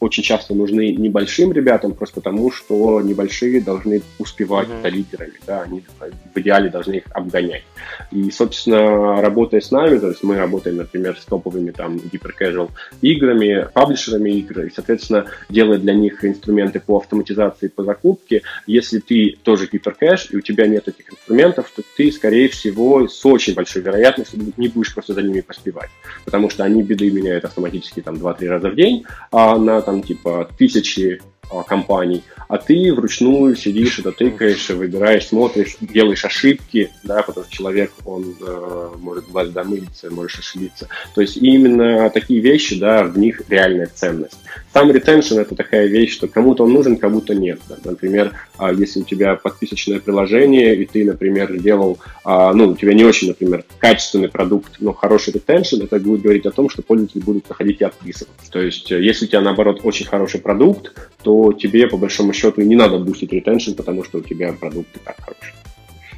очень 0.00 0.22
часто 0.22 0.54
нужны 0.54 0.92
небольшим 0.92 1.52
ребятам, 1.52 1.94
просто 1.94 2.16
потому 2.16 2.50
что 2.52 3.00
небольшие 3.00 3.62
должны 3.62 4.02
успевать 4.18 4.68
mm-hmm. 4.68 4.82
за 4.82 4.88
лидерами, 4.88 5.32
да, 5.46 5.62
они 5.62 5.82
в 6.34 6.38
идеале 6.38 6.68
должны 6.68 6.94
их 6.94 7.04
обгонять. 7.12 7.64
И, 8.12 8.30
собственно, 8.30 9.22
работая 9.22 9.60
с 9.60 9.70
нами, 9.70 9.98
то 9.98 10.08
есть 10.08 10.22
мы 10.22 10.36
работаем, 10.36 10.76
например, 10.76 11.16
с 11.18 11.24
топовыми 11.24 11.70
там 11.70 11.98
гиперкэжуал 11.98 12.70
играми, 13.00 13.68
паблишерами 13.72 14.30
игр, 14.30 14.60
и, 14.60 14.70
соответственно, 14.74 15.26
делая 15.48 15.78
для 15.78 15.94
них 15.94 16.24
инструменты 16.24 16.80
по 16.80 16.98
автоматизации, 16.98 17.68
по 17.68 17.82
закупке, 17.82 18.42
если 18.66 18.98
ты 18.98 19.36
тоже 19.42 19.68
гиперкэш, 19.72 20.28
и 20.30 20.36
у 20.36 20.40
тебя 20.40 20.66
нет 20.66 20.88
этих 20.88 21.10
инструментов, 21.12 21.72
то 21.74 21.82
ты, 21.96 22.12
скорее 22.12 22.48
всего, 22.48 23.08
с 23.08 23.24
очень 23.24 23.54
большой 23.54 23.82
вероятностью 23.82 24.52
не 24.56 24.65
не 24.66 24.72
будешь 24.74 24.94
просто 24.94 25.14
за 25.14 25.22
ними 25.22 25.40
поспевать. 25.40 25.90
Потому 26.24 26.50
что 26.50 26.64
они 26.64 26.82
беды 26.82 27.10
меняют 27.10 27.44
автоматически 27.44 28.00
там 28.00 28.16
2-3 28.16 28.48
раза 28.48 28.70
в 28.70 28.74
день, 28.74 29.04
а 29.30 29.58
на 29.58 29.80
там 29.80 30.02
типа 30.02 30.48
тысячи 30.58 31.20
компаний, 31.66 32.22
а 32.48 32.58
ты 32.58 32.92
вручную 32.94 33.56
сидишь, 33.56 33.98
это 33.98 34.12
тыкаешь, 34.12 34.68
выбираешь, 34.70 35.26
смотришь, 35.26 35.76
делаешь 35.80 36.24
ошибки, 36.24 36.90
да, 37.02 37.22
потому 37.22 37.44
что 37.46 37.54
человек, 37.54 37.92
он 38.04 38.36
э, 38.40 38.88
может 38.98 39.28
глаз 39.28 39.48
домылиться, 39.50 40.10
можешь 40.10 40.38
ошибиться. 40.38 40.88
То 41.14 41.20
есть 41.20 41.36
именно 41.36 42.08
такие 42.10 42.40
вещи, 42.40 42.78
да, 42.78 43.04
в 43.04 43.18
них 43.18 43.42
реальная 43.48 43.90
ценность. 43.92 44.38
Сам 44.72 44.92
ретеншн 44.92 45.38
это 45.38 45.54
такая 45.54 45.86
вещь, 45.86 46.12
что 46.12 46.28
кому-то 46.28 46.64
он 46.64 46.72
нужен, 46.72 46.96
кому-то 46.96 47.34
нет. 47.34 47.60
Да. 47.68 47.76
Например, 47.84 48.32
э, 48.58 48.74
если 48.76 49.00
у 49.00 49.04
тебя 49.04 49.34
подписочное 49.34 49.98
приложение, 49.98 50.76
и 50.76 50.84
ты, 50.84 51.04
например, 51.04 51.58
делал, 51.58 51.98
э, 52.24 52.52
ну, 52.54 52.68
у 52.68 52.76
тебя 52.76 52.94
не 52.94 53.04
очень, 53.04 53.28
например, 53.28 53.64
качественный 53.78 54.28
продукт, 54.28 54.76
но 54.78 54.92
хороший 54.92 55.32
ретеншн, 55.32 55.82
это 55.82 55.98
будет 55.98 56.22
говорить 56.22 56.46
о 56.46 56.52
том, 56.52 56.68
что 56.68 56.82
пользователи 56.82 57.22
будут 57.22 57.48
находить 57.48 57.80
и 57.80 57.84
отписываться. 57.84 58.52
То 58.52 58.60
есть, 58.60 58.92
э, 58.92 59.02
если 59.02 59.24
у 59.24 59.28
тебя, 59.28 59.40
наоборот, 59.40 59.80
очень 59.82 60.06
хороший 60.06 60.40
продукт, 60.40 60.92
то 61.22 61.35
тебе, 61.52 61.86
по 61.86 61.96
большому 61.96 62.32
счету, 62.32 62.62
не 62.62 62.76
надо 62.76 62.98
бустить 62.98 63.32
ретеншн, 63.32 63.72
потому 63.72 64.04
что 64.04 64.18
у 64.18 64.22
тебя 64.22 64.52
продукты 64.52 65.00
так 65.04 65.16
хорошие. 65.20 65.52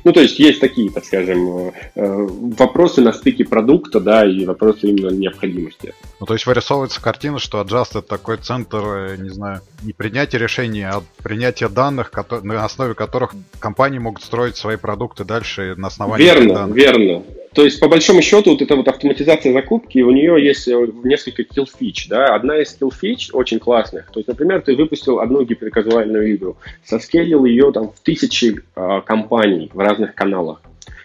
Ну, 0.05 0.13
то 0.13 0.21
есть 0.21 0.39
есть 0.39 0.61
такие, 0.61 0.91
так 0.91 1.05
скажем, 1.05 1.73
э, 1.95 2.27
вопросы 2.57 3.01
на 3.01 3.13
стыке 3.13 3.45
продукта, 3.45 4.01
да, 4.01 4.25
и 4.25 4.45
вопросы 4.47 4.87
именно 4.87 5.11
необходимости. 5.11 5.93
Ну, 6.21 6.27
то 6.27 6.35
есть 6.35 6.47
вырисовывается 6.47 7.03
картина, 7.03 7.39
что 7.39 7.61
Adjust 7.61 7.91
это 7.99 8.03
такой 8.03 8.39
центр, 8.39 8.79
э, 8.79 9.17
не 9.19 9.31
знаю, 9.31 9.61
не 9.83 9.93
принятия 9.93 10.39
решений, 10.39 10.83
а 10.83 11.03
принятия 11.23 11.69
данных, 11.69 12.11
на 12.43 12.65
основе 12.65 12.95
которых 12.95 13.35
компании 13.59 13.99
могут 13.99 14.23
строить 14.23 14.57
свои 14.57 14.77
продукты 14.77 15.25
дальше 15.25 15.75
на 15.77 15.89
основании 15.89 16.25
верно, 16.25 16.55
данных. 16.55 16.77
Верно, 16.77 17.03
верно. 17.03 17.25
То 17.55 17.65
есть, 17.65 17.81
по 17.81 17.89
большому 17.89 18.23
счету, 18.23 18.51
вот 18.51 18.63
эта 18.63 18.77
вот 18.77 18.89
автоматизация 18.89 19.53
закупки, 19.53 19.99
у 20.01 20.11
нее 20.11 20.43
есть 20.45 20.69
несколько 20.69 21.43
kill 21.43 21.67
фич, 21.79 22.09
да. 22.09 22.35
Одна 22.35 22.59
из 22.59 22.77
kill 22.79 22.93
фич 22.95 23.31
очень 23.33 23.59
классных. 23.59 24.11
То 24.13 24.21
есть, 24.21 24.29
например, 24.29 24.61
ты 24.61 24.77
выпустил 24.77 25.21
одну 25.21 25.43
гиперказуальную 25.45 26.35
игру, 26.35 26.57
соскелил 26.85 27.45
ее 27.45 27.73
там 27.73 27.91
в 27.91 28.01
тысячи 28.01 28.61
э, 28.77 29.01
компаний 29.07 29.71
в 29.73 29.79
разных 29.79 30.15
каналах. 30.15 30.61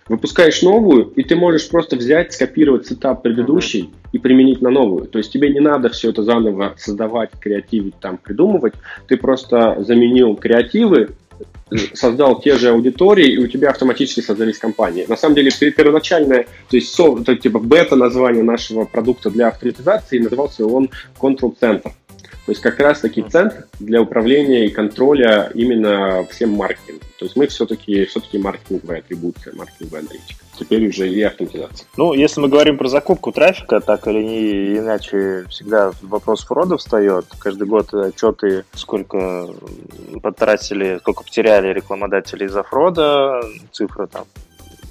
Выпускаешь 0.09 0.61
новую, 0.61 1.13
и 1.15 1.23
ты 1.23 1.37
можешь 1.37 1.69
просто 1.69 1.95
взять, 1.95 2.33
скопировать 2.33 2.85
сетап 2.85 3.23
предыдущий 3.23 3.83
mm-hmm. 3.83 4.09
и 4.11 4.17
применить 4.17 4.61
на 4.61 4.69
новую. 4.69 5.05
То 5.05 5.17
есть 5.17 5.31
тебе 5.31 5.49
не 5.49 5.61
надо 5.61 5.89
все 5.89 6.09
это 6.09 6.23
заново 6.23 6.73
создавать, 6.77 7.31
креативить, 7.39 7.95
там, 8.01 8.17
придумывать. 8.17 8.73
Ты 9.07 9.15
просто 9.15 9.77
заменил 9.79 10.35
креативы, 10.35 11.11
создал 11.93 12.39
те 12.39 12.57
же 12.57 12.69
аудитории, 12.69 13.33
и 13.33 13.37
у 13.37 13.47
тебя 13.47 13.69
автоматически 13.69 14.21
создались 14.21 14.57
компании. 14.59 15.05
На 15.07 15.17
самом 15.17 15.35
деле, 15.35 15.49
первоначальное, 15.71 16.45
то 16.69 16.75
есть, 16.77 16.95
типа 17.41 17.59
бета 17.59 17.95
название 17.95 18.43
нашего 18.43 18.85
продукта 18.85 19.29
для 19.29 19.47
автоматизации 19.47 20.19
назывался 20.19 20.65
он 20.65 20.89
Control 21.19 21.55
Center. 21.59 21.91
То 22.45 22.51
есть 22.51 22.61
как 22.61 22.79
раз 22.79 22.99
таки 22.99 23.21
центр 23.21 23.67
для 23.79 24.01
управления 24.01 24.65
и 24.65 24.69
контроля 24.69 25.49
именно 25.53 26.25
всем 26.29 26.51
маркетингом. 26.51 27.07
То 27.17 27.25
есть 27.25 27.37
мы 27.37 27.47
все-таки 27.47 28.03
все-таки 28.05 28.37
маркетинговая 28.37 28.99
атрибуция, 28.99 29.55
маркетинговая 29.55 30.01
аналитика. 30.01 30.43
Теперь 30.59 30.87
уже 30.89 31.07
и 31.07 31.21
автоматизация. 31.21 31.87
Ну, 31.95 32.13
если 32.13 32.41
мы 32.41 32.49
говорим 32.49 32.77
про 32.77 32.89
закупку 32.89 33.31
трафика, 33.31 33.79
так 33.79 34.07
или 34.07 34.21
не 34.21 34.77
иначе, 34.77 35.45
всегда 35.49 35.93
вопрос 36.01 36.43
фрода 36.43 36.77
встает. 36.77 37.25
Каждый 37.39 37.65
год 37.65 37.93
отчеты, 37.93 38.65
сколько 38.73 39.47
потратили, 40.21 40.97
сколько 40.99 41.23
потеряли 41.23 41.69
рекламодатели 41.69 42.45
из-за 42.45 42.63
фрода, 42.63 43.41
цифра 43.71 44.07
там 44.07 44.25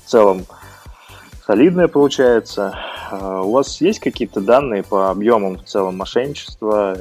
в 0.05 0.09
целом 0.09 0.47
солидная 1.47 1.89
получается. 1.89 2.75
А 3.11 3.43
у 3.43 3.53
вас 3.53 3.81
есть 3.83 4.01
какие-то 4.01 4.41
данные 4.41 4.83
по 4.83 5.11
объемам 5.11 5.59
в 5.59 5.65
целом 5.65 5.99
мошенничества? 5.99 6.97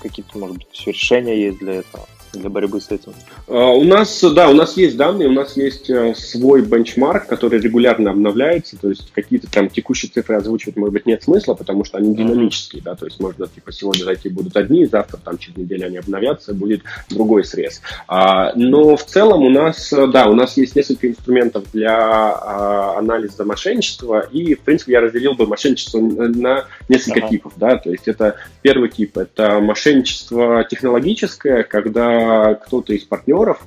Какие-то, 0.00 0.38
может 0.38 0.58
быть, 0.58 0.86
решения 0.86 1.36
есть 1.36 1.58
для 1.58 1.74
этого? 1.74 2.06
Для 2.32 2.50
борьбы 2.50 2.80
с 2.80 2.90
этим? 2.90 3.12
А, 3.48 3.70
у 3.70 3.84
нас, 3.84 4.22
да, 4.34 4.48
у 4.48 4.54
нас 4.54 4.76
есть 4.76 4.96
данные, 4.96 5.28
у 5.28 5.32
нас 5.32 5.56
есть 5.56 5.90
э, 5.90 6.14
свой 6.14 6.62
бенчмарк, 6.62 7.26
который 7.26 7.60
регулярно 7.60 8.10
обновляется, 8.10 8.76
то 8.76 8.88
есть 8.88 9.10
какие-то 9.12 9.50
там 9.50 9.68
текущие 9.68 10.10
цифры 10.10 10.36
озвучивать, 10.36 10.76
может 10.76 10.92
быть, 10.94 11.06
нет 11.06 11.22
смысла, 11.22 11.54
потому 11.54 11.84
что 11.84 11.98
они 11.98 12.14
динамические, 12.14 12.82
да, 12.82 12.94
то 12.94 13.06
есть 13.06 13.20
можно, 13.20 13.46
типа, 13.46 13.72
сегодня 13.72 14.04
зайти 14.04 14.28
будут 14.28 14.56
одни, 14.56 14.86
завтра, 14.86 15.18
там, 15.18 15.38
через 15.38 15.56
неделю 15.56 15.86
они 15.86 15.98
обновятся, 15.98 16.54
будет 16.54 16.82
другой 17.10 17.44
срез. 17.44 17.82
А, 18.08 18.52
но 18.54 18.96
в 18.96 19.04
целом 19.04 19.42
у 19.42 19.50
нас, 19.50 19.92
да, 19.92 20.26
у 20.26 20.34
нас 20.34 20.56
есть 20.56 20.76
несколько 20.76 21.08
инструментов 21.08 21.64
для 21.72 21.96
а, 21.96 22.98
анализа 22.98 23.44
мошенничества, 23.44 24.26
и, 24.30 24.54
в 24.54 24.60
принципе, 24.60 24.92
я 24.92 25.00
разделил 25.00 25.34
бы 25.34 25.46
мошенничество 25.46 26.00
на 26.00 26.64
несколько 26.88 27.20
ага. 27.20 27.28
типов, 27.28 27.52
да, 27.56 27.76
то 27.76 27.90
есть 27.90 28.08
это 28.08 28.36
первый 28.62 28.88
тип, 28.88 29.18
это 29.18 29.60
мошенничество 29.60 30.64
технологическое, 30.68 31.62
когда 31.62 32.21
кто-то 32.64 32.92
из 32.92 33.04
партнеров 33.04 33.60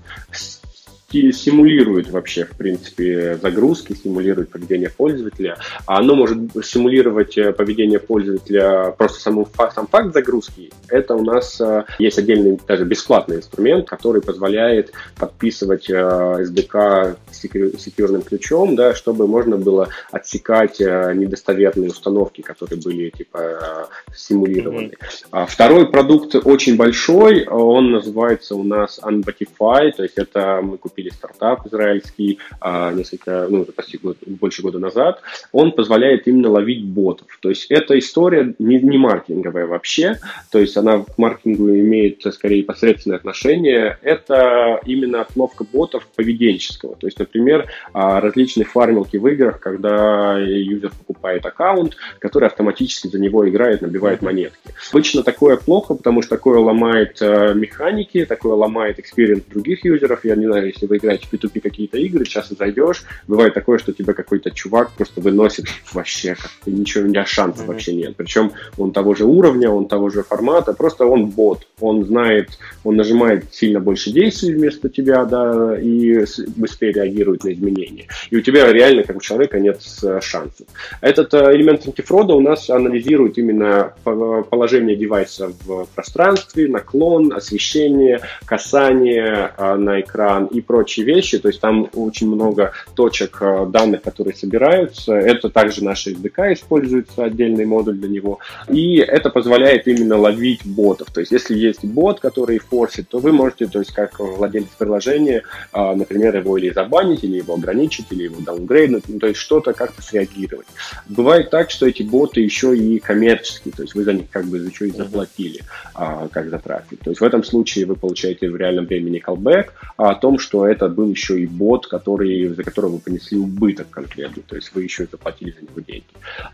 симулирует 1.32 2.09
вообще, 2.09 2.45
в 2.45 2.51
принципе, 2.51 3.38
загрузки, 3.41 3.93
симулирует 3.93 4.49
поведение 4.49 4.89
пользователя. 4.89 5.57
А 5.86 5.99
оно 5.99 6.16
может 6.16 6.38
симулировать 6.63 7.38
э, 7.38 7.53
поведение 7.53 7.99
пользователя 7.99 8.93
просто 8.97 9.20
саму, 9.20 9.47
сам 9.74 9.88
факт 9.88 10.13
загрузки. 10.13 10.72
Это 10.88 11.16
у 11.16 11.24
нас 11.24 11.59
э, 11.61 11.86
есть 11.99 12.18
отдельный, 12.18 12.59
даже 12.68 12.86
бесплатный 12.86 13.38
инструмент, 13.38 13.88
который 13.88 14.22
позволяет 14.22 14.91
подписывать 15.18 15.89
SDK 15.89 17.18
э, 17.32 17.78
секьюрным 17.78 18.22
ключом, 18.22 18.76
да, 18.76 18.93
чтобы 18.93 19.28
можно 19.28 19.57
было 19.57 19.89
отсекать 20.11 20.80
недостоверные 20.80 21.89
установки, 21.89 22.41
которые 22.41 22.82
были 22.82 23.09
типа 23.09 23.89
симулированы. 24.13 24.93
Mm-hmm. 25.32 25.45
Второй 25.47 25.89
продукт 25.89 26.36
очень 26.36 26.76
большой, 26.76 27.45
он 27.45 27.91
называется 27.91 28.55
у 28.55 28.63
нас 28.63 28.99
Unbotify, 29.01 29.91
то 29.91 30.03
есть 30.03 30.18
это 30.18 30.61
мы 30.61 30.78
купили 30.78 31.05
запустили 31.06 31.10
стартап 31.10 31.66
израильский 31.68 32.39
а, 32.60 32.91
несколько, 32.93 33.47
ну, 33.49 33.66
почти 33.66 33.97
год, 33.97 34.18
больше 34.26 34.62
года 34.62 34.80
назад, 34.80 35.22
он 35.51 35.72
позволяет 35.72 36.28
именно 36.28 36.49
ловить 36.49 36.84
ботов. 36.86 37.28
То 37.41 37.49
есть 37.49 37.68
эта 37.70 37.97
история 37.97 38.53
не, 38.60 38.80
не 38.80 38.97
маркетинговая 38.97 39.66
вообще, 39.66 40.18
то 40.51 40.60
есть 40.60 40.78
она 40.78 40.99
к 40.99 41.18
маркетингу 41.18 41.70
имеет 41.70 42.22
скорее 42.34 42.64
посредственное 42.64 43.18
отношение. 43.18 43.97
Это 44.01 44.80
именно 44.86 45.22
отловка 45.22 45.64
ботов 45.64 46.08
поведенческого. 46.16 46.95
То 46.95 47.08
есть, 47.08 47.20
например, 47.20 47.68
а, 47.93 48.20
различные 48.20 48.66
фармилки 48.66 49.18
в 49.18 49.28
играх, 49.28 49.60
когда 49.60 50.38
юзер 50.38 50.91
покупает 50.91 51.45
аккаунт, 51.45 51.95
который 52.20 52.47
автоматически 52.47 53.08
за 53.08 53.20
него 53.20 53.47
играет, 53.47 53.82
набивает 53.82 54.22
монетки. 54.22 54.58
Обычно 54.91 55.24
такое 55.24 55.58
плохо, 55.58 55.95
потому 55.95 56.22
что 56.22 56.36
такое 56.36 56.60
ломает 56.60 57.18
э, 57.22 57.53
механики, 57.53 58.26
такое 58.26 58.53
ломает 58.53 58.99
experience 59.00 59.43
других 59.45 59.84
юзеров. 59.86 60.24
Я 60.24 60.36
не 60.36 60.45
знаю, 60.45 60.68
если 60.68 60.86
вы 60.86 60.95
играете 60.98 61.28
в 61.28 61.34
P2P 61.34 61.62
какие-то 61.62 61.98
игры, 61.98 62.26
часто 62.26 62.56
зайдешь, 62.56 63.04
бывает 63.28 63.54
такое, 63.54 63.78
что 63.78 63.93
тебя 63.93 64.14
какой-то 64.14 64.52
чувак 64.52 64.91
просто 64.91 65.22
выносит 65.22 65.66
вообще, 65.93 66.36
как 66.36 66.52
ничего, 66.66 67.06
у 67.06 67.08
меня 67.08 67.26
шансов 67.26 67.64
mm-hmm. 67.64 67.68
вообще 67.68 67.96
нет. 67.96 68.16
Причем 68.16 68.52
он 68.78 68.91
того 68.91 69.16
же 69.16 69.26
уровня, 69.26 69.70
он 69.70 69.88
того 69.88 70.10
же 70.10 70.24
формата, 70.24 70.74
просто 70.74 71.06
он 71.06 71.28
бот, 71.28 71.68
он 71.80 72.06
знает, 72.06 72.58
он 72.84 72.96
нажимает 72.96 73.54
сильно 73.54 73.80
больше 73.80 74.12
действий 74.12 74.54
вместо 74.54 74.89
тебя, 74.89 75.26
да, 75.26 75.78
и 75.80 76.26
быстрее 76.56 76.93
реагирует 76.93 77.43
на 77.43 77.54
изменения. 77.54 78.08
И 78.30 78.38
у 78.38 78.41
тебя 78.41 78.72
реально, 78.72 79.04
как 79.04 79.18
у 79.18 79.22
человека, 79.22 79.60
нет 79.60 79.82
шансов. 80.22 80.68
Этот 81.02 81.34
э, 81.34 81.56
элемент 81.56 81.86
антифрода 81.86 82.34
у 82.34 82.41
нас 82.41 82.70
анализирует 82.70 83.38
именно 83.38 83.93
положение 84.04 84.96
девайса 84.96 85.52
в 85.66 85.86
пространстве, 85.96 86.68
наклон, 86.68 87.34
освещение, 87.34 88.22
касание 88.46 89.52
э, 89.58 89.76
на 89.76 90.02
экран 90.02 90.46
и 90.46 90.62
прочие 90.76 91.06
вещи. 91.06 91.40
То 91.40 91.48
есть 91.48 91.62
там 91.62 91.90
очень 91.94 92.28
много 92.28 92.74
точек 92.96 93.42
данных, 93.70 94.02
которые 94.02 94.36
собираются. 94.36 95.14
Это 95.14 95.50
также 95.50 95.84
наш 95.84 96.06
SDK 96.06 96.54
используется, 96.54 97.24
отдельный 97.24 97.66
модуль 97.66 97.96
для 97.96 98.10
него. 98.10 98.40
И 98.68 98.98
это 98.98 99.30
позволяет 99.30 99.88
именно 99.88 100.18
ловить 100.18 100.66
ботов. 100.66 101.08
То 101.14 101.22
есть 101.22 101.32
если 101.32 101.56
есть 101.58 101.86
бот, 101.86 102.20
который 102.20 102.60
форсит, 102.60 103.08
то 103.08 103.20
вы 103.20 103.32
можете, 103.32 103.68
то 103.68 103.80
есть 103.80 103.94
как 103.94 104.20
владелец 104.20 104.68
приложения, 104.78 105.44
например, 105.74 106.36
его 106.36 106.58
или 106.58 106.72
забанить, 106.72 107.24
или 107.24 107.38
его 107.38 107.54
ограничить, 107.54 108.08
или 108.10 108.24
его 108.24 108.42
даунгрейднуть, 108.42 109.04
ну, 109.08 109.20
то 109.20 109.28
есть 109.28 109.40
что-то 109.40 109.72
как-то 109.72 110.02
среагировать. 110.02 110.68
Бывает 111.08 111.50
так, 111.50 111.70
что 111.70 111.88
эти 111.88 112.04
боты 112.04 112.42
еще 112.42 112.76
и 112.76 113.00
коммерческие, 113.00 113.74
то 113.74 113.84
есть 113.84 113.96
вы 113.96 114.04
за 114.04 114.14
них 114.14 114.30
как 114.30 114.46
бы 114.46 114.58
еще 114.58 114.88
и 114.88 114.92
заплатили, 114.92 115.62
а, 115.94 116.28
как 116.28 116.50
за 116.50 116.60
трафик. 116.60 117.00
То 117.04 117.12
есть 117.12 117.22
в 117.22 117.24
этом 117.24 117.44
случае 117.44 117.86
вы 117.86 117.96
получаете 117.96 118.50
в 118.50 118.56
реальном 118.56 118.86
времени 118.86 119.24
callback 119.26 119.70
о 119.98 120.16
том, 120.16 120.40
что 120.40 120.64
это 120.66 120.88
был 120.88 121.09
еще 121.09 121.39
и 121.39 121.45
бот, 121.45 121.88
который, 121.88 122.47
за 122.49 122.63
которого 122.63 122.93
вы 122.93 122.99
понесли 122.99 123.38
убыток 123.38 123.89
конкретно, 123.89 124.43
то 124.47 124.55
есть 124.55 124.72
вы 124.74 124.84
еще 124.84 125.03
и 125.03 125.07
заплатили 125.11 125.51
за 125.51 125.61
него 125.61 125.80
деньги. 125.86 126.05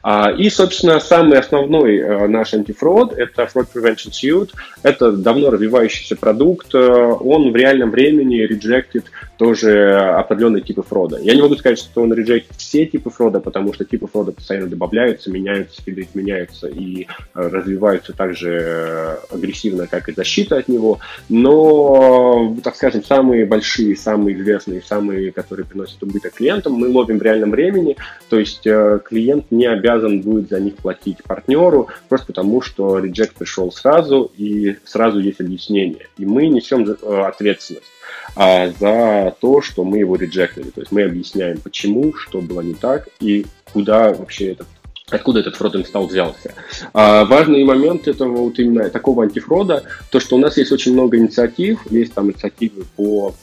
А, 0.01 0.31
и, 0.31 0.49
собственно, 0.49 0.99
самый 0.99 1.39
основной 1.39 1.99
а, 1.99 2.27
наш 2.27 2.53
антифрод– 2.53 3.13
это 3.17 3.43
Fraud 3.43 3.67
Prevention 3.73 4.11
Suite. 4.11 4.51
Это 4.83 5.11
давно 5.11 5.49
развивающийся 5.49 6.15
продукт, 6.15 6.73
он 6.73 7.51
в 7.51 7.55
реальном 7.55 7.91
времени 7.91 8.37
реджектит 8.37 9.05
тоже 9.41 9.95
определенные 9.97 10.61
типы 10.61 10.83
фрода. 10.83 11.17
Я 11.19 11.33
не 11.33 11.41
могу 11.41 11.55
сказать, 11.55 11.79
что 11.79 12.03
он 12.03 12.13
реджектит 12.13 12.55
все 12.57 12.85
типы 12.85 13.09
фрода, 13.09 13.39
потому 13.39 13.73
что 13.73 13.83
типы 13.83 14.05
фрода 14.05 14.31
постоянно 14.31 14.67
добавляются, 14.67 15.31
меняются, 15.31 15.81
изменяются 15.87 16.67
и 16.67 17.05
э, 17.05 17.07
развиваются 17.33 18.13
так 18.13 18.35
же 18.35 18.51
э, 18.51 19.17
агрессивно, 19.31 19.87
как 19.87 20.09
и 20.09 20.13
защита 20.13 20.57
от 20.57 20.67
него. 20.67 20.99
Но, 21.27 22.55
так 22.63 22.75
скажем, 22.75 23.03
самые 23.03 23.47
большие, 23.47 23.95
самые 23.95 24.37
известные, 24.37 24.83
самые, 24.83 25.31
которые 25.31 25.65
приносят 25.65 26.03
убыток 26.03 26.35
клиентам, 26.35 26.73
мы 26.73 26.89
ловим 26.89 27.17
в 27.17 27.23
реальном 27.23 27.49
времени. 27.49 27.97
То 28.29 28.37
есть 28.37 28.67
э, 28.67 28.99
клиент 29.03 29.49
не 29.49 29.65
обязан 29.65 30.21
будет 30.21 30.49
за 30.49 30.59
них 30.59 30.75
платить 30.75 31.23
партнеру, 31.23 31.87
просто 32.09 32.27
потому 32.27 32.61
что 32.61 32.99
реджект 32.99 33.33
пришел 33.33 33.71
сразу, 33.71 34.31
и 34.37 34.75
сразу 34.83 35.17
есть 35.17 35.41
объяснение. 35.41 36.05
И 36.19 36.27
мы 36.27 36.45
несем 36.45 36.95
ответственность 37.01 37.87
а, 38.35 38.69
за 38.79 39.35
то, 39.39 39.61
что 39.61 39.83
мы 39.83 39.99
его 39.99 40.15
реджектили. 40.15 40.69
То 40.69 40.81
есть 40.81 40.91
мы 40.91 41.03
объясняем, 41.03 41.59
почему, 41.59 42.13
что 42.13 42.41
было 42.41 42.61
не 42.61 42.73
так 42.73 43.07
и 43.19 43.45
куда 43.73 44.13
вообще 44.13 44.51
этот 44.51 44.67
откуда 45.09 45.41
этот 45.41 45.57
фрод 45.57 45.75
инсталл 45.75 46.07
взялся. 46.07 46.53
А 46.93 47.25
важный 47.25 47.65
момент 47.65 48.07
этого 48.07 48.43
вот 48.43 48.57
именно 48.59 48.89
такого 48.89 49.23
антифрода, 49.23 49.83
то, 50.09 50.21
что 50.21 50.37
у 50.37 50.39
нас 50.39 50.57
есть 50.57 50.71
очень 50.71 50.93
много 50.93 51.17
инициатив, 51.17 51.79
есть 51.91 52.13
там 52.13 52.31
инициативы 52.31 52.85
по 52.95 53.35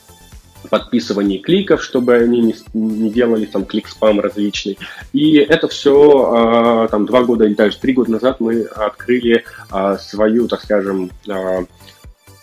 подписывании 0.71 1.39
кликов, 1.39 1.83
чтобы 1.83 2.15
они 2.15 2.41
не, 2.41 2.55
не 2.75 3.11
делали 3.11 3.47
там 3.47 3.65
клик-спам 3.65 4.21
различный. 4.21 4.79
И 5.13 5.37
это 5.37 5.69
все 5.69 6.85
э, 6.85 6.89
там 6.91 7.07
два 7.07 7.23
года 7.23 7.45
или 7.45 7.55
даже 7.55 7.79
три 7.79 7.93
года 7.93 8.13
назад 8.13 8.41
мы 8.41 8.63
открыли 8.63 9.45
э, 9.73 9.97
свою, 10.01 10.49
так 10.49 10.63
скажем, 10.63 11.11
э, 11.29 11.65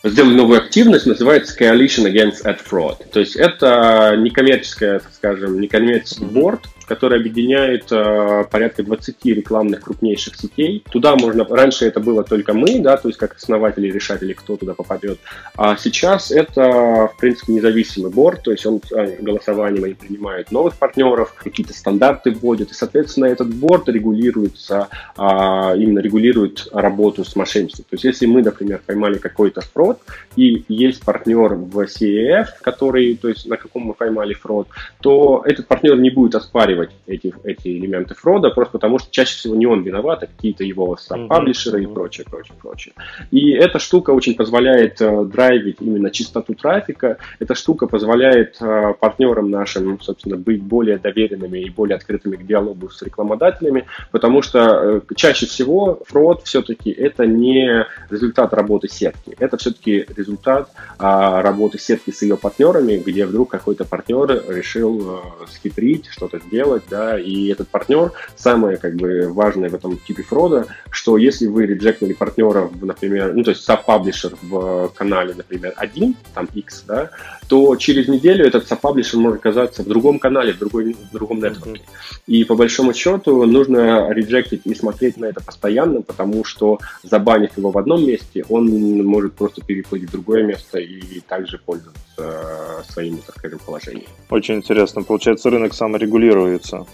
сделали 0.10 0.36
новую 0.36 0.60
активность, 0.60 1.06
называется 1.06 1.58
Coalition 1.58 2.12
Against 2.12 2.44
Ad 2.44 2.60
Fraud. 2.70 2.98
То 3.12 3.20
есть 3.20 3.36
это 3.36 4.16
некоммерческая, 4.18 5.00
так 5.00 5.12
скажем, 5.14 5.60
некоммерческий 5.60 6.26
борт, 6.26 6.62
который 6.88 7.20
объединяет 7.20 7.92
э, 7.92 8.46
порядка 8.50 8.84
20 8.84 9.26
рекламных 9.26 9.82
крупнейших 9.82 10.36
сетей. 10.36 10.84
Туда 10.92 11.16
можно... 11.16 11.46
Раньше 11.46 11.86
это 11.86 12.00
было 12.00 12.24
только 12.24 12.54
мы, 12.54 12.80
да, 12.80 12.98
то 12.98 13.08
есть 13.08 13.20
как 13.20 13.36
основатели 13.36 13.92
решатели, 13.92 14.34
кто 14.34 14.56
туда 14.58 14.74
попадет. 14.74 15.20
А 15.56 15.76
сейчас 15.78 16.32
это, 16.32 17.10
в 17.14 17.18
принципе, 17.20 17.54
независимый 17.54 18.12
борт, 18.12 18.44
то 18.44 18.52
есть 18.52 18.66
он 18.66 18.82
э, 18.92 19.18
голосованием 19.22 19.84
они 19.84 19.94
принимают 19.94 20.52
новых 20.52 20.76
партнеров, 20.76 21.34
какие-то 21.42 21.74
стандарты 21.74 22.32
вводят, 22.32 22.72
и, 22.72 22.74
соответственно, 22.74 23.26
этот 23.26 23.54
борт 23.54 23.90
регулируется, 23.90 24.88
э, 25.18 25.22
именно 25.22 26.00
регулирует 26.00 26.68
работу 26.72 27.24
с 27.24 27.36
мошенничеством. 27.36 27.86
То 27.90 27.96
есть 27.96 28.04
если 28.04 28.26
мы, 28.26 28.42
например, 28.42 28.82
поймали 28.86 29.18
какой-то 29.18 29.62
фрод, 29.62 30.00
и 30.36 30.64
есть 30.68 31.04
партнер 31.04 31.56
в 31.56 31.84
CEF, 31.86 32.48
который, 32.62 33.16
то 33.16 33.30
есть 33.30 33.48
на 33.48 33.58
каком 33.58 33.84
мы 33.84 33.94
поймали 33.94 34.34
фрод, 34.34 34.68
то 35.02 35.44
этот 35.46 35.68
партнер 35.68 35.98
не 35.98 36.10
будет 36.10 36.36
оспаривать 36.36 36.75
оспаривать 36.76 36.92
эти, 37.08 37.34
эти 37.44 37.68
элементы 37.68 38.16
фрода, 38.16 38.50
просто 38.50 38.74
потому 38.74 39.00
что 39.00 39.12
чаще 39.12 39.36
всего 39.36 39.56
не 39.56 39.66
он 39.66 39.84
виноват, 39.84 40.24
а 40.24 40.28
какие-то 40.28 40.64
его 40.64 40.98
саб-паблишеры 40.98 41.80
mm-hmm. 41.80 41.92
и 41.92 41.94
прочее, 41.94 42.26
прочее, 42.30 42.54
прочее. 42.62 42.94
И 43.32 43.52
эта 43.52 43.80
штука 43.80 44.12
очень 44.12 44.36
позволяет 44.36 45.02
э, 45.02 45.26
драйвить 45.26 45.78
именно 45.80 46.10
чистоту 46.12 46.54
трафика. 46.54 47.18
Эта 47.40 47.56
штука 47.56 47.88
позволяет 47.88 48.58
э, 48.62 48.94
партнерам 49.00 49.50
нашим, 49.50 50.00
собственно, 50.02 50.38
быть 50.38 50.62
более 50.62 50.98
доверенными 50.98 51.60
и 51.60 51.70
более 51.70 51.96
открытыми 51.96 52.36
к 52.36 52.46
диалогу 52.46 52.90
с 52.90 53.02
рекламодателями, 53.02 53.86
потому 54.12 54.42
что 54.42 54.60
э, 54.60 55.02
чаще 55.16 55.46
всего 55.46 56.02
фрод 56.06 56.44
все-таки 56.44 56.92
это 56.92 57.26
не 57.26 57.86
результат 58.10 58.54
работы 58.54 58.88
сетки, 58.88 59.36
это 59.40 59.58
все-таки 59.58 60.06
результат 60.16 60.70
э, 61.00 61.42
работы 61.42 61.80
сетки 61.80 62.12
с 62.12 62.22
ее 62.22 62.38
партнерами, 62.38 63.02
где 63.06 63.26
вдруг 63.26 63.50
какой-то 63.52 63.86
партнер 63.86 64.44
решил 64.50 65.02
э, 65.02 65.46
схитрить, 65.50 66.08
что-то 66.10 66.40
сделать, 66.40 66.65
делать, 66.66 66.84
да, 66.90 67.20
и 67.20 67.48
этот 67.48 67.70
партнер, 67.70 68.12
самое 68.36 68.78
как 68.78 68.96
бы 68.96 69.32
важное 69.32 69.70
в 69.70 69.76
этом 69.76 69.98
типе 69.98 70.24
фрода, 70.24 70.68
что 70.90 71.18
если 71.18 71.48
вы 71.48 71.66
реджектнули 71.66 72.14
партнера, 72.14 72.70
например, 72.82 73.34
ну, 73.34 73.44
то 73.44 73.52
есть 73.52 73.64
саб-паблишер 73.64 74.34
в 74.42 74.90
канале, 74.96 75.34
например, 75.36 75.74
один, 75.78 76.16
там 76.34 76.48
X, 76.54 76.84
да, 76.88 77.12
то 77.48 77.76
через 77.76 78.08
неделю 78.08 78.46
этот 78.46 78.68
саб-паблишер 78.68 79.20
может 79.20 79.40
оказаться 79.40 79.84
в 79.84 79.88
другом 79.88 80.20
канале, 80.20 80.54
в, 80.54 80.60
другой, 80.60 80.94
в 80.94 81.14
другом 81.14 81.38
нетворке. 81.38 81.82
Mm-hmm. 81.82 82.22
И 82.28 82.44
по 82.44 82.56
большому 82.56 82.94
счету 82.94 83.46
нужно 83.46 84.12
реджектить 84.12 84.62
и 84.66 84.74
смотреть 84.76 85.18
на 85.18 85.26
это 85.26 85.44
постоянно, 85.44 86.02
потому 86.02 86.44
что 86.44 86.80
забанив 87.04 87.58
его 87.58 87.72
в 87.72 87.78
одном 87.78 88.06
месте, 88.06 88.46
он 88.50 88.68
может 89.06 89.34
просто 89.34 89.62
переплыть 89.62 90.04
в 90.04 90.12
другое 90.12 90.44
место 90.44 90.80
и 90.80 91.20
также 91.22 91.60
пользоваться 91.60 92.84
своим, 92.90 93.18
так 93.18 93.38
скажем, 93.38 93.60
положением. 93.66 94.08
Очень 94.30 94.56
интересно. 94.56 95.04
Получается, 95.04 95.50
рынок 95.50 95.74
саморегулируется. 95.74 96.86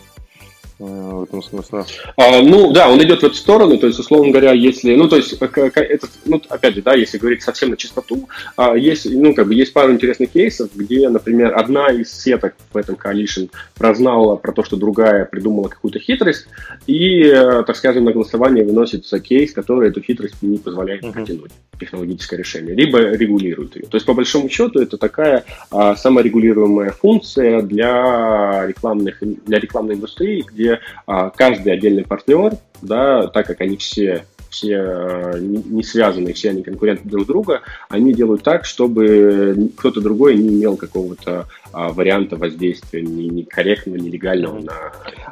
Э, 0.81 1.11
в 1.13 1.23
этом 1.23 1.43
смысле? 1.43 1.85
А, 2.17 2.41
ну, 2.41 2.71
да, 2.71 2.89
он 2.89 3.01
идет 3.03 3.21
в 3.21 3.25
эту 3.25 3.35
сторону, 3.35 3.77
то 3.77 3.85
есть, 3.85 3.99
условно 3.99 4.31
говоря, 4.31 4.51
если, 4.51 4.95
ну, 4.95 5.07
то 5.07 5.15
есть, 5.15 5.33
это, 5.33 6.07
ну, 6.25 6.41
опять 6.49 6.75
же, 6.75 6.81
да, 6.81 6.95
если 6.95 7.19
говорить 7.19 7.43
совсем 7.43 7.69
на 7.69 7.77
чистоту, 7.77 8.27
а, 8.55 8.75
есть, 8.75 9.07
ну, 9.09 9.35
как 9.35 9.47
бы, 9.47 9.53
есть 9.53 9.73
пару 9.73 9.93
интересных 9.93 10.31
кейсов, 10.31 10.69
где, 10.73 11.07
например, 11.09 11.55
одна 11.55 11.89
из 11.89 12.11
сеток 12.11 12.55
в 12.73 12.77
этом 12.77 12.95
coalition 12.95 13.51
прознала 13.75 14.37
про 14.37 14.53
то, 14.53 14.63
что 14.63 14.75
другая 14.75 15.25
придумала 15.25 15.67
какую-то 15.67 15.99
хитрость, 15.99 16.47
и, 16.87 17.25
э, 17.25 17.63
так 17.67 17.75
скажем, 17.75 18.05
на 18.05 18.11
голосование 18.11 18.65
выносится 18.65 19.19
кейс, 19.19 19.53
который 19.53 19.89
эту 19.89 20.01
хитрость 20.01 20.41
не 20.41 20.57
позволяет 20.57 21.03
uh-huh. 21.03 21.13
протянуть, 21.13 21.51
технологическое 21.79 22.39
решение, 22.39 22.73
либо 22.73 22.99
регулирует 22.99 23.75
ее. 23.75 23.83
То 23.83 23.97
есть, 23.97 24.07
по 24.07 24.15
большому 24.15 24.49
счету, 24.49 24.79
это 24.79 24.97
такая 24.97 25.43
а, 25.69 25.95
саморегулируемая 25.95 26.91
функция 26.91 27.61
для 27.61 28.65
рекламных, 28.65 29.17
для 29.21 29.59
рекламной 29.59 29.95
индустрии, 29.95 30.43
где 30.47 30.70
а, 31.05 31.29
каждый 31.29 31.73
отдельный 31.73 32.03
партнер, 32.03 32.53
да, 32.81 33.27
так 33.27 33.47
как 33.47 33.61
они 33.61 33.77
все 33.77 34.25
все 34.51 34.75
э, 34.75 35.39
не 35.39 35.81
связаны, 35.81 36.33
все 36.33 36.49
они 36.49 36.61
конкуренты 36.61 37.07
друг 37.07 37.25
друга, 37.25 37.61
они 37.89 38.13
делают 38.13 38.43
так, 38.43 38.65
чтобы 38.65 39.69
кто-то 39.77 40.01
другой 40.01 40.35
не 40.35 40.49
имел 40.49 40.75
какого-то 40.75 41.47
а, 41.71 41.93
варианта 41.93 42.35
воздействия 42.35 43.01
ни, 43.01 43.23
ни 43.23 43.43
корректного, 43.43 43.95
ни 43.95 44.09
легального 44.09 44.59
на... 44.59 44.73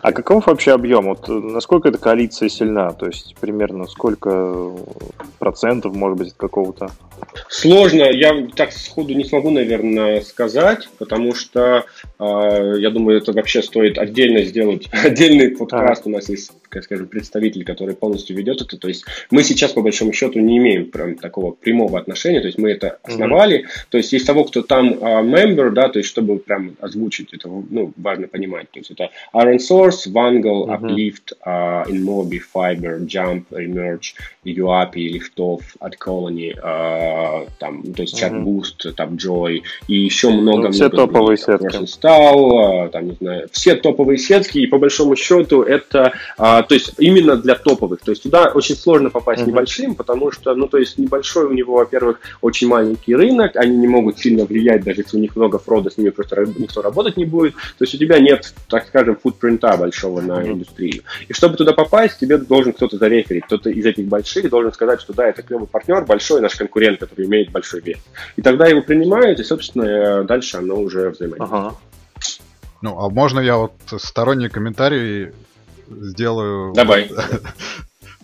А 0.01 0.11
каков 0.13 0.47
вообще 0.47 0.71
объем? 0.71 1.07
Вот 1.07 1.27
насколько 1.27 1.89
эта 1.89 1.97
коалиция 1.97 2.49
сильна? 2.49 2.91
То 2.91 3.07
есть 3.07 3.35
примерно 3.39 3.85
сколько 3.87 4.73
процентов, 5.39 5.95
может 5.95 6.17
быть, 6.17 6.29
от 6.29 6.37
какого-то? 6.37 6.91
Сложно, 7.49 8.03
я 8.03 8.47
так 8.55 8.71
сходу 8.71 9.13
не 9.13 9.25
смогу, 9.25 9.49
наверное, 9.49 10.21
сказать, 10.21 10.87
потому 10.97 11.35
что 11.35 11.83
э, 12.17 12.73
я 12.77 12.89
думаю, 12.91 13.17
это 13.17 13.33
вообще 13.33 13.61
стоит 13.61 13.97
отдельно 13.97 14.43
сделать 14.45 14.87
отдельный 15.03 15.49
подкаст. 15.49 16.03
А. 16.05 16.09
У 16.09 16.11
нас 16.13 16.29
есть, 16.29 16.51
как 16.69 16.85
скажем, 16.85 17.07
представитель, 17.07 17.65
который 17.65 17.95
полностью 17.95 18.37
ведет 18.37 18.61
это. 18.61 18.77
То 18.77 18.87
есть 18.87 19.03
мы 19.31 19.43
сейчас, 19.43 19.73
по 19.73 19.81
большому 19.81 20.13
счету, 20.13 20.39
не 20.39 20.57
имеем 20.59 20.89
прям 20.91 21.15
такого 21.15 21.51
прямого 21.51 21.99
отношения. 21.99 22.39
То 22.39 22.47
есть 22.47 22.57
мы 22.57 22.71
это 22.71 22.99
основали. 23.03 23.63
Mm-hmm. 23.63 23.87
То 23.89 23.97
есть 23.97 24.13
есть 24.13 24.25
того, 24.25 24.45
кто 24.45 24.61
там 24.61 24.93
uh, 24.93 25.23
member, 25.23 25.71
да, 25.71 25.89
то 25.89 25.99
есть 25.99 26.09
чтобы 26.09 26.29
чтобы 26.29 26.39
прям 26.39 26.75
озвучить, 26.79 27.33
это 27.33 27.49
ну, 27.49 27.91
важно 27.97 28.27
понимать. 28.27 28.69
То 28.71 28.79
есть 28.79 28.91
это 28.91 29.09
Iron 29.33 29.57
Source, 29.57 29.88
Wangle, 30.07 30.67
uh-huh. 30.67 30.79
Uplift, 30.79 31.33
uh, 31.45 31.85
InMobi, 31.85 32.39
Fiber, 32.39 32.99
Jump, 33.05 33.45
Emerge, 33.51 34.13
UAPI, 34.45 35.13
Liftoff, 35.13 35.61
от 35.79 35.95
Colony, 35.95 36.53
uh, 36.61 37.47
там, 37.59 37.93
то 37.93 38.01
есть 38.01 38.21
uh-huh. 38.21 38.43
ChatBoost, 38.43 38.93
там 38.93 39.15
Joy 39.15 39.61
и 39.87 39.95
еще 39.95 40.29
много. 40.29 40.67
Ну, 40.67 40.71
все 40.71 40.89
много 40.89 40.97
топовые 40.97 41.37
других, 41.37 41.71
сетки. 41.71 41.83
Style, 41.83 42.85
uh, 42.85 42.89
там, 42.89 43.07
не 43.07 43.15
знаю, 43.15 43.47
все 43.51 43.75
топовые 43.75 44.17
сетки, 44.17 44.59
и 44.59 44.67
по 44.67 44.77
большому 44.77 45.15
счету 45.15 45.61
это, 45.61 46.13
uh, 46.37 46.65
то 46.67 46.75
есть 46.75 46.93
именно 46.97 47.37
для 47.37 47.55
топовых. 47.55 48.01
То 48.01 48.11
есть 48.11 48.23
туда 48.23 48.51
очень 48.53 48.75
сложно 48.75 49.09
попасть 49.09 49.43
uh-huh. 49.43 49.47
небольшим, 49.47 49.95
потому 49.95 50.31
что, 50.31 50.53
ну, 50.55 50.67
то 50.67 50.77
есть 50.77 50.97
небольшой 50.97 51.45
у 51.45 51.53
него, 51.53 51.75
во-первых, 51.75 52.19
очень 52.41 52.67
маленький 52.67 53.15
рынок, 53.15 53.55
они 53.55 53.77
не 53.77 53.87
могут 53.87 54.19
сильно 54.19 54.45
влиять, 54.45 54.83
даже 54.83 55.01
если 55.01 55.17
у 55.17 55.19
них 55.21 55.35
много 55.35 55.59
фрода, 55.59 55.89
с 55.89 55.97
ними 55.97 56.09
просто 56.09 56.45
никто 56.57 56.81
работать 56.81 57.17
не 57.17 57.25
будет. 57.25 57.53
То 57.53 57.83
есть 57.85 57.93
у 57.93 57.97
тебя 57.97 58.19
нет, 58.19 58.53
так 58.67 58.87
скажем, 58.87 59.17
футпринта 59.21 59.69
большого 59.79 60.21
на 60.21 60.45
индустрию. 60.45 61.03
И 61.27 61.33
чтобы 61.33 61.55
туда 61.55 61.73
попасть, 61.73 62.19
тебе 62.19 62.37
должен 62.37 62.73
кто-то 62.73 62.97
зареферить. 62.97 63.45
Кто-то 63.45 63.69
из 63.69 63.85
этих 63.85 64.05
больших 64.05 64.49
должен 64.49 64.73
сказать, 64.73 65.01
что 65.01 65.13
да, 65.13 65.27
это 65.27 65.41
клевый 65.41 65.67
партнер, 65.67 66.05
большой 66.05 66.41
наш 66.41 66.55
конкурент, 66.55 66.99
который 66.99 67.25
имеет 67.25 67.51
большой 67.51 67.81
вес. 67.81 67.99
И 68.35 68.41
тогда 68.41 68.67
его 68.67 68.81
принимают, 68.81 69.39
и, 69.39 69.43
собственно, 69.43 70.23
дальше 70.23 70.57
оно 70.57 70.75
уже 70.75 71.09
взаимодействует. 71.09 71.51
Ага. 71.51 71.75
Ну, 72.81 72.97
а 72.99 73.09
можно 73.09 73.39
я 73.39 73.57
вот 73.57 73.73
сторонний 73.97 74.49
комментарий 74.49 75.31
сделаю? 75.89 76.73
Давай. 76.73 77.11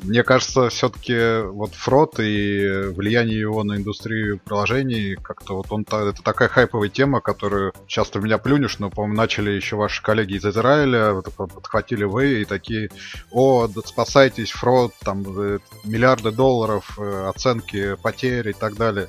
Мне 0.04 0.24
кажется, 0.24 0.70
все-таки 0.70 1.48
вот 1.48 1.74
фрод 1.74 2.20
и 2.20 2.90
влияние 2.90 3.40
его 3.40 3.64
на 3.64 3.78
индустрию 3.78 4.40
приложений, 4.40 5.16
как-то 5.22 5.56
вот 5.56 5.68
он 5.72 5.84
это 5.84 6.22
такая 6.22 6.50
хайповая 6.50 6.90
тема, 6.90 7.22
которую 7.22 7.74
часто 7.88 8.20
меня 8.20 8.38
плюнешь, 8.38 8.80
но, 8.80 8.90
по-моему, 8.90 9.16
начали 9.16 9.52
еще 9.52 9.78
ваши 9.78 10.04
коллеги 10.04 10.34
из 10.34 10.46
Израиля, 10.46 11.22
подхватили 11.22 12.04
вы 12.04 12.42
и 12.42 12.46
такие, 12.46 12.90
о, 13.32 13.68
спасайтесь, 13.86 14.52
фрод, 14.52 14.94
там 15.02 15.24
э, 15.40 15.60
миллиарды 15.86 16.32
долларов, 16.32 17.00
э, 17.00 17.30
оценки 17.34 17.96
потерь 17.96 18.50
и 18.50 18.54
так 18.54 18.76
далее. 18.76 19.08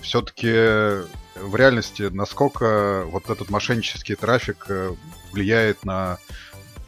Все-таки 0.00 1.04
в 1.40 1.56
реальности, 1.56 2.08
насколько 2.10 3.04
вот 3.06 3.30
этот 3.30 3.50
мошеннический 3.50 4.14
трафик 4.14 4.66
э, 4.68 4.92
влияет 5.32 5.84
на 5.84 6.18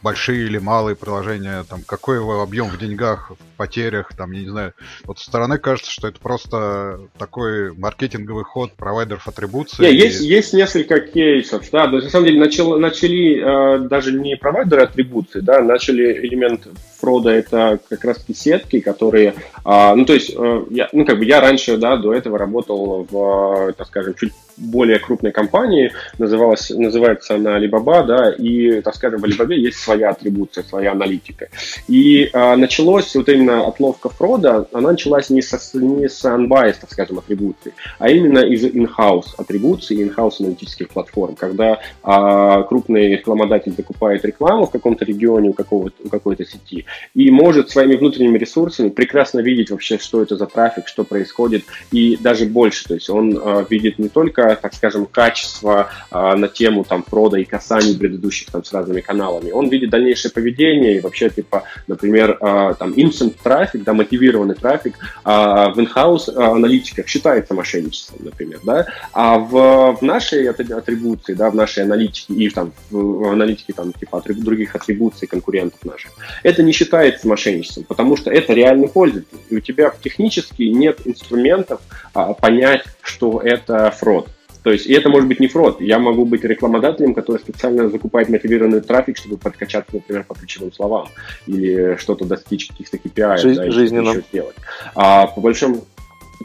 большие 0.03 0.47
или 0.47 0.59
малые 0.59 0.97
приложения, 0.97 1.65
там, 1.69 1.81
какой 1.87 2.17
его 2.17 2.41
объем 2.41 2.69
в 2.69 2.79
деньгах, 2.79 3.31
в 3.31 3.57
потерях, 3.57 4.15
там, 4.17 4.33
я 4.33 4.41
не 4.41 4.49
знаю. 4.49 4.73
Вот 5.05 5.19
со 5.19 5.27
стороны 5.27 5.59
кажется, 5.59 5.91
что 5.91 6.09
это 6.09 6.19
просто 6.21 7.01
такой 7.19 7.75
маркетинговый 7.75 8.45
ход 8.45 8.73
провайдеров 8.73 9.29
атрибуции. 9.29 9.85
Yeah, 9.85 9.91
и... 9.91 9.97
есть, 9.97 10.21
есть 10.21 10.53
несколько 10.53 11.01
кейсов, 11.01 11.69
да, 11.71 11.87
на 11.87 12.01
самом 12.09 12.27
деле 12.27 12.41
начал, 12.41 12.79
начали 12.79 13.77
э, 13.77 13.89
даже 13.89 14.13
не 14.13 14.37
провайдеры 14.37 14.83
атрибуции, 14.83 15.41
да, 15.41 15.61
начали 15.61 16.27
элемент 16.27 16.67
фрода, 16.99 17.31
это 17.31 17.79
как 17.89 18.05
раз 18.05 18.25
сетки, 18.35 18.81
которые, 18.81 19.35
э, 19.65 19.95
ну, 19.95 20.05
то 20.05 20.15
есть, 20.15 20.33
э, 20.37 20.65
я, 20.71 20.89
ну, 20.93 21.05
как 21.05 21.19
бы 21.19 21.25
я 21.25 21.41
раньше, 21.41 21.77
да, 21.77 21.97
до 21.97 22.15
этого 22.15 22.39
работал 22.39 23.07
в, 23.11 23.73
так 23.75 23.87
скажем, 23.87 24.15
чуть 24.15 24.33
более 24.61 24.99
крупной 24.99 25.33
компании, 25.33 25.93
называлась, 26.19 26.71
называется 26.71 27.35
она 27.35 27.59
Alibaba, 27.59 28.05
да, 28.05 28.31
и, 28.31 28.81
так 28.83 28.95
скажем, 28.95 29.21
в 29.21 29.25
Alibaba 29.25 29.55
есть 29.55 29.79
своя 29.79 30.11
атрибуция, 30.11 30.65
своя 30.65 30.93
аналитика. 30.93 31.49
И 31.89 32.31
а, 32.33 32.57
началось 32.57 33.15
вот 33.15 33.29
именно 33.29 33.67
отловка 33.67 34.09
фрода, 34.09 34.69
она 34.73 34.93
началась 34.93 35.31
не, 35.31 35.43
со, 35.43 35.59
не 35.79 36.09
с 36.09 36.25
unbiased, 36.25 36.77
так 36.81 36.93
скажем, 36.93 37.19
атрибуции, 37.19 37.73
а 37.99 38.11
именно 38.11 38.41
из 38.41 38.65
in-house 38.65 39.35
атрибуции, 39.39 40.05
in-house 40.05 40.37
аналитических 40.41 40.91
платформ, 40.91 41.35
когда 41.35 41.81
а, 42.03 42.63
крупный 42.65 43.13
рекламодатель 43.13 43.73
закупает 43.73 44.25
рекламу 44.25 44.67
в 44.67 44.71
каком-то 44.71 45.05
регионе, 45.05 45.51
у, 45.51 45.53
какого 45.53 45.91
у 46.05 46.09
какой-то 46.09 46.45
сети, 46.45 46.85
и 47.15 47.31
может 47.31 47.71
своими 47.71 47.97
внутренними 47.97 48.39
ресурсами 48.39 48.91
прекрасно 48.91 49.41
видеть 49.41 49.71
вообще, 49.71 49.99
что 49.99 50.23
это 50.23 50.37
за 50.37 50.47
трафик, 50.47 50.87
что 50.87 51.05
происходит, 51.05 51.65
и 51.93 52.17
даже 52.17 52.47
больше, 52.47 52.85
то 52.87 52.95
есть 52.95 53.09
он 53.09 53.41
а, 53.43 53.65
видит 53.69 53.99
не 53.99 54.09
только 54.09 54.50
так 54.57 54.75
скажем, 54.75 55.07
качество 55.07 55.89
э, 56.11 56.35
на 56.35 56.49
тему 56.49 56.85
там 56.85 57.03
прода 57.03 57.39
и 57.39 57.45
касаний 57.45 57.97
предыдущих 57.97 58.51
там 58.51 58.65
с 58.65 58.73
разными 58.73 59.01
каналами. 59.01 59.51
Он 59.51 59.69
видит 59.69 59.91
дальнейшее 59.91 60.33
поведение 60.33 60.97
и 60.97 61.01
вообще 61.01 61.31
типа, 61.31 61.65
например, 61.87 62.39
э, 62.41 62.75
там 62.79 62.93
instant 62.93 63.35
трафик, 63.43 63.83
да, 63.85 63.93
мотивированный 63.93 64.55
трафик 64.55 64.97
э, 64.99 65.29
в 65.29 65.79
in-house 65.79 66.35
аналитиках 66.35 67.09
считается 67.09 67.55
мошенничеством, 67.55 68.25
например, 68.25 68.61
да, 68.65 68.87
а 69.13 69.39
в, 69.39 69.97
в 69.97 70.03
нашей 70.03 70.49
атрибуции, 70.49 71.35
да, 71.35 71.51
в 71.51 71.55
нашей 71.55 71.85
аналитике 71.85 72.35
и 72.35 72.49
там 72.51 72.73
в 72.91 73.33
аналитике 73.33 73.73
там 73.73 73.93
типа 73.93 74.19
атрибу, 74.19 74.43
других 74.43 74.75
атрибуций 74.75 75.29
конкурентов 75.29 75.85
наших, 75.85 76.11
это 76.43 76.63
не 76.63 76.73
считается 76.73 77.29
мошенничеством, 77.29 77.85
потому 77.85 78.17
что 78.17 78.31
это 78.31 78.53
реальный 78.53 78.89
пользователь, 78.89 79.39
и 79.49 79.57
у 79.57 79.61
тебя 79.61 79.93
технически 80.03 80.63
нет 80.63 81.01
инструментов 81.05 81.81
а, 82.15 82.35
понять, 82.35 82.85
что 83.03 83.41
это 83.41 83.91
фрод. 83.91 84.29
То 84.63 84.71
есть, 84.73 84.87
и 84.87 84.93
это 84.93 85.09
может 85.09 85.29
быть 85.29 85.41
не 85.41 85.49
фрод. 85.49 85.81
Я 85.81 85.99
могу 85.99 86.25
быть 86.25 86.45
рекламодателем, 86.45 87.15
который 87.15 87.39
специально 87.39 87.89
закупает 87.89 88.29
мотивированный 88.29 88.81
трафик, 88.81 89.17
чтобы 89.17 89.37
подкачаться, 89.37 89.95
например, 89.95 90.25
по 90.25 90.35
ключевым 90.35 90.73
словам 90.73 91.09
или 91.47 91.97
что-то 91.99 92.25
достичь 92.25 92.69
каких-то 92.69 92.97
KPI, 92.99 93.39
Жизнь, 93.39 93.61
да, 93.61 93.71
жизненно. 93.71 94.11
еще 94.11 94.23
сделать. 94.31 94.57
А 94.95 95.27
по 95.27 95.41
большому 95.41 95.85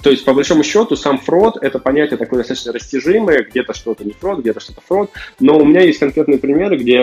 то 0.03 0.09
есть, 0.09 0.25
по 0.25 0.33
большому 0.33 0.63
счету, 0.63 0.95
сам 0.95 1.17
фрод– 1.17 1.57
это 1.61 1.79
понятие 1.79 2.17
такое 2.17 2.39
достаточно 2.39 2.73
растяжимое, 2.73 3.43
где-то 3.43 3.73
что-то 3.73 4.03
не 4.03 4.11
фрод, 4.11 4.39
где-то 4.39 4.59
что-то 4.59 4.81
фрод, 4.81 5.09
но 5.39 5.57
у 5.57 5.65
меня 5.65 5.81
есть 5.81 5.99
конкретные 5.99 6.37
примеры, 6.37 6.77
где 6.77 6.99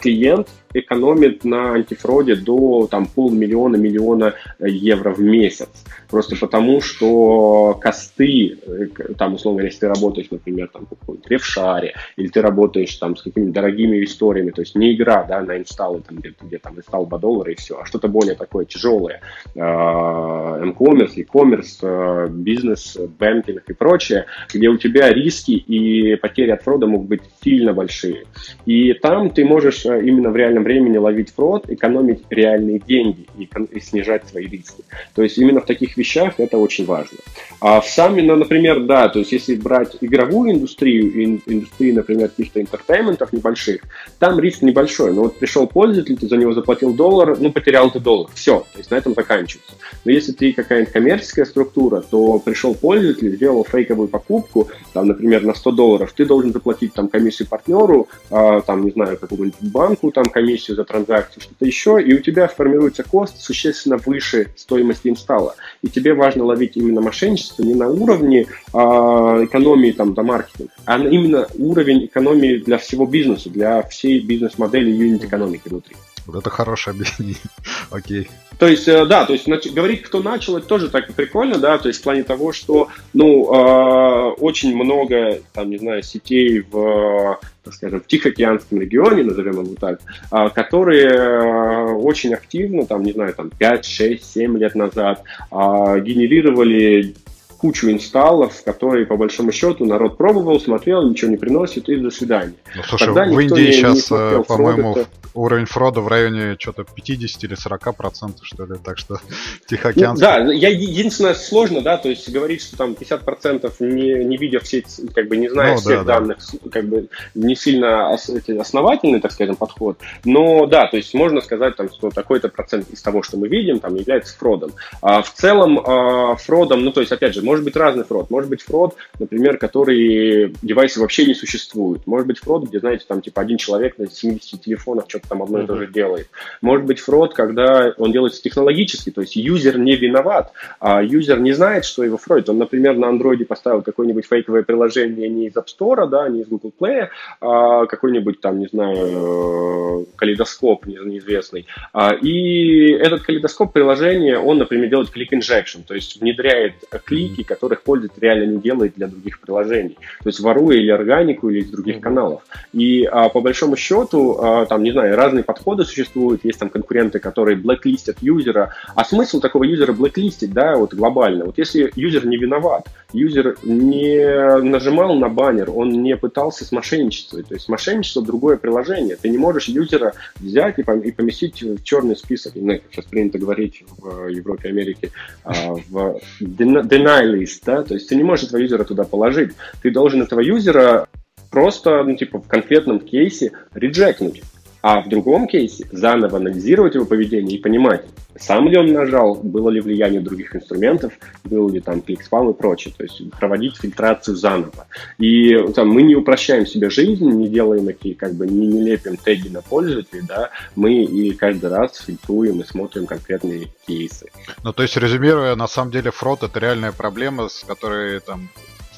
клиент 0.00 0.48
экономит 0.74 1.44
на 1.44 1.74
антифроде 1.74 2.36
до 2.36 2.86
там, 2.90 3.06
полмиллиона, 3.06 3.76
миллиона 3.76 4.34
евро 4.58 5.12
в 5.12 5.20
месяц. 5.20 5.68
Просто 6.08 6.36
потому, 6.36 6.80
что 6.80 7.78
косты, 7.80 8.58
э, 8.66 8.86
там, 9.18 9.34
условно 9.34 9.58
говоря, 9.58 9.68
если 9.68 9.80
ты 9.80 9.88
работаешь, 9.88 10.28
например, 10.30 10.70
там, 10.72 10.86
в 11.06 11.28
ревшаре, 11.28 11.94
или 12.16 12.28
ты 12.28 12.40
работаешь 12.40 12.94
там 12.96 13.16
с 13.16 13.22
какими-то 13.22 13.52
дорогими 13.52 14.02
историями, 14.04 14.50
то 14.50 14.62
есть 14.62 14.74
не 14.74 14.94
игра, 14.94 15.24
да, 15.24 15.40
на 15.42 15.58
инсталлы, 15.58 16.00
там, 16.00 16.18
где, 16.18 16.34
где 16.40 16.58
там 16.58 16.78
инсталл 16.78 17.06
2 17.06 17.18
доллара 17.18 17.52
и 17.52 17.54
все, 17.54 17.78
а 17.80 17.86
что-то 17.86 18.08
более 18.08 18.34
такое 18.34 18.64
тяжелое. 18.64 19.20
M-commerce, 19.54 21.12
e-commerce, 21.16 21.82
бизнес, 22.28 22.96
banking 23.18 23.62
и 23.68 23.72
прочее, 23.72 24.26
где 24.52 24.68
у 24.68 24.76
тебя 24.76 25.12
риски 25.12 25.52
и 25.52 26.16
потери 26.16 26.50
от 26.50 26.62
фрода 26.62 26.86
могут 26.86 27.08
быть 27.08 27.22
сильно 27.42 27.72
большие. 27.72 28.24
И 28.66 28.92
там 28.94 29.30
ты 29.30 29.44
можешь 29.44 29.84
э, 29.86 30.02
именно 30.04 30.30
в 30.30 30.36
реальном 30.36 30.64
времени 30.64 30.96
ловить 30.96 31.30
фрод, 31.30 31.68
экономить 31.68 32.22
реальные 32.30 32.78
деньги 32.78 33.26
и, 33.38 33.48
и 33.72 33.80
снижать 33.80 34.28
свои 34.28 34.46
риски. 34.46 34.84
То 35.14 35.22
есть 35.22 35.38
именно 35.38 35.60
в 35.60 35.66
таких 35.66 35.96
вещах 35.96 36.34
это 36.38 36.58
очень 36.58 36.84
важно. 36.84 37.18
А 37.60 37.80
в 37.80 37.88
сами, 37.88 38.20
ну, 38.20 38.36
например, 38.36 38.84
да, 38.84 39.08
то 39.08 39.20
есть 39.20 39.32
если 39.32 39.54
брать 39.54 39.96
игровую 40.00 40.52
индустрию, 40.52 41.40
индустрию, 41.46 41.94
например, 41.94 42.28
каких-то 42.28 42.60
интертейментов 42.60 43.32
небольших, 43.32 43.82
там 44.18 44.40
риск 44.40 44.62
небольшой. 44.62 45.14
Но 45.14 45.22
вот 45.22 45.38
пришел 45.38 45.66
пользователь, 45.66 46.16
ты 46.16 46.26
за 46.26 46.36
него 46.36 46.52
заплатил 46.52 46.94
доллар, 46.94 47.38
ну, 47.38 47.52
потерял 47.52 47.90
ты 47.90 48.00
доллар. 48.00 48.30
Все, 48.34 48.60
то 48.72 48.78
есть 48.78 48.90
на 48.90 48.96
этом 48.96 49.14
заканчивается. 49.14 49.72
Но 50.04 50.12
если 50.12 50.32
ты 50.32 50.52
какая-нибудь 50.52 50.92
коммерческая 50.92 51.44
структура, 51.44 52.01
то 52.02 52.38
пришел 52.38 52.74
пользователь, 52.74 53.34
сделал 53.34 53.64
фейковую 53.64 54.08
покупку, 54.08 54.68
там, 54.92 55.08
например, 55.08 55.44
на 55.44 55.54
100 55.54 55.70
долларов, 55.72 56.12
ты 56.14 56.24
должен 56.24 56.52
заплатить 56.52 56.92
там 56.92 57.08
комиссию 57.08 57.48
партнеру, 57.48 58.08
э, 58.30 58.60
там, 58.66 58.84
не 58.84 58.90
знаю, 58.90 59.18
какому-нибудь 59.18 59.60
банку, 59.60 60.10
там, 60.10 60.24
комиссию 60.24 60.76
за 60.76 60.84
транзакцию, 60.84 61.42
что-то 61.42 61.64
еще, 61.64 62.02
и 62.02 62.14
у 62.14 62.18
тебя 62.18 62.48
формируется 62.48 63.02
кост 63.02 63.40
существенно 63.40 63.96
выше 63.96 64.48
стоимости 64.56 65.08
инсталла. 65.08 65.54
И 65.82 65.88
тебе 65.88 66.14
важно 66.14 66.44
ловить 66.44 66.76
именно 66.76 67.00
мошенничество 67.00 67.62
не 67.62 67.74
на 67.74 67.88
уровне 67.88 68.46
а, 68.72 69.44
экономии 69.44 69.92
там, 69.92 70.14
до 70.14 70.22
маркетинга, 70.22 70.72
а 70.84 70.98
именно 70.98 71.46
уровень 71.58 72.06
экономии 72.06 72.56
для 72.56 72.78
всего 72.78 73.06
бизнеса, 73.06 73.50
для 73.50 73.82
всей 73.82 74.20
бизнес-модели 74.20 74.90
юнит 74.90 75.24
экономики 75.24 75.68
внутри. 75.68 75.96
Вот 76.26 76.36
это 76.36 76.50
хорошее 76.50 76.94
объяснение. 76.94 77.36
Окей. 77.90 78.28
То 78.58 78.68
есть, 78.68 78.86
э, 78.86 79.04
да, 79.06 79.24
то 79.24 79.32
есть 79.32 79.48
нач- 79.48 79.72
говорить, 79.72 80.02
кто 80.02 80.22
начал, 80.22 80.56
это 80.56 80.66
тоже 80.66 80.88
так 80.88 81.12
прикольно, 81.14 81.58
да, 81.58 81.78
то 81.78 81.88
есть 81.88 82.00
в 82.00 82.02
плане 82.04 82.22
того, 82.22 82.52
что, 82.52 82.88
ну, 83.12 83.52
э, 83.52 84.30
очень 84.38 84.76
много, 84.76 85.40
там, 85.52 85.70
не 85.70 85.78
знаю, 85.78 86.02
сетей 86.02 86.60
в, 86.70 87.40
так 87.64 87.74
скажем, 87.74 88.00
в 88.00 88.06
Тихоокеанском 88.06 88.80
регионе, 88.80 89.24
назовем 89.24 89.64
его 89.64 89.74
так, 89.74 90.00
э, 90.30 90.48
которые 90.50 91.94
очень 91.96 92.34
активно, 92.34 92.86
там, 92.86 93.02
не 93.02 93.12
знаю, 93.12 93.34
там, 93.34 93.50
5, 93.50 93.84
6, 93.84 94.32
7 94.32 94.58
лет 94.58 94.74
назад 94.76 95.24
э, 95.50 95.54
генерировали 96.00 97.14
кучу 97.62 97.88
инсталлов, 97.92 98.60
которые, 98.64 99.06
по 99.06 99.16
большому 99.16 99.52
счету, 99.52 99.84
народ 99.84 100.16
пробовал, 100.18 100.60
смотрел, 100.60 101.08
ничего 101.08 101.30
не 101.30 101.36
приносит, 101.36 101.88
и 101.88 101.94
до 101.94 102.10
свидания. 102.10 102.54
Ну, 102.74 102.82
слушай, 102.82 103.06
Тогда 103.06 103.24
в 103.26 103.38
Индии 103.38 103.66
не, 103.66 103.72
сейчас, 103.72 104.10
не 104.10 104.42
по-моему, 104.42 104.96
уровень 105.34 105.66
фрода 105.66 106.00
в 106.00 106.08
районе 106.08 106.56
что-то 106.58 106.84
50 106.84 107.44
или 107.44 107.54
40 107.54 107.96
процентов, 107.96 108.44
что 108.44 108.64
ли, 108.66 108.74
так 108.84 108.98
что 108.98 109.18
Тихоокеанский... 109.68 110.26
Ну, 110.26 110.46
да, 110.46 110.52
я 110.52 110.70
единственное, 110.70 111.34
сложно, 111.34 111.82
да, 111.82 111.98
то 111.98 112.08
есть 112.08 112.28
говорить, 112.30 112.62
что 112.62 112.76
там 112.76 112.94
50 112.94 113.24
процентов, 113.24 113.78
не, 113.78 114.24
не 114.24 114.36
видя 114.36 114.58
все, 114.58 114.84
как 115.14 115.28
бы 115.28 115.36
не 115.36 115.48
зная 115.48 115.74
ну, 115.74 115.78
всех 115.78 116.04
да, 116.04 116.18
данных, 116.18 116.38
да. 116.64 116.70
как 116.70 116.84
бы 116.86 117.06
не 117.36 117.54
сильно 117.54 118.12
основательный, 118.12 119.20
так 119.20 119.30
скажем, 119.30 119.54
подход, 119.54 119.98
но 120.24 120.66
да, 120.66 120.88
то 120.88 120.96
есть 120.96 121.14
можно 121.14 121.40
сказать, 121.40 121.76
там, 121.76 121.88
что 121.90 122.10
такой-то 122.10 122.48
процент 122.48 122.90
из 122.90 123.00
того, 123.02 123.22
что 123.22 123.36
мы 123.36 123.46
видим, 123.46 123.78
там, 123.78 123.94
является 123.94 124.36
фродом. 124.36 124.72
А 125.00 125.22
в 125.22 125.32
целом, 125.32 125.78
а, 125.78 126.34
фродом, 126.34 126.84
ну, 126.84 126.90
то 126.90 127.00
есть, 127.00 127.12
опять 127.12 127.34
же, 127.34 127.42
может 127.52 127.66
быть 127.66 127.76
разный 127.76 128.04
фрод, 128.04 128.30
может 128.30 128.48
быть 128.48 128.62
фрод, 128.62 128.96
например, 129.18 129.58
который 129.58 130.54
девайсы 130.62 131.00
вообще 131.00 131.26
не 131.26 131.34
существуют, 131.34 132.06
может 132.06 132.26
быть 132.26 132.38
фрод, 132.38 132.64
где, 132.64 132.80
знаете, 132.80 133.04
там, 133.06 133.20
типа, 133.20 133.42
один 133.42 133.58
человек 133.58 133.98
на 133.98 134.08
70 134.08 134.62
телефонах 134.62 135.04
что-то 135.06 135.28
там 135.28 135.42
одно 135.42 135.60
и 135.60 135.66
то 135.66 135.76
же 135.76 135.86
делает. 135.86 136.28
Может 136.62 136.86
быть 136.86 136.98
фрод, 136.98 137.34
когда 137.34 137.92
он 137.98 138.10
делается 138.10 138.40
технологически, 138.40 139.10
то 139.10 139.20
есть 139.20 139.36
юзер 139.36 139.78
не 139.78 139.96
виноват, 139.96 140.52
а 140.80 141.02
юзер 141.02 141.40
не 141.40 141.52
знает, 141.52 141.84
что 141.84 142.02
его 142.02 142.16
фрод. 142.16 142.48
Он, 142.48 142.56
например, 142.56 142.96
на 142.96 143.08
андроиде 143.08 143.44
поставил 143.44 143.82
какое-нибудь 143.82 144.24
фейковое 144.26 144.62
приложение 144.62 145.28
не 145.28 145.48
из 145.48 145.54
App 145.54 145.66
Store, 145.66 146.08
да, 146.08 146.26
не 146.30 146.40
из 146.40 146.48
Google 146.48 146.72
Play, 146.80 147.08
а 147.42 147.84
какой-нибудь 147.84 148.40
там, 148.40 148.60
не 148.60 148.68
знаю, 148.68 150.06
калейдоскоп 150.16 150.86
неизвестный. 150.86 151.66
А, 151.92 152.14
и 152.14 152.92
этот 152.92 153.20
калейдоскоп 153.20 153.74
приложения, 153.74 154.38
он, 154.38 154.56
например, 154.56 154.88
делает 154.88 155.10
клик 155.10 155.34
injection, 155.34 155.82
то 155.86 155.94
есть 155.94 156.18
внедряет 156.18 156.76
клики, 157.04 157.41
которых 157.44 157.82
пользователь 157.82 158.20
реально 158.20 158.52
не 158.52 158.60
делает 158.60 158.94
для 158.96 159.06
других 159.06 159.40
приложений. 159.40 159.96
То 160.22 160.28
есть 160.28 160.40
воруя 160.40 160.76
или 160.76 160.90
органику, 160.90 161.50
или 161.50 161.60
из 161.60 161.70
других 161.70 162.00
каналов. 162.00 162.42
И 162.72 163.04
а, 163.04 163.28
по 163.28 163.40
большому 163.40 163.76
счету, 163.76 164.38
а, 164.40 164.66
там, 164.66 164.82
не 164.82 164.92
знаю, 164.92 165.16
разные 165.16 165.44
подходы 165.44 165.84
существуют, 165.84 166.44
есть 166.44 166.58
там 166.58 166.68
конкуренты, 166.68 167.18
которые 167.18 167.56
блэклистят 167.56 168.16
юзера. 168.20 168.74
А 168.94 169.04
смысл 169.04 169.40
такого 169.40 169.64
юзера 169.64 169.92
блэклистить, 169.92 170.52
да, 170.52 170.76
вот 170.76 170.94
глобально? 170.94 171.46
Вот 171.46 171.58
если 171.58 171.92
юзер 171.94 172.26
не 172.26 172.36
виноват, 172.36 172.86
юзер 173.12 173.56
не 173.62 174.60
нажимал 174.62 175.14
на 175.14 175.28
баннер, 175.28 175.70
он 175.70 176.02
не 176.02 176.16
пытался 176.16 176.64
смошенничествовать. 176.64 177.48
То 177.48 177.54
есть 177.54 177.68
мошенничество 177.68 178.22
другое 178.22 178.56
приложение. 178.56 179.16
Ты 179.16 179.28
не 179.28 179.38
можешь 179.38 179.68
юзера 179.68 180.14
взять 180.36 180.78
и 180.78 180.82
поместить 180.82 181.62
в 181.62 181.82
черный 181.82 182.16
список, 182.16 182.52
ну, 182.56 182.78
сейчас 182.90 183.04
принято 183.06 183.38
говорить 183.38 183.84
в 183.98 184.28
Европе, 184.28 184.68
Америке, 184.68 185.10
а, 185.44 185.74
в 185.74 186.20
deny 186.40 187.24
list, 187.32 187.62
да, 187.64 187.82
то 187.82 187.94
есть 187.94 188.08
ты 188.08 188.16
не 188.16 188.22
можешь 188.22 188.46
этого 188.46 188.60
юзера 188.60 188.84
туда 188.84 189.04
положить. 189.04 189.52
Ты 189.82 189.90
должен 189.90 190.22
этого 190.22 190.40
юзера 190.40 191.08
просто, 191.50 192.02
ну, 192.02 192.16
типа, 192.16 192.40
в 192.40 192.48
конкретном 192.48 193.00
кейсе 193.00 193.52
реджекнуть. 193.74 194.42
А 194.82 195.00
в 195.00 195.08
другом 195.08 195.46
кейсе 195.46 195.86
заново 195.92 196.38
анализировать 196.38 196.96
его 196.96 197.04
поведение 197.04 197.56
и 197.56 197.60
понимать, 197.60 198.04
сам 198.36 198.66
ли 198.66 198.76
он 198.76 198.92
нажал, 198.92 199.36
было 199.36 199.70
ли 199.70 199.80
влияние 199.80 200.20
других 200.20 200.56
инструментов, 200.56 201.12
был 201.44 201.68
ли 201.68 201.80
там 201.80 202.00
клик-спам 202.00 202.50
и 202.50 202.54
прочее. 202.54 202.92
То 202.96 203.04
есть 203.04 203.30
проводить 203.38 203.76
фильтрацию 203.76 204.36
заново. 204.36 204.86
И 205.18 205.56
там, 205.74 205.88
мы 205.88 206.02
не 206.02 206.16
упрощаем 206.16 206.66
себе 206.66 206.90
жизнь, 206.90 207.28
не 207.30 207.48
делаем 207.48 207.86
такие, 207.86 208.14
как 208.14 208.34
бы, 208.34 208.46
не, 208.46 208.66
не 208.66 208.82
лепим 208.82 209.16
теги 209.16 209.48
на 209.48 209.62
пользователей, 209.62 210.22
да, 210.26 210.50
мы 210.74 211.04
и 211.04 211.32
каждый 211.32 211.70
раз 211.70 211.98
фильтруем 211.98 212.60
и 212.60 212.64
смотрим 212.64 213.06
конкретные 213.06 213.68
кейсы. 213.86 214.30
Ну, 214.64 214.72
то 214.72 214.82
есть, 214.82 214.96
резюмируя, 214.96 215.54
на 215.54 215.68
самом 215.68 215.92
деле 215.92 216.10
фрод 216.10 216.42
это 216.42 216.58
реальная 216.58 216.92
проблема, 216.92 217.48
с 217.48 217.60
которой 217.60 218.20
там 218.20 218.48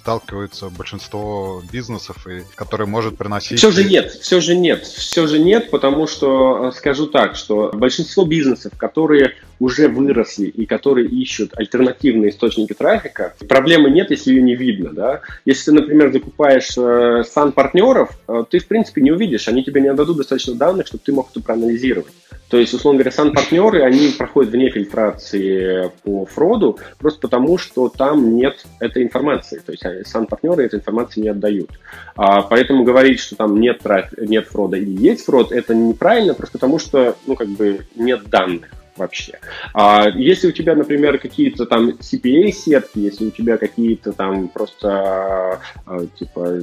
сталкиваются 0.04 0.68
большинство 0.68 1.62
бизнесов, 1.72 2.26
и 2.26 2.42
который 2.56 2.86
может 2.86 3.16
приносить... 3.16 3.56
Все 3.56 3.70
же 3.70 3.84
нет, 3.84 4.10
все 4.10 4.38
же 4.38 4.54
нет, 4.54 4.84
все 4.84 5.26
же 5.26 5.38
нет, 5.38 5.70
потому 5.70 6.06
что, 6.06 6.68
э, 6.68 6.72
скажу 6.76 7.06
так, 7.06 7.36
что 7.36 7.70
большинство 7.72 8.26
бизнесов, 8.26 8.74
которые 8.76 9.32
уже 9.58 9.88
выросли 9.88 10.48
и 10.48 10.66
которые 10.66 11.08
ищут 11.08 11.52
альтернативные 11.56 12.32
источники 12.32 12.74
трафика, 12.74 13.34
проблемы 13.48 13.88
нет, 13.88 14.10
если 14.10 14.34
ее 14.34 14.42
не 14.42 14.56
видно. 14.56 14.92
Да? 14.92 15.20
Если 15.46 15.70
ты, 15.70 15.72
например, 15.72 16.12
закупаешь 16.12 16.76
э, 16.76 17.24
сан 17.24 17.52
партнеров, 17.52 18.10
э, 18.28 18.44
ты, 18.50 18.58
в 18.58 18.66
принципе, 18.66 19.00
не 19.00 19.10
увидишь, 19.10 19.48
они 19.48 19.64
тебе 19.64 19.80
не 19.80 19.88
отдадут 19.88 20.18
достаточно 20.18 20.54
данных, 20.54 20.86
чтобы 20.86 21.02
ты 21.02 21.14
мог 21.14 21.30
это 21.30 21.40
проанализировать. 21.40 22.12
То 22.54 22.58
есть, 22.58 22.72
условно 22.74 22.98
говоря, 22.98 23.10
сан-партнеры, 23.10 23.82
они 23.82 24.14
проходят 24.16 24.52
вне 24.52 24.70
фильтрации 24.70 25.90
по 26.04 26.24
фроду, 26.26 26.78
просто 26.98 27.20
потому, 27.22 27.58
что 27.58 27.88
там 27.88 28.36
нет 28.36 28.64
этой 28.80 29.02
информации. 29.02 29.58
То 29.58 29.72
есть, 29.72 29.84
э, 30.00 30.04
сан-партнеры 30.04 30.64
этой 30.64 30.78
информации 30.78 31.20
не 31.20 31.28
отдают. 31.28 31.70
А, 32.16 32.42
поэтому 32.42 32.84
говорить, 32.84 33.20
что 33.20 33.36
там 33.36 33.60
нет, 33.60 33.82
нет 34.18 34.46
фрода 34.48 34.76
или 34.76 34.90
есть 34.90 35.24
фрод, 35.24 35.52
это 35.52 35.74
неправильно, 35.74 36.34
просто 36.34 36.58
потому 36.58 36.78
что, 36.78 37.16
ну, 37.26 37.36
как 37.36 37.48
бы, 37.48 37.86
нет 37.96 38.28
данных 38.28 38.70
вообще. 38.96 39.38
А 39.72 40.08
если 40.14 40.48
у 40.48 40.52
тебя, 40.52 40.74
например, 40.74 41.18
какие-то 41.18 41.66
там 41.66 41.90
CPA-сетки, 41.90 42.98
если 42.98 43.26
у 43.26 43.30
тебя 43.30 43.56
какие-то 43.56 44.12
там 44.12 44.48
просто 44.48 45.60
а, 45.86 46.06
типа 46.18 46.60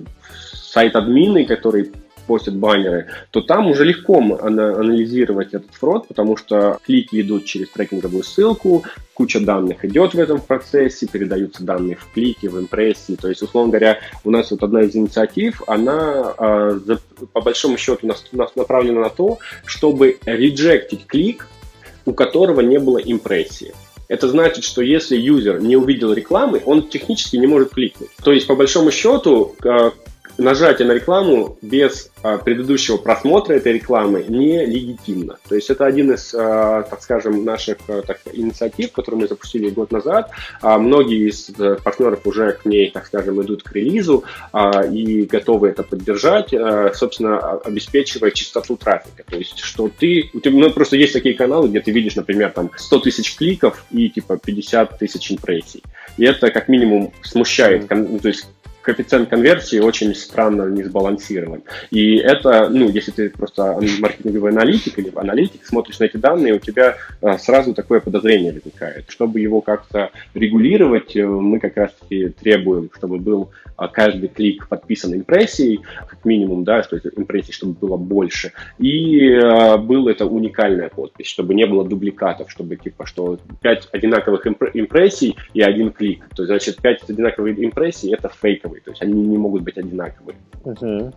сайт-админы, 0.71 1.45
которые 1.45 1.91
постят 2.31 2.55
баннеры, 2.55 3.07
то 3.31 3.41
там 3.41 3.67
уже 3.67 3.83
легко 3.83 4.17
анализировать 4.19 5.49
этот 5.49 5.73
фрод, 5.73 6.07
потому 6.07 6.37
что 6.37 6.79
клики 6.85 7.19
идут 7.19 7.43
через 7.43 7.67
трекинговую 7.71 8.23
ссылку, 8.23 8.85
куча 9.13 9.41
данных 9.41 9.83
идет 9.83 10.13
в 10.13 10.19
этом 10.19 10.39
процессе, 10.39 11.07
передаются 11.07 11.65
данные 11.65 11.97
в 11.97 12.07
клики, 12.13 12.47
в 12.47 12.57
импрессии. 12.57 13.17
То 13.19 13.27
есть, 13.27 13.41
условно 13.41 13.71
говоря, 13.71 13.99
у 14.23 14.31
нас 14.31 14.49
вот 14.51 14.63
одна 14.63 14.83
из 14.83 14.95
инициатив, 14.95 15.61
она 15.67 16.33
а, 16.37 16.79
по 17.33 17.41
большому 17.41 17.77
счету 17.77 18.09
направлена 18.55 19.01
на 19.01 19.09
то, 19.09 19.39
чтобы 19.65 20.17
реджектить 20.25 21.07
клик, 21.07 21.49
у 22.05 22.13
которого 22.13 22.61
не 22.61 22.79
было 22.79 22.97
импрессии. 22.97 23.73
Это 24.07 24.29
значит, 24.29 24.63
что 24.63 24.81
если 24.81 25.17
юзер 25.17 25.61
не 25.61 25.75
увидел 25.75 26.13
рекламы, 26.13 26.61
он 26.65 26.87
технически 26.87 27.35
не 27.35 27.47
может 27.47 27.71
кликнуть. 27.71 28.09
То 28.23 28.31
есть, 28.31 28.47
по 28.47 28.55
большому 28.55 28.89
счету, 28.89 29.57
а, 29.65 29.91
нажатие 30.37 30.87
на 30.87 30.93
рекламу 30.93 31.57
без 31.61 32.11
а, 32.23 32.37
предыдущего 32.37 32.97
просмотра 32.97 33.53
этой 33.53 33.73
рекламы 33.73 34.25
не 34.27 34.65
легитимно. 34.65 35.37
То 35.47 35.55
есть 35.55 35.69
это 35.69 35.85
один 35.85 36.11
из, 36.11 36.33
а, 36.33 36.83
так 36.83 37.01
скажем, 37.01 37.43
наших 37.43 37.77
а, 37.87 38.01
так, 38.01 38.19
инициатив, 38.33 38.91
которые 38.91 39.21
мы 39.21 39.27
запустили 39.27 39.69
год 39.69 39.91
назад. 39.91 40.31
А, 40.61 40.77
многие 40.77 41.29
из 41.29 41.51
а, 41.57 41.75
партнеров 41.75 42.25
уже 42.25 42.53
к 42.53 42.65
ней, 42.65 42.91
так 42.91 43.05
скажем, 43.05 43.41
идут 43.41 43.63
к 43.63 43.71
релизу 43.73 44.23
а, 44.51 44.83
и 44.85 45.23
готовы 45.25 45.69
это 45.69 45.83
поддержать, 45.83 46.53
а, 46.53 46.91
собственно, 46.93 47.39
обеспечивая 47.39 48.31
чистоту 48.31 48.77
трафика. 48.77 49.23
То 49.27 49.37
есть, 49.37 49.59
что 49.59 49.89
ты, 49.89 50.29
у 50.33 50.39
тебя, 50.39 50.57
ну, 50.57 50.71
просто 50.71 50.95
есть 50.95 51.13
такие 51.13 51.35
каналы, 51.35 51.69
где 51.69 51.79
ты 51.79 51.91
видишь, 51.91 52.15
например, 52.15 52.51
там 52.51 52.71
100 52.75 52.99
тысяч 52.99 53.35
кликов 53.35 53.83
и 53.91 54.09
типа 54.09 54.37
50 54.37 54.99
тысяч 54.99 55.31
импрессий. 55.31 55.83
И 56.17 56.25
это 56.25 56.51
как 56.51 56.67
минимум 56.67 57.13
смущает, 57.23 57.87
то 57.87 58.27
есть 58.27 58.47
коэффициент 58.81 59.29
конверсии 59.29 59.79
очень 59.79 60.15
странно 60.15 60.69
не 60.69 60.83
сбалансирован. 60.83 61.63
И 61.89 62.15
это, 62.15 62.69
ну, 62.69 62.89
если 62.89 63.11
ты 63.11 63.29
просто 63.29 63.79
маркетинговый 63.99 64.51
аналитик 64.51 64.97
или 64.99 65.11
аналитик, 65.15 65.65
смотришь 65.65 65.99
на 65.99 66.05
эти 66.05 66.17
данные, 66.17 66.55
у 66.55 66.59
тебя 66.59 66.95
а, 67.21 67.37
сразу 67.37 67.73
такое 67.73 67.99
подозрение 67.99 68.53
возникает. 68.53 69.05
Чтобы 69.09 69.39
его 69.39 69.61
как-то 69.61 70.11
регулировать, 70.33 71.15
э, 71.15 71.25
мы 71.25 71.59
как 71.59 71.77
раз-таки 71.77 72.29
требуем, 72.29 72.89
чтобы 72.95 73.17
был 73.17 73.51
а, 73.75 73.87
каждый 73.87 74.29
клик 74.29 74.67
подписан 74.67 75.13
импрессией, 75.13 75.81
как 76.07 76.23
минимум, 76.25 76.63
да, 76.63 76.83
что 76.83 76.97
импрессий, 76.97 77.53
чтобы 77.53 77.73
было 77.73 77.97
больше. 77.97 78.53
И 78.77 79.29
э, 79.29 79.77
был 79.77 80.07
это 80.07 80.25
уникальная 80.25 80.89
подпись, 80.89 81.27
чтобы 81.27 81.53
не 81.53 81.65
было 81.65 81.87
дубликатов, 81.87 82.49
чтобы 82.51 82.75
типа, 82.75 83.05
что 83.05 83.39
5 83.61 83.89
одинаковых 83.91 84.47
импрессий 84.47 85.35
и 85.53 85.61
один 85.61 85.91
клик. 85.91 86.27
То 86.35 86.43
есть, 86.43 86.47
значит, 86.47 86.81
5 86.81 87.09
одинаковых 87.09 87.59
импрессий 87.59 88.13
это 88.13 88.29
фейк 88.29 88.61
одинаковые, 88.71 88.81
то 88.81 88.91
есть 88.91 89.01
они 89.01 89.13
не 89.13 89.37
могут 89.37 89.63
быть 89.63 89.77
одинаковые. 89.77 90.37
Угу. 90.63 91.13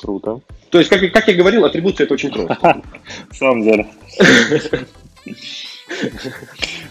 Круто. 0.00 0.40
То 0.70 0.78
есть, 0.78 0.88
как, 0.90 1.00
как 1.12 1.28
я 1.28 1.34
говорил, 1.34 1.64
атрибуция 1.64 2.04
это 2.04 2.14
очень 2.14 2.30
просто. 2.30 2.82
В 3.30 3.36
самом 3.36 3.62
деле. 3.62 3.86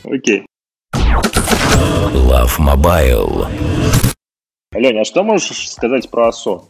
Окей. 0.04 0.46
Love 0.94 2.60
Mobile. 2.60 3.48
Леня, 4.74 5.02
а 5.02 5.06
что 5.06 5.24
можешь 5.24 5.72
сказать 5.72 6.10
про 6.10 6.28
АСО? 6.28 6.66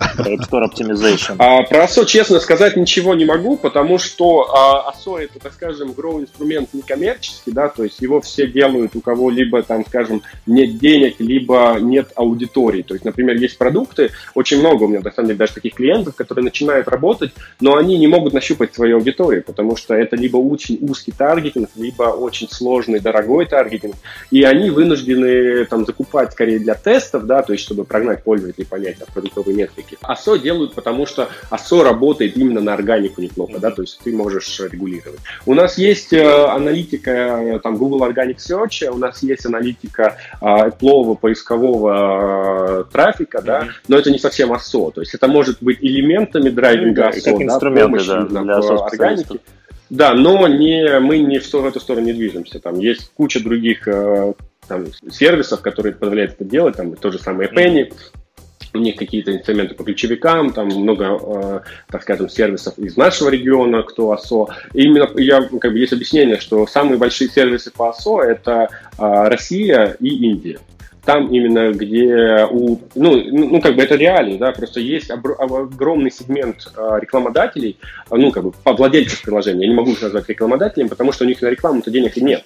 App 0.00 0.40
Store 0.48 0.64
Optimization. 0.64 1.36
А, 1.38 1.62
про 1.62 1.84
ASO, 1.84 2.04
честно 2.06 2.40
сказать, 2.40 2.76
ничего 2.76 3.14
не 3.14 3.24
могу, 3.24 3.56
потому 3.56 3.98
что 3.98 4.50
а, 4.54 4.92
ASO 4.92 5.18
это, 5.18 5.38
так 5.38 5.52
скажем, 5.52 5.90
grow 5.90 6.20
инструмент 6.20 6.72
некоммерческий, 6.72 7.52
да, 7.52 7.68
то 7.68 7.84
есть 7.84 8.00
его 8.00 8.20
все 8.20 8.46
делают, 8.46 8.96
у 8.96 9.00
кого 9.00 9.30
либо 9.30 9.62
там, 9.62 9.84
скажем, 9.86 10.22
нет 10.46 10.78
денег, 10.78 11.16
либо 11.18 11.78
нет 11.80 12.10
аудитории. 12.14 12.82
То 12.82 12.94
есть, 12.94 13.04
например, 13.04 13.36
есть 13.36 13.58
продукты, 13.58 14.10
очень 14.34 14.60
много 14.60 14.84
у 14.84 14.88
меня, 14.88 15.00
на 15.00 15.12
самом 15.12 15.28
деле, 15.28 15.38
даже 15.38 15.54
таких 15.54 15.74
клиентов, 15.74 16.14
которые 16.14 16.44
начинают 16.44 16.88
работать, 16.88 17.32
но 17.60 17.76
они 17.76 17.98
не 17.98 18.06
могут 18.06 18.32
нащупать 18.32 18.74
свою 18.74 18.96
аудиторию, 18.96 19.42
потому 19.44 19.76
что 19.76 19.94
это 19.94 20.16
либо 20.16 20.36
очень 20.36 20.78
узкий 20.80 21.12
таргетинг, 21.12 21.70
либо 21.76 22.04
очень 22.04 22.48
сложный, 22.50 23.00
дорогой 23.00 23.46
таргетинг, 23.46 23.94
и 24.30 24.42
они 24.42 24.70
вынуждены 24.70 25.64
там 25.66 25.86
закупать 25.86 26.32
скорее 26.32 26.58
для 26.58 26.74
тестов, 26.74 27.26
да, 27.26 27.42
то 27.42 27.52
есть 27.52 27.64
чтобы 27.64 27.84
прогнать 27.84 28.22
пользователей, 28.22 28.66
понять 28.66 28.98
там, 28.98 29.08
продуктовые 29.12 29.56
метрики. 29.56 29.85
ASO 30.02 30.38
делают, 30.38 30.74
потому 30.74 31.06
что 31.06 31.28
ASO 31.50 31.82
работает 31.82 32.36
именно 32.36 32.60
на 32.60 32.74
органику 32.74 33.20
неплохо, 33.20 33.58
да, 33.58 33.70
то 33.70 33.82
есть 33.82 33.98
ты 34.02 34.14
можешь 34.14 34.60
регулировать. 34.60 35.20
У 35.44 35.54
нас 35.54 35.78
есть 35.78 36.12
э, 36.12 36.46
аналитика 36.46 37.10
э, 37.10 37.58
там 37.60 37.76
Google 37.76 38.06
Organic 38.08 38.36
Search, 38.36 38.88
у 38.88 38.98
нас 38.98 39.22
есть 39.22 39.46
аналитика 39.46 40.16
э, 40.40 40.44
Apple 40.44 41.16
поискового 41.16 42.84
трафика, 42.92 43.42
да, 43.42 43.62
mm-hmm. 43.62 43.70
но 43.88 43.98
это 43.98 44.10
не 44.10 44.18
совсем 44.18 44.52
ASO, 44.52 44.92
то 44.92 45.00
есть 45.00 45.14
это 45.14 45.28
может 45.28 45.62
быть 45.62 45.78
элементами 45.80 46.50
драйвинга 46.50 47.10
ASO, 47.10 47.22
как 47.24 47.42
инструменты, 47.42 48.04
да, 48.06 48.22
для, 48.22 48.42
для 48.42 48.56
органики. 48.56 49.40
Да, 49.88 50.14
но 50.14 50.48
не, 50.48 50.98
мы 50.98 51.18
не 51.18 51.38
в, 51.38 51.52
в 51.52 51.64
эту 51.64 51.78
сторону 51.78 52.06
не 52.06 52.12
движемся. 52.12 52.58
Там 52.58 52.80
есть 52.80 53.12
куча 53.14 53.38
других 53.38 53.86
там, 54.66 54.86
сервисов, 55.10 55.60
которые 55.60 55.94
позволяют 55.94 56.32
это 56.32 56.44
делать, 56.44 56.76
там 56.76 56.94
то 56.94 57.10
же 57.10 57.18
самое 57.18 57.48
Penny, 57.50 57.92
у 58.76 58.80
них 58.80 58.96
какие-то 58.96 59.32
инструменты 59.32 59.74
по 59.74 59.84
ключевикам, 59.84 60.52
там 60.52 60.68
много, 60.68 61.18
э, 61.20 61.60
так 61.90 62.02
скажем, 62.02 62.28
сервисов 62.28 62.78
из 62.78 62.96
нашего 62.96 63.28
региона, 63.28 63.82
кто 63.82 64.12
АСО. 64.12 64.48
И 64.72 64.82
именно 64.82 65.08
я, 65.16 65.42
как 65.42 65.72
бы 65.72 65.78
есть 65.78 65.92
объяснение, 65.92 66.38
что 66.38 66.66
самые 66.66 66.98
большие 66.98 67.28
сервисы 67.28 67.70
по 67.70 67.90
АСО 67.90 68.20
это 68.20 68.68
э, 68.98 69.28
Россия 69.28 69.96
и 70.00 70.08
Индия 70.08 70.58
там 71.06 71.28
именно, 71.28 71.72
где 71.72 72.46
у, 72.50 72.80
ну, 72.96 73.22
ну, 73.30 73.60
как 73.60 73.76
бы 73.76 73.82
это 73.82 73.94
реалии, 73.94 74.36
да, 74.36 74.50
просто 74.50 74.80
есть 74.80 75.08
огромный 75.08 76.10
сегмент 76.10 76.66
э, 76.76 76.98
рекламодателей, 77.00 77.78
ну, 78.10 78.32
как 78.32 78.42
бы, 78.42 78.52
владельцев 78.64 79.22
приложения, 79.22 79.62
я 79.62 79.68
не 79.68 79.74
могу 79.76 79.92
их 79.92 80.02
назвать 80.02 80.28
рекламодателями, 80.28 80.88
потому 80.88 81.12
что 81.12 81.24
у 81.24 81.28
них 81.28 81.40
на 81.40 81.46
рекламу-то 81.46 81.92
денег 81.92 82.16
и 82.16 82.20
нет. 82.20 82.44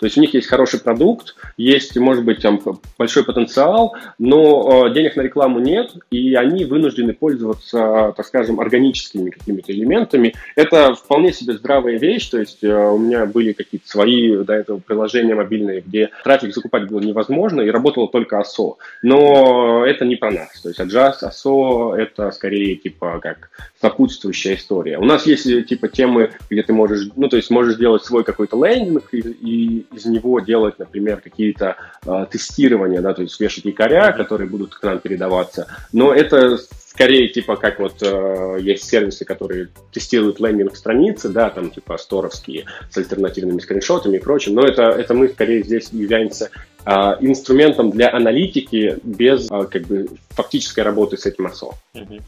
То 0.00 0.06
есть 0.06 0.16
у 0.16 0.20
них 0.20 0.32
есть 0.32 0.48
хороший 0.48 0.80
продукт, 0.80 1.36
есть, 1.58 1.96
может 1.96 2.24
быть, 2.24 2.40
там 2.40 2.60
большой 2.98 3.22
потенциал, 3.22 3.94
но 4.18 4.86
э, 4.86 4.94
денег 4.94 5.14
на 5.14 5.20
рекламу 5.20 5.60
нет, 5.60 5.92
и 6.10 6.34
они 6.34 6.64
вынуждены 6.64 7.12
пользоваться, 7.12 8.14
так 8.16 8.26
скажем, 8.26 8.60
органическими 8.60 9.28
какими-то 9.28 9.72
элементами. 9.72 10.34
Это 10.56 10.94
вполне 10.94 11.32
себе 11.32 11.52
здравая 11.52 11.98
вещь, 11.98 12.28
то 12.30 12.38
есть 12.38 12.64
э, 12.64 12.74
у 12.74 12.98
меня 12.98 13.26
были 13.26 13.52
какие-то 13.52 13.86
свои 13.86 14.38
до 14.38 14.54
этого 14.54 14.78
приложения 14.78 15.34
мобильные, 15.34 15.82
где 15.82 16.08
трафик 16.24 16.54
закупать 16.54 16.88
было 16.88 17.00
невозможно, 17.00 17.60
и 17.60 17.70
работало 17.70 18.08
только 18.08 18.40
ASO. 18.40 18.76
Но 19.02 19.84
это 19.84 20.06
не 20.06 20.16
про 20.16 20.30
нас. 20.30 20.60
То 20.62 20.70
есть 20.70 20.80
Adjust, 20.80 21.24
ASO— 21.24 21.94
это 21.96 22.30
скорее 22.30 22.76
типа 22.76 23.20
как 23.22 23.50
сопутствующая 23.80 24.54
история. 24.54 24.98
У 24.98 25.04
нас 25.04 25.26
есть 25.26 25.66
типа 25.66 25.88
темы, 25.88 26.30
где 26.48 26.62
ты 26.62 26.72
можешь, 26.72 27.08
ну 27.16 27.28
то 27.28 27.36
есть 27.36 27.50
можешь 27.50 27.74
сделать 27.74 28.02
свой 28.04 28.24
какой-то 28.24 28.64
лендинг 28.64 29.12
и, 29.12 29.18
и 29.18 29.86
из 29.92 30.04
него 30.06 30.40
делать, 30.40 30.78
например, 30.78 31.20
какие-то 31.20 31.76
э, 32.06 32.26
тестирования, 32.30 33.00
да, 33.00 33.14
то 33.14 33.22
есть 33.22 33.38
вешать 33.40 33.64
якоря, 33.64 34.12
которые 34.12 34.48
будут 34.48 34.74
к 34.74 34.82
нам 34.82 34.98
передаваться. 34.98 35.66
Но 35.92 36.14
это 36.14 36.58
скорее 37.00 37.28
типа 37.28 37.56
как 37.56 37.78
вот 37.78 38.02
э, 38.02 38.58
есть 38.60 38.84
сервисы, 38.84 39.24
которые 39.24 39.68
тестируют 39.92 40.40
лендинг 40.40 40.76
страницы, 40.76 41.28
да, 41.28 41.50
там 41.50 41.70
типа 41.70 41.96
сторовские 41.96 42.66
с 42.90 42.96
альтернативными 42.98 43.58
скриншотами 43.60 44.16
и 44.16 44.20
прочим, 44.20 44.54
но 44.54 44.62
это, 44.62 44.82
это 44.82 45.14
мы 45.14 45.28
скорее 45.28 45.62
здесь 45.62 45.90
являемся 45.92 46.50
э, 46.84 46.90
инструментом 47.20 47.90
для 47.90 48.12
аналитики 48.12 48.98
без 49.02 49.50
э, 49.50 49.64
как 49.70 49.82
бы 49.82 50.08
фактической 50.30 50.80
работы 50.80 51.16
с 51.16 51.26
этим 51.26 51.46
ASO. 51.46 51.74
Mm-hmm. 51.94 52.22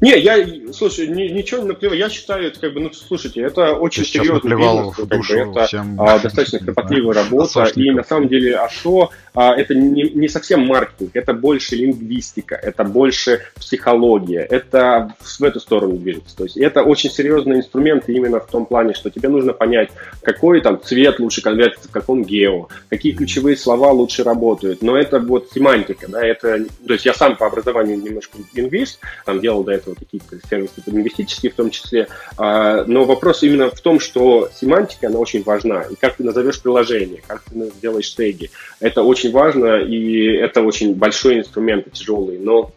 Не, 0.00 0.18
я, 0.18 0.46
слушай, 0.72 1.06
ни, 1.08 1.24
ничего 1.24 1.60
не 1.60 1.68
наплевал. 1.68 1.96
Я 1.96 2.08
считаю, 2.08 2.46
это 2.46 2.58
как 2.58 2.72
бы, 2.72 2.80
ну, 2.80 2.90
слушайте, 2.92 3.42
это 3.42 3.74
очень 3.74 4.04
Ты 4.04 4.08
серьезный 4.08 4.56
бизнес. 4.56 4.96
Как 4.96 5.06
бы, 5.06 5.34
это 5.34 5.68
а, 5.98 6.18
достаточно 6.18 6.58
кропотливая 6.64 7.14
работа. 7.14 7.64
И 7.74 7.90
на 7.90 8.02
самом 8.02 8.28
деле, 8.28 8.56
а 8.56 8.70
что 8.70 9.10
а, 9.34 9.54
это 9.54 9.74
не, 9.74 10.10
не 10.10 10.28
совсем 10.28 10.66
маркетинг, 10.66 11.10
это 11.14 11.32
больше 11.32 11.76
лингвистика, 11.76 12.54
это 12.54 12.84
больше 12.84 13.42
психология, 13.56 14.40
это 14.40 15.14
в 15.20 15.42
эту 15.42 15.60
сторону 15.60 15.96
движется. 15.96 16.36
То 16.36 16.44
есть 16.44 16.56
это 16.56 16.82
очень 16.82 17.10
серьезный 17.10 17.58
инструмент 17.58 18.08
именно 18.08 18.40
в 18.40 18.46
том 18.46 18.66
плане, 18.66 18.94
что 18.94 19.10
тебе 19.10 19.28
нужно 19.28 19.52
понять, 19.52 19.90
какой 20.22 20.60
там 20.60 20.80
цвет 20.82 21.20
лучше 21.20 21.42
конвертится 21.42 21.88
в 21.88 21.92
каком 21.92 22.24
гео, 22.24 22.68
какие 22.88 23.12
ключевые 23.12 23.56
слова 23.56 23.90
лучше 23.92 24.24
работают. 24.24 24.82
Но 24.82 24.96
это 24.96 25.20
вот 25.20 25.50
семантика, 25.52 26.08
да, 26.08 26.24
это, 26.24 26.64
то 26.86 26.92
есть 26.92 27.04
я 27.04 27.14
сам 27.14 27.36
по 27.36 27.46
образованию 27.46 27.98
немножко 27.98 28.38
лингвист, 28.54 29.00
там 29.24 29.40
делал 29.40 29.62
до 29.62 29.72
этого 29.72 29.89
какие-то 29.94 30.38
сервисы 30.48 30.82
лингвистические 30.86 31.52
в 31.52 31.54
том 31.54 31.70
числе, 31.70 32.08
а, 32.36 32.84
но 32.84 33.04
вопрос 33.04 33.42
именно 33.42 33.70
в 33.70 33.80
том, 33.80 34.00
что 34.00 34.48
семантика, 34.54 35.08
она 35.08 35.18
очень 35.18 35.42
важна, 35.42 35.82
и 35.82 35.94
как 35.94 36.16
ты 36.16 36.24
назовешь 36.24 36.60
приложение, 36.60 37.22
как 37.26 37.42
ты 37.44 37.70
сделаешь 37.78 38.10
теги, 38.14 38.50
это 38.80 39.02
очень 39.02 39.32
важно, 39.32 39.76
и 39.76 40.34
это 40.36 40.62
очень 40.62 40.94
большой 40.94 41.38
инструмент 41.38 41.92
тяжелый, 41.92 42.38
но 42.38 42.72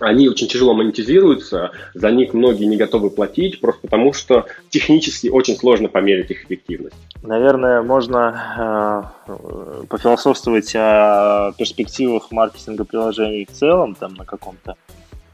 они 0.00 0.28
очень 0.28 0.48
тяжело 0.48 0.74
монетизируются, 0.74 1.70
за 1.94 2.10
них 2.10 2.34
многие 2.34 2.64
не 2.64 2.76
готовы 2.76 3.10
платить, 3.10 3.60
просто 3.60 3.82
потому 3.82 4.12
что 4.12 4.46
технически 4.68 5.28
очень 5.28 5.56
сложно 5.56 5.88
померить 5.88 6.30
их 6.30 6.44
эффективность. 6.44 6.96
Наверное, 7.22 7.82
можно 7.82 9.12
э, 9.28 9.84
пофилософствовать 9.88 10.72
о 10.74 11.52
перспективах 11.56 12.30
маркетинга 12.30 12.84
приложений 12.84 13.48
в 13.50 13.54
целом, 13.54 13.94
там 13.94 14.14
на 14.14 14.24
каком-то 14.24 14.76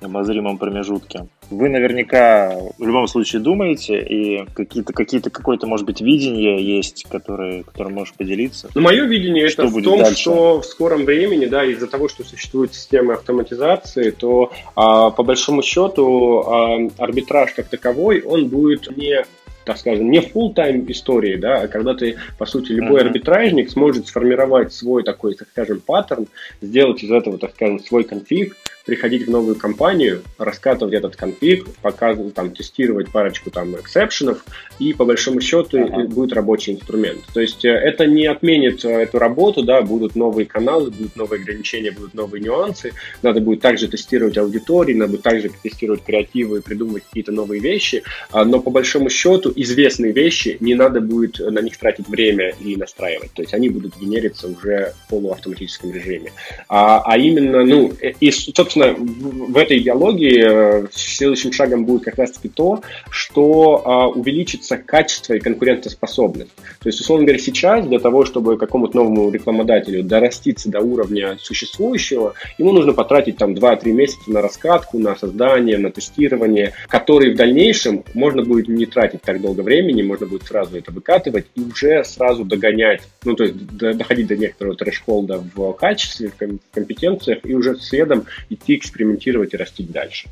обозримом 0.05 0.59
промежутке. 0.59 1.26
Вы 1.50 1.68
наверняка 1.68 2.55
в 2.78 2.86
любом 2.86 3.07
случае 3.07 3.42
думаете, 3.42 4.00
и 4.00 4.44
какие-то, 4.55 4.92
какие-то, 4.92 5.30
какое-то, 5.30 5.66
может 5.66 5.86
быть, 5.86 6.00
видение 6.00 6.62
есть, 6.62 7.05
которое, 7.09 7.62
которым 7.62 7.94
можешь 7.94 8.14
поделиться. 8.14 8.68
Ну, 8.74 8.80
мое 8.80 9.05
видение 9.05 9.48
что 9.48 9.64
это 9.64 9.72
в 9.72 9.82
том, 9.82 9.98
дальше? 10.00 10.20
что 10.20 10.61
в 10.61 10.66
скором 10.66 11.05
времени, 11.05 11.46
да, 11.46 11.64
из-за 11.64 11.86
того, 11.86 12.09
что 12.09 12.24
существует 12.24 12.74
система 12.74 13.14
автоматизации, 13.14 14.11
то 14.11 14.53
а, 14.74 15.11
по 15.11 15.22
большому 15.22 15.62
счету 15.62 16.40
а, 16.40 16.78
арбитраж 16.98 17.53
как 17.53 17.68
таковой, 17.68 18.22
он 18.22 18.48
будет 18.48 18.96
не 18.96 19.24
так 19.64 19.78
скажем, 19.78 20.11
не 20.11 20.18
full-time 20.18 20.90
истории, 20.90 21.36
да, 21.36 21.62
а 21.62 21.68
когда 21.68 21.94
ты, 21.94 22.16
по 22.38 22.46
сути, 22.46 22.72
любой 22.72 23.00
uh-huh. 23.00 23.07
арбитражник 23.07 23.70
сможет 23.70 24.09
сформировать 24.09 24.72
свой 24.72 25.03
такой, 25.03 25.34
так 25.34 25.48
скажем, 25.48 25.80
паттерн, 25.80 26.26
сделать 26.61 27.03
из 27.03 27.11
этого, 27.11 27.38
так 27.38 27.53
скажем, 27.55 27.80
свой 27.80 28.05
конфиг, 28.05 28.57
приходить 28.85 29.26
в 29.26 29.30
новую 29.30 29.57
компанию, 29.57 30.22
раскатывать 30.39 30.95
этот 30.95 31.16
конфиг, 31.16 31.68
показывать, 31.83 32.35
там, 32.35 32.51
тестировать 32.51 33.11
парочку 33.11 33.51
там 33.51 33.74
эксепшенов, 33.76 34.45
и 34.78 34.93
по 34.93 35.05
большому 35.05 35.41
счету 35.41 35.85
ага. 35.85 36.05
будет 36.09 36.33
рабочий 36.33 36.72
инструмент. 36.72 37.20
То 37.33 37.41
есть 37.41 37.64
э, 37.64 37.70
это 37.70 38.07
не 38.07 38.26
отменит 38.26 38.85
э, 38.85 38.89
эту 38.89 39.18
работу, 39.18 39.62
да, 39.62 39.83
будут 39.83 40.16
новые 40.16 40.47
каналы, 40.47 40.91
будут 40.91 41.16
новые 41.16 41.41
ограничения, 41.41 41.91
будут 41.91 42.14
новые 42.14 42.43
нюансы, 42.43 42.93
надо 43.22 43.41
будет 43.41 43.61
также 43.61 43.89
тестировать 43.89 44.37
аудитории, 44.39 44.95
надо 44.95 45.12
будет 45.12 45.22
также 45.22 45.51
тестировать 45.62 46.03
креативы 46.05 46.59
и 46.59 46.62
придумывать 46.62 47.05
какие-то 47.05 47.33
новые 47.33 47.61
вещи, 47.61 48.03
а, 48.30 48.45
но 48.45 48.61
по 48.61 48.70
большому 48.70 49.09
счету 49.11 49.53
известные 49.55 50.12
вещи 50.12 50.57
не 50.61 50.74
надо 50.74 51.01
будет 51.01 51.39
на 51.39 51.61
них 51.61 51.76
тратить 51.76 52.09
время 52.09 52.55
и 52.61 52.76
настраивать, 52.76 53.33
то 53.33 53.43
есть 53.43 53.55
они 53.55 53.68
будут 53.68 53.97
генериться 53.99 54.49
уже 54.49 54.95
в 55.07 55.11
полуавтоматическом 55.11 55.93
режиме. 55.93 56.33
А, 56.68 57.03
а 57.05 57.16
именно, 57.16 57.64
ну, 57.64 57.93
э, 58.01 58.12
и, 58.18 58.30
собственно, 58.30 58.72
собственно, 58.73 58.95
в 58.95 59.57
этой 59.57 59.79
идеологии 59.79 60.85
э, 60.85 60.87
следующим 60.93 61.53
шагом 61.53 61.85
будет 61.85 62.05
как 62.05 62.16
раз-таки 62.16 62.49
то, 62.49 62.83
что 63.11 63.83
а, 63.85 64.09
увеличится 64.09 64.77
качество 64.77 65.35
и 65.35 65.41
конкурентоспособность. 65.41 66.51
То 66.81 66.89
есть, 66.89 67.01
условно 67.01 67.27
говоря, 67.27 67.39
сейчас 67.39 67.87
для 67.87 67.99
того, 67.99 68.25
чтобы 68.25 68.57
какому-то 68.57 68.97
новому 68.97 69.31
рекламодателю 69.31 70.03
дораститься 70.03 70.70
до 70.70 70.81
уровня 70.81 71.37
существующего, 71.41 72.35
ему 72.59 72.73
нужно 72.73 72.93
потратить 72.93 73.37
там 73.37 73.55
2-3 73.55 73.93
месяца 73.93 74.31
на 74.31 74.43
раскатку, 74.43 74.99
на 74.99 75.16
создание, 75.16 75.79
на 75.79 75.91
тестирование, 75.91 76.73
которые 76.89 77.35
в 77.35 77.37
дальнейшем 77.37 78.05
можно 78.14 78.43
будет 78.43 78.68
не 78.68 78.87
тратить 78.87 79.23
так 79.23 79.41
долго 79.41 79.61
времени, 79.61 80.03
можно 80.03 80.27
будет 80.27 80.45
сразу 80.45 80.77
это 80.77 80.93
выкатывать 80.93 81.47
и 81.55 81.61
уже 81.61 82.05
сразу 82.05 82.45
догонять, 82.45 83.03
ну, 83.25 83.35
то 83.35 83.45
есть 83.45 83.57
доходить 83.77 84.27
до 84.27 84.37
некоторого 84.37 84.77
трэш-холда 84.77 85.43
в 85.55 85.73
качестве, 85.75 86.29
в 86.29 86.75
компетенциях 86.75 87.41
и 87.45 87.55
уже 87.55 87.77
следом 87.77 88.25
идти 88.49 88.62
экспериментировать 88.69 89.55
и 89.55 89.57
расти 89.57 89.83
дальше. 89.85 90.29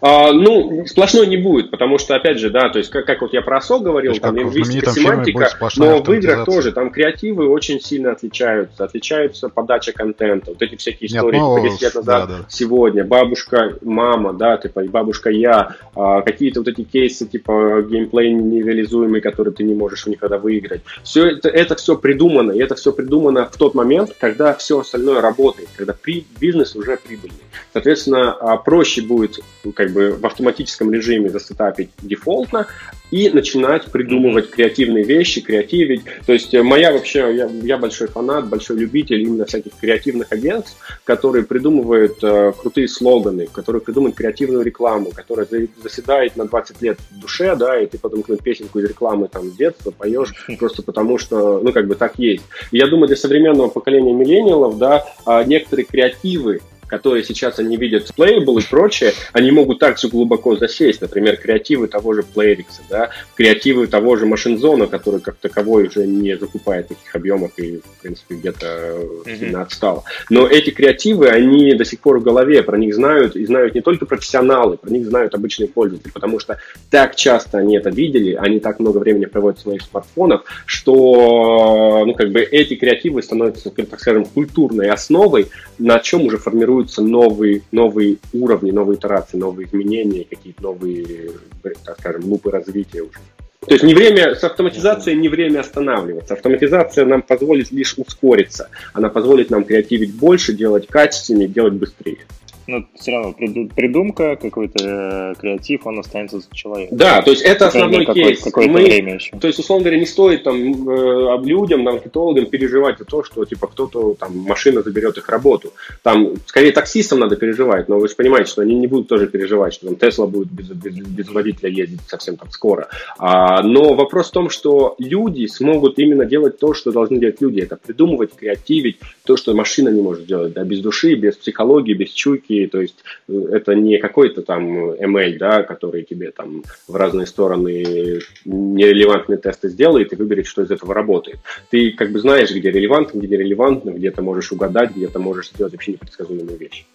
А, 0.00 0.32
ну, 0.32 0.84
сплошной 0.86 1.26
не 1.26 1.36
будет, 1.36 1.70
потому 1.70 1.98
что, 1.98 2.14
опять 2.14 2.38
же, 2.38 2.50
да, 2.50 2.68
то 2.68 2.78
есть, 2.78 2.90
как, 2.90 3.06
как 3.06 3.22
вот 3.22 3.32
я 3.32 3.42
про 3.42 3.60
СО 3.60 3.78
говорил, 3.78 4.12
есть, 4.12 4.22
там 4.22 4.36
лингвистика, 4.36 4.90
семантика, 4.90 5.50
но 5.76 6.02
в 6.02 6.12
играх 6.12 6.44
тоже, 6.44 6.72
там 6.72 6.90
креативы 6.90 7.48
очень 7.48 7.80
сильно 7.80 8.12
отличаются, 8.12 8.84
отличаются 8.84 9.48
подача 9.48 9.92
контента, 9.92 10.52
вот 10.52 10.62
эти 10.62 10.76
всякие 10.76 11.08
истории, 11.08 11.36
Нет, 11.36 11.46
ну, 11.46 11.62
10 11.62 11.82
лет 11.82 11.94
назад, 11.94 12.28
да, 12.28 12.36
да. 12.38 12.44
сегодня, 12.48 13.04
бабушка, 13.04 13.74
мама, 13.82 14.32
да, 14.32 14.56
типа, 14.56 14.84
бабушка, 14.84 15.30
я, 15.30 15.76
а, 15.94 16.22
какие-то 16.22 16.60
вот 16.60 16.68
эти 16.68 16.82
кейсы, 16.82 17.26
типа, 17.26 17.82
геймплей 17.82 18.32
нереализуемый, 18.32 19.20
который 19.20 19.52
ты 19.52 19.64
не 19.64 19.74
можешь 19.74 20.06
никогда 20.06 20.38
выиграть. 20.38 20.82
Все 21.02 21.26
это, 21.26 21.48
это 21.48 21.74
все 21.76 21.96
придумано, 21.96 22.52
и 22.52 22.58
это 22.58 22.74
все 22.74 22.92
придумано 22.92 23.46
в 23.46 23.56
тот 23.56 23.74
момент, 23.74 24.14
когда 24.18 24.54
все 24.54 24.80
остальное 24.80 25.20
работает, 25.20 25.68
когда 25.76 25.94
при, 25.94 26.26
бизнес 26.40 26.74
уже 26.76 26.96
прибыльный. 26.96 27.36
Соответственно, 27.72 28.32
а, 28.32 28.56
проще 28.56 29.02
будет 29.02 29.40
как 29.72 29.92
бы 29.92 30.12
в 30.12 30.24
автоматическом 30.24 30.92
режиме 30.92 31.28
засетапить 31.28 31.90
дефолтно 32.02 32.66
и 33.10 33.30
начинать 33.30 33.86
придумывать 33.86 34.50
креативные 34.50 35.04
вещи, 35.04 35.40
креативить. 35.40 36.02
То 36.26 36.32
есть 36.32 36.52
э, 36.54 36.62
моя 36.62 36.92
вообще, 36.92 37.34
я, 37.34 37.48
я 37.62 37.78
большой 37.78 38.08
фанат, 38.08 38.48
большой 38.48 38.78
любитель 38.78 39.22
именно 39.22 39.44
всяких 39.44 39.72
креативных 39.80 40.32
агентств, 40.32 40.76
которые 41.04 41.44
придумывают 41.44 42.22
э, 42.22 42.52
крутые 42.58 42.88
слоганы, 42.88 43.46
которые 43.46 43.80
придумывают 43.80 44.16
креативную 44.16 44.64
рекламу, 44.64 45.10
которая 45.14 45.46
заседает 45.82 46.36
на 46.36 46.46
20 46.46 46.82
лет 46.82 46.98
в 47.10 47.20
душе, 47.20 47.54
да, 47.54 47.80
и 47.80 47.86
ты 47.86 47.98
потом 47.98 48.22
какую-нибудь 48.22 48.44
песенку 48.44 48.78
из 48.80 48.88
рекламы 48.88 49.28
там 49.28 49.50
с 49.50 49.56
детства 49.56 49.92
поешь 49.92 50.34
просто 50.58 50.82
потому, 50.82 51.18
что, 51.18 51.60
ну, 51.60 51.72
как 51.72 51.86
бы 51.86 51.94
так 51.94 52.18
есть. 52.18 52.44
И 52.72 52.78
я 52.78 52.88
думаю, 52.88 53.06
для 53.06 53.16
современного 53.16 53.68
поколения 53.68 54.12
миллениалов, 54.12 54.78
да, 54.78 55.06
а, 55.24 55.44
некоторые 55.44 55.86
креативы, 55.86 56.60
которые 56.88 57.24
сейчас 57.24 57.58
они 57.58 57.76
видят 57.76 58.10
Playable 58.16 58.60
и 58.60 58.66
прочее, 58.68 59.12
они 59.32 59.50
могут 59.50 59.78
так 59.78 59.98
же 59.98 60.08
глубоко 60.08 60.56
засесть. 60.56 61.00
Например, 61.00 61.36
креативы 61.36 61.88
того 61.88 62.14
же 62.14 62.22
Playrix, 62.22 62.66
да, 62.88 63.10
креативы 63.36 63.86
того 63.86 64.16
же 64.16 64.26
Машинзона, 64.26 64.86
который 64.86 65.20
как 65.20 65.36
таковой 65.36 65.88
уже 65.88 66.06
не 66.06 66.36
закупает 66.36 66.88
таких 66.88 67.14
объемов 67.14 67.52
и, 67.58 67.78
в 67.78 68.02
принципе, 68.02 68.36
где-то 68.36 68.66
mm-hmm. 68.66 69.38
сильно 69.38 69.62
отстал. 69.62 70.04
Но 70.30 70.46
эти 70.46 70.70
креативы, 70.70 71.28
они 71.28 71.74
до 71.74 71.84
сих 71.84 72.00
пор 72.00 72.18
в 72.18 72.22
голове, 72.22 72.62
про 72.62 72.78
них 72.78 72.94
знают, 72.94 73.36
и 73.36 73.44
знают 73.46 73.74
не 73.74 73.80
только 73.80 74.06
профессионалы, 74.06 74.76
про 74.76 74.90
них 74.90 75.06
знают 75.06 75.34
обычные 75.34 75.68
пользователи, 75.68 76.10
потому 76.10 76.38
что 76.38 76.58
так 76.90 77.16
часто 77.16 77.58
они 77.58 77.76
это 77.76 77.90
видели, 77.90 78.34
они 78.34 78.60
так 78.60 78.80
много 78.80 78.98
времени 78.98 79.26
проводят 79.26 79.58
в 79.58 79.62
своих 79.62 79.82
смартфонах, 79.82 80.44
что, 80.64 82.04
ну, 82.06 82.14
как 82.14 82.30
бы 82.30 82.40
эти 82.40 82.74
креативы 82.74 83.22
становятся, 83.22 83.70
так 83.70 84.00
скажем, 84.00 84.24
культурной 84.24 84.90
основой, 84.90 85.48
на 85.78 85.98
чем 86.00 86.26
уже 86.26 86.38
формируют 86.38 86.75
формируются 86.76 87.02
новые, 87.02 87.62
новые 87.72 88.18
уровни, 88.32 88.70
новые 88.70 88.98
итерации, 88.98 89.36
новые 89.38 89.66
изменения, 89.66 90.24
какие-то 90.24 90.62
новые, 90.62 91.32
так 91.62 91.98
скажем, 91.98 92.24
лупы 92.24 92.50
развития 92.50 93.02
уже. 93.02 93.18
То 93.66 93.72
есть 93.72 93.82
не 93.82 93.94
время, 93.94 94.34
с 94.34 94.44
автоматизацией 94.44 95.18
не 95.18 95.28
время 95.28 95.60
останавливаться. 95.60 96.34
Автоматизация 96.34 97.04
нам 97.04 97.22
позволит 97.22 97.72
лишь 97.72 97.94
ускориться. 97.96 98.68
Она 98.92 99.08
позволит 99.08 99.50
нам 99.50 99.64
креативить 99.64 100.14
больше, 100.14 100.52
делать 100.52 100.86
качественнее, 100.86 101.48
делать 101.48 101.74
быстрее 101.74 102.18
но 102.66 102.78
ну, 102.78 102.86
все 102.98 103.12
равно 103.12 103.32
придумка, 103.32 104.36
какой-то 104.36 104.84
э, 104.84 105.34
креатив, 105.40 105.86
он 105.86 106.00
останется 106.00 106.40
за 106.40 106.46
человеком. 106.52 106.96
Да, 106.96 107.22
то 107.22 107.30
есть 107.30 107.42
это 107.42 107.68
основной 107.68 108.04
какой, 108.04 108.24
кейс. 108.24 108.42
Какое-то 108.42 108.72
Мы, 108.72 108.82
время 108.82 109.14
еще. 109.14 109.36
То 109.36 109.46
есть, 109.46 109.58
условно 109.58 109.84
говоря, 109.84 110.00
не 110.00 110.06
стоит 110.06 110.42
там 110.42 110.56
э, 110.56 111.38
людям, 111.44 111.82
маркетологам 111.82 112.46
переживать 112.46 112.98
за 112.98 113.04
то, 113.04 113.22
что 113.22 113.44
типа 113.44 113.68
кто-то 113.68 114.14
там 114.14 114.36
машина 114.38 114.82
заберет 114.82 115.16
их 115.16 115.28
работу. 115.28 115.72
Там 116.02 116.34
скорее 116.46 116.72
таксистам 116.72 117.20
надо 117.20 117.36
переживать, 117.36 117.88
но 117.88 117.98
вы 117.98 118.08
же 118.08 118.16
понимаете, 118.16 118.50
что 118.50 118.62
они 118.62 118.74
не 118.74 118.88
будут 118.88 119.08
тоже 119.08 119.28
переживать, 119.28 119.74
что 119.74 119.86
там 119.86 119.96
Тесла 119.96 120.26
будет 120.26 120.50
без, 120.50 120.68
без, 120.68 120.94
без 120.94 121.28
водителя 121.28 121.70
ездить 121.70 122.00
совсем 122.08 122.36
там 122.36 122.50
скоро. 122.50 122.88
А, 123.18 123.62
но 123.62 123.94
вопрос 123.94 124.28
в 124.28 124.32
том, 124.32 124.50
что 124.50 124.96
люди 124.98 125.46
смогут 125.46 126.00
именно 126.00 126.24
делать 126.24 126.58
то, 126.58 126.74
что 126.74 126.90
должны 126.90 127.18
делать 127.18 127.40
люди. 127.40 127.60
Это 127.60 127.76
придумывать, 127.76 128.34
креативить, 128.34 128.98
то, 129.24 129.36
что 129.36 129.54
машина 129.54 129.90
не 129.90 130.02
может 130.02 130.26
делать, 130.26 130.52
да, 130.52 130.64
без 130.64 130.80
души, 130.80 131.14
без 131.14 131.36
психологии, 131.36 131.94
без 131.94 132.10
чуйки, 132.10 132.55
то 132.64 132.80
есть 132.80 133.04
э, 133.28 133.38
это 133.52 133.74
не 133.74 133.98
какой-то 133.98 134.40
там 134.40 134.92
ML, 134.92 135.36
да, 135.36 135.62
который 135.62 136.04
тебе 136.04 136.30
там 136.30 136.64
в 136.88 136.96
разные 136.96 137.26
стороны 137.26 138.20
нерелевантные 138.46 139.36
тесты 139.36 139.68
сделает 139.68 140.12
и 140.12 140.16
выберет, 140.16 140.46
что 140.46 140.62
из 140.62 140.70
этого 140.70 140.94
работает. 140.94 141.38
Ты 141.70 141.90
как 141.90 142.10
бы 142.10 142.18
знаешь, 142.20 142.50
где 142.50 142.70
релевантно, 142.70 143.18
где 143.18 143.36
нерелевантно, 143.36 143.90
где 143.90 144.10
ты 144.10 144.22
можешь 144.22 144.50
угадать, 144.52 144.96
где 144.96 145.08
ты 145.08 145.18
можешь 145.18 145.50
сделать 145.50 145.72
вообще 145.74 145.92
непредсказуемые 145.92 146.56
вещи. 146.56 146.86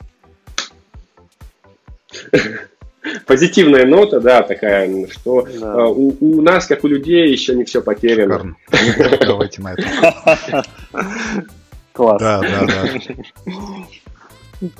Позитивная 3.25 3.85
нота, 3.85 4.19
да, 4.19 4.43
такая, 4.43 5.07
что 5.07 5.47
да. 5.59 5.73
Э, 5.73 5.87
у, 5.87 6.15
у 6.19 6.41
нас, 6.41 6.67
как 6.67 6.83
у 6.83 6.87
людей, 6.87 7.31
еще 7.31 7.55
не 7.55 7.63
все 7.63 7.81
потеряно. 7.81 8.55
Давайте 9.21 9.61
на 9.61 9.73
это. 9.73 10.63
Класс. 11.93 12.21
Да, 12.21 12.41
да, 12.41 12.65
да. 12.65 13.51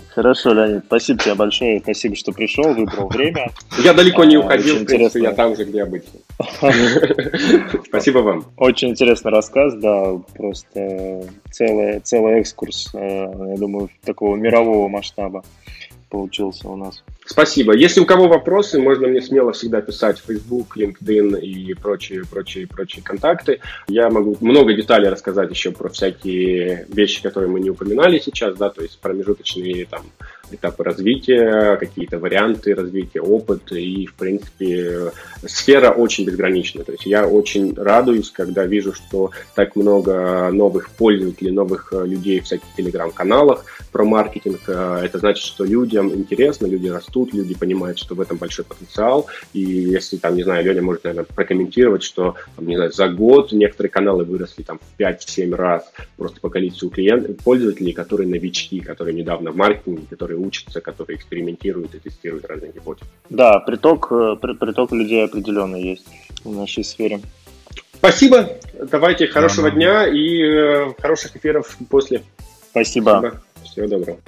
Хорошо, 0.10 0.54
Леонид, 0.54 0.84
спасибо 0.86 1.20
тебе 1.20 1.36
большое, 1.36 1.80
спасибо, 1.80 2.16
что 2.16 2.32
пришел, 2.32 2.74
выбрал 2.74 3.08
время. 3.08 3.52
Я 3.84 3.94
далеко 3.94 4.24
не 4.24 4.36
а, 4.36 4.40
уходил, 4.40 4.78
в 4.78 4.86
принципе, 4.86 5.24
я 5.24 5.34
там 5.34 5.56
же, 5.56 5.66
где 5.66 5.84
обычно. 5.84 6.20
Спасибо 7.88 8.20
вам. 8.20 8.46
Очень 8.58 8.90
интересный 8.90 9.32
рассказ, 9.32 9.74
да, 9.76 10.14
просто 10.36 11.28
целый, 11.52 12.00
целый 12.02 12.40
экскурс, 12.40 12.90
э, 12.94 12.98
я 12.98 13.58
думаю, 13.58 13.90
такого 14.04 14.36
мирового 14.36 14.88
масштаба 14.88 15.44
получился 16.12 16.68
у 16.68 16.76
нас. 16.76 17.04
Спасибо. 17.26 17.74
Если 17.74 18.02
у 18.02 18.06
кого 18.06 18.28
вопросы, 18.28 18.80
можно 18.80 19.08
мне 19.08 19.22
смело 19.22 19.54
всегда 19.54 19.82
писать 19.82 20.20
в 20.20 20.26
Facebook, 20.26 20.78
LinkedIn 20.78 21.40
и 21.40 21.74
прочие, 21.74 22.24
прочие, 22.30 22.68
прочие 22.68 23.02
контакты. 23.02 23.62
Я 23.88 24.10
могу 24.10 24.38
много 24.42 24.74
деталей 24.74 25.10
рассказать 25.10 25.50
еще 25.50 25.72
про 25.72 25.90
всякие 25.90 26.86
вещи, 26.90 27.24
которые 27.24 27.50
мы 27.50 27.62
не 27.62 27.70
упоминали 27.70 28.20
сейчас, 28.20 28.58
да, 28.58 28.70
то 28.70 28.82
есть 28.82 29.00
промежуточные 29.00 29.86
там 29.86 30.04
этапы 30.54 30.84
развития, 30.84 31.78
какие-то 31.78 32.20
варианты 32.20 32.74
развития, 32.76 33.22
опыт, 33.22 33.72
и, 33.72 34.06
в 34.06 34.14
принципе, 34.16 35.12
сфера 35.46 35.92
очень 35.92 36.26
безгранична. 36.26 36.84
То 36.84 36.92
есть 36.92 37.06
я 37.06 37.28
очень 37.28 37.74
радуюсь, 37.76 38.32
когда 38.32 38.66
вижу, 38.66 38.94
что 38.94 39.32
так 39.56 39.76
много 39.76 40.50
новых 40.52 40.90
пользователей, 40.90 41.52
новых 41.52 41.94
э, 41.94 42.06
людей 42.06 42.40
в 42.40 42.46
всяких 42.46 42.68
телеграм-каналах 42.76 43.66
про 43.92 44.06
маркетинг. 44.06 44.62
Э, 44.68 45.02
это 45.04 45.20
значит, 45.20 45.44
что 45.44 45.66
людям 45.66 46.14
интересно, 46.14 46.68
люди 46.68 46.88
растут, 46.88 47.34
люди 47.34 47.56
понимают, 47.56 47.98
что 47.98 48.16
в 48.16 48.22
этом 48.22 48.38
большой 48.38 48.66
потенциал. 48.66 49.28
И 49.54 49.62
если, 49.62 50.18
там, 50.18 50.36
не 50.36 50.44
знаю, 50.44 50.66
Леня 50.66 50.82
может, 50.82 51.04
наверное, 51.04 51.26
прокомментировать, 51.26 52.04
что, 52.04 52.36
там, 52.56 52.68
не 52.68 52.76
знаю, 52.76 52.92
за 52.92 53.08
год 53.10 53.52
некоторые 53.52 53.92
каналы 53.92 54.24
выросли 54.24 54.64
там 54.64 54.80
в 54.80 55.00
5-7 55.00 55.56
раз 55.56 55.92
просто 56.18 56.40
по 56.40 56.50
количеству 56.50 56.90
клиентов, 56.90 57.38
пользователей, 57.44 57.94
которые 57.94 58.30
новички, 58.30 58.80
которые 58.80 59.16
недавно 59.16 59.52
в 59.52 59.56
маркетинге, 59.56 60.04
которые 60.10 60.38
учатся, 60.42 60.82
которые 60.82 61.18
экспериментируют 61.18 61.96
и 61.96 62.00
тестируют 62.00 62.46
разные 62.46 62.72
гипотезы. 62.72 63.10
Да, 63.30 63.60
приток, 63.60 64.12
э, 64.12 64.36
приток 64.38 64.92
людей 64.92 65.26
определенно 65.26 65.76
есть 65.76 66.06
в 66.44 66.56
нашей 66.56 66.84
сфере. 66.84 67.22
Спасибо. 67.94 68.50
Давайте 68.90 69.28
хорошего 69.28 69.70
да, 69.70 69.76
дня 69.76 70.08
и 70.08 70.42
э, 70.42 70.94
хороших 71.00 71.36
эфиров 71.36 71.78
после. 71.90 72.24
Спасибо. 72.72 73.20
Спасибо. 73.20 73.42
Всего 73.64 73.88
доброго. 73.88 74.20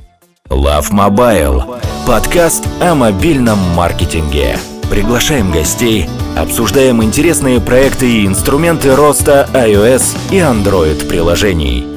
Love 0.50 0.92
Mobile. 0.92 1.82
Подкаст 2.06 2.68
о 2.82 2.94
мобильном 2.94 3.58
маркетинге. 3.76 4.58
Приглашаем 4.90 5.52
гостей, 5.52 6.06
обсуждаем 6.38 7.02
интересные 7.02 7.60
проекты 7.60 8.08
и 8.08 8.28
инструменты 8.28 8.96
роста 8.96 9.50
iOS 9.54 10.16
и 10.32 10.38
Android 10.38 11.08
приложений. 11.08 11.93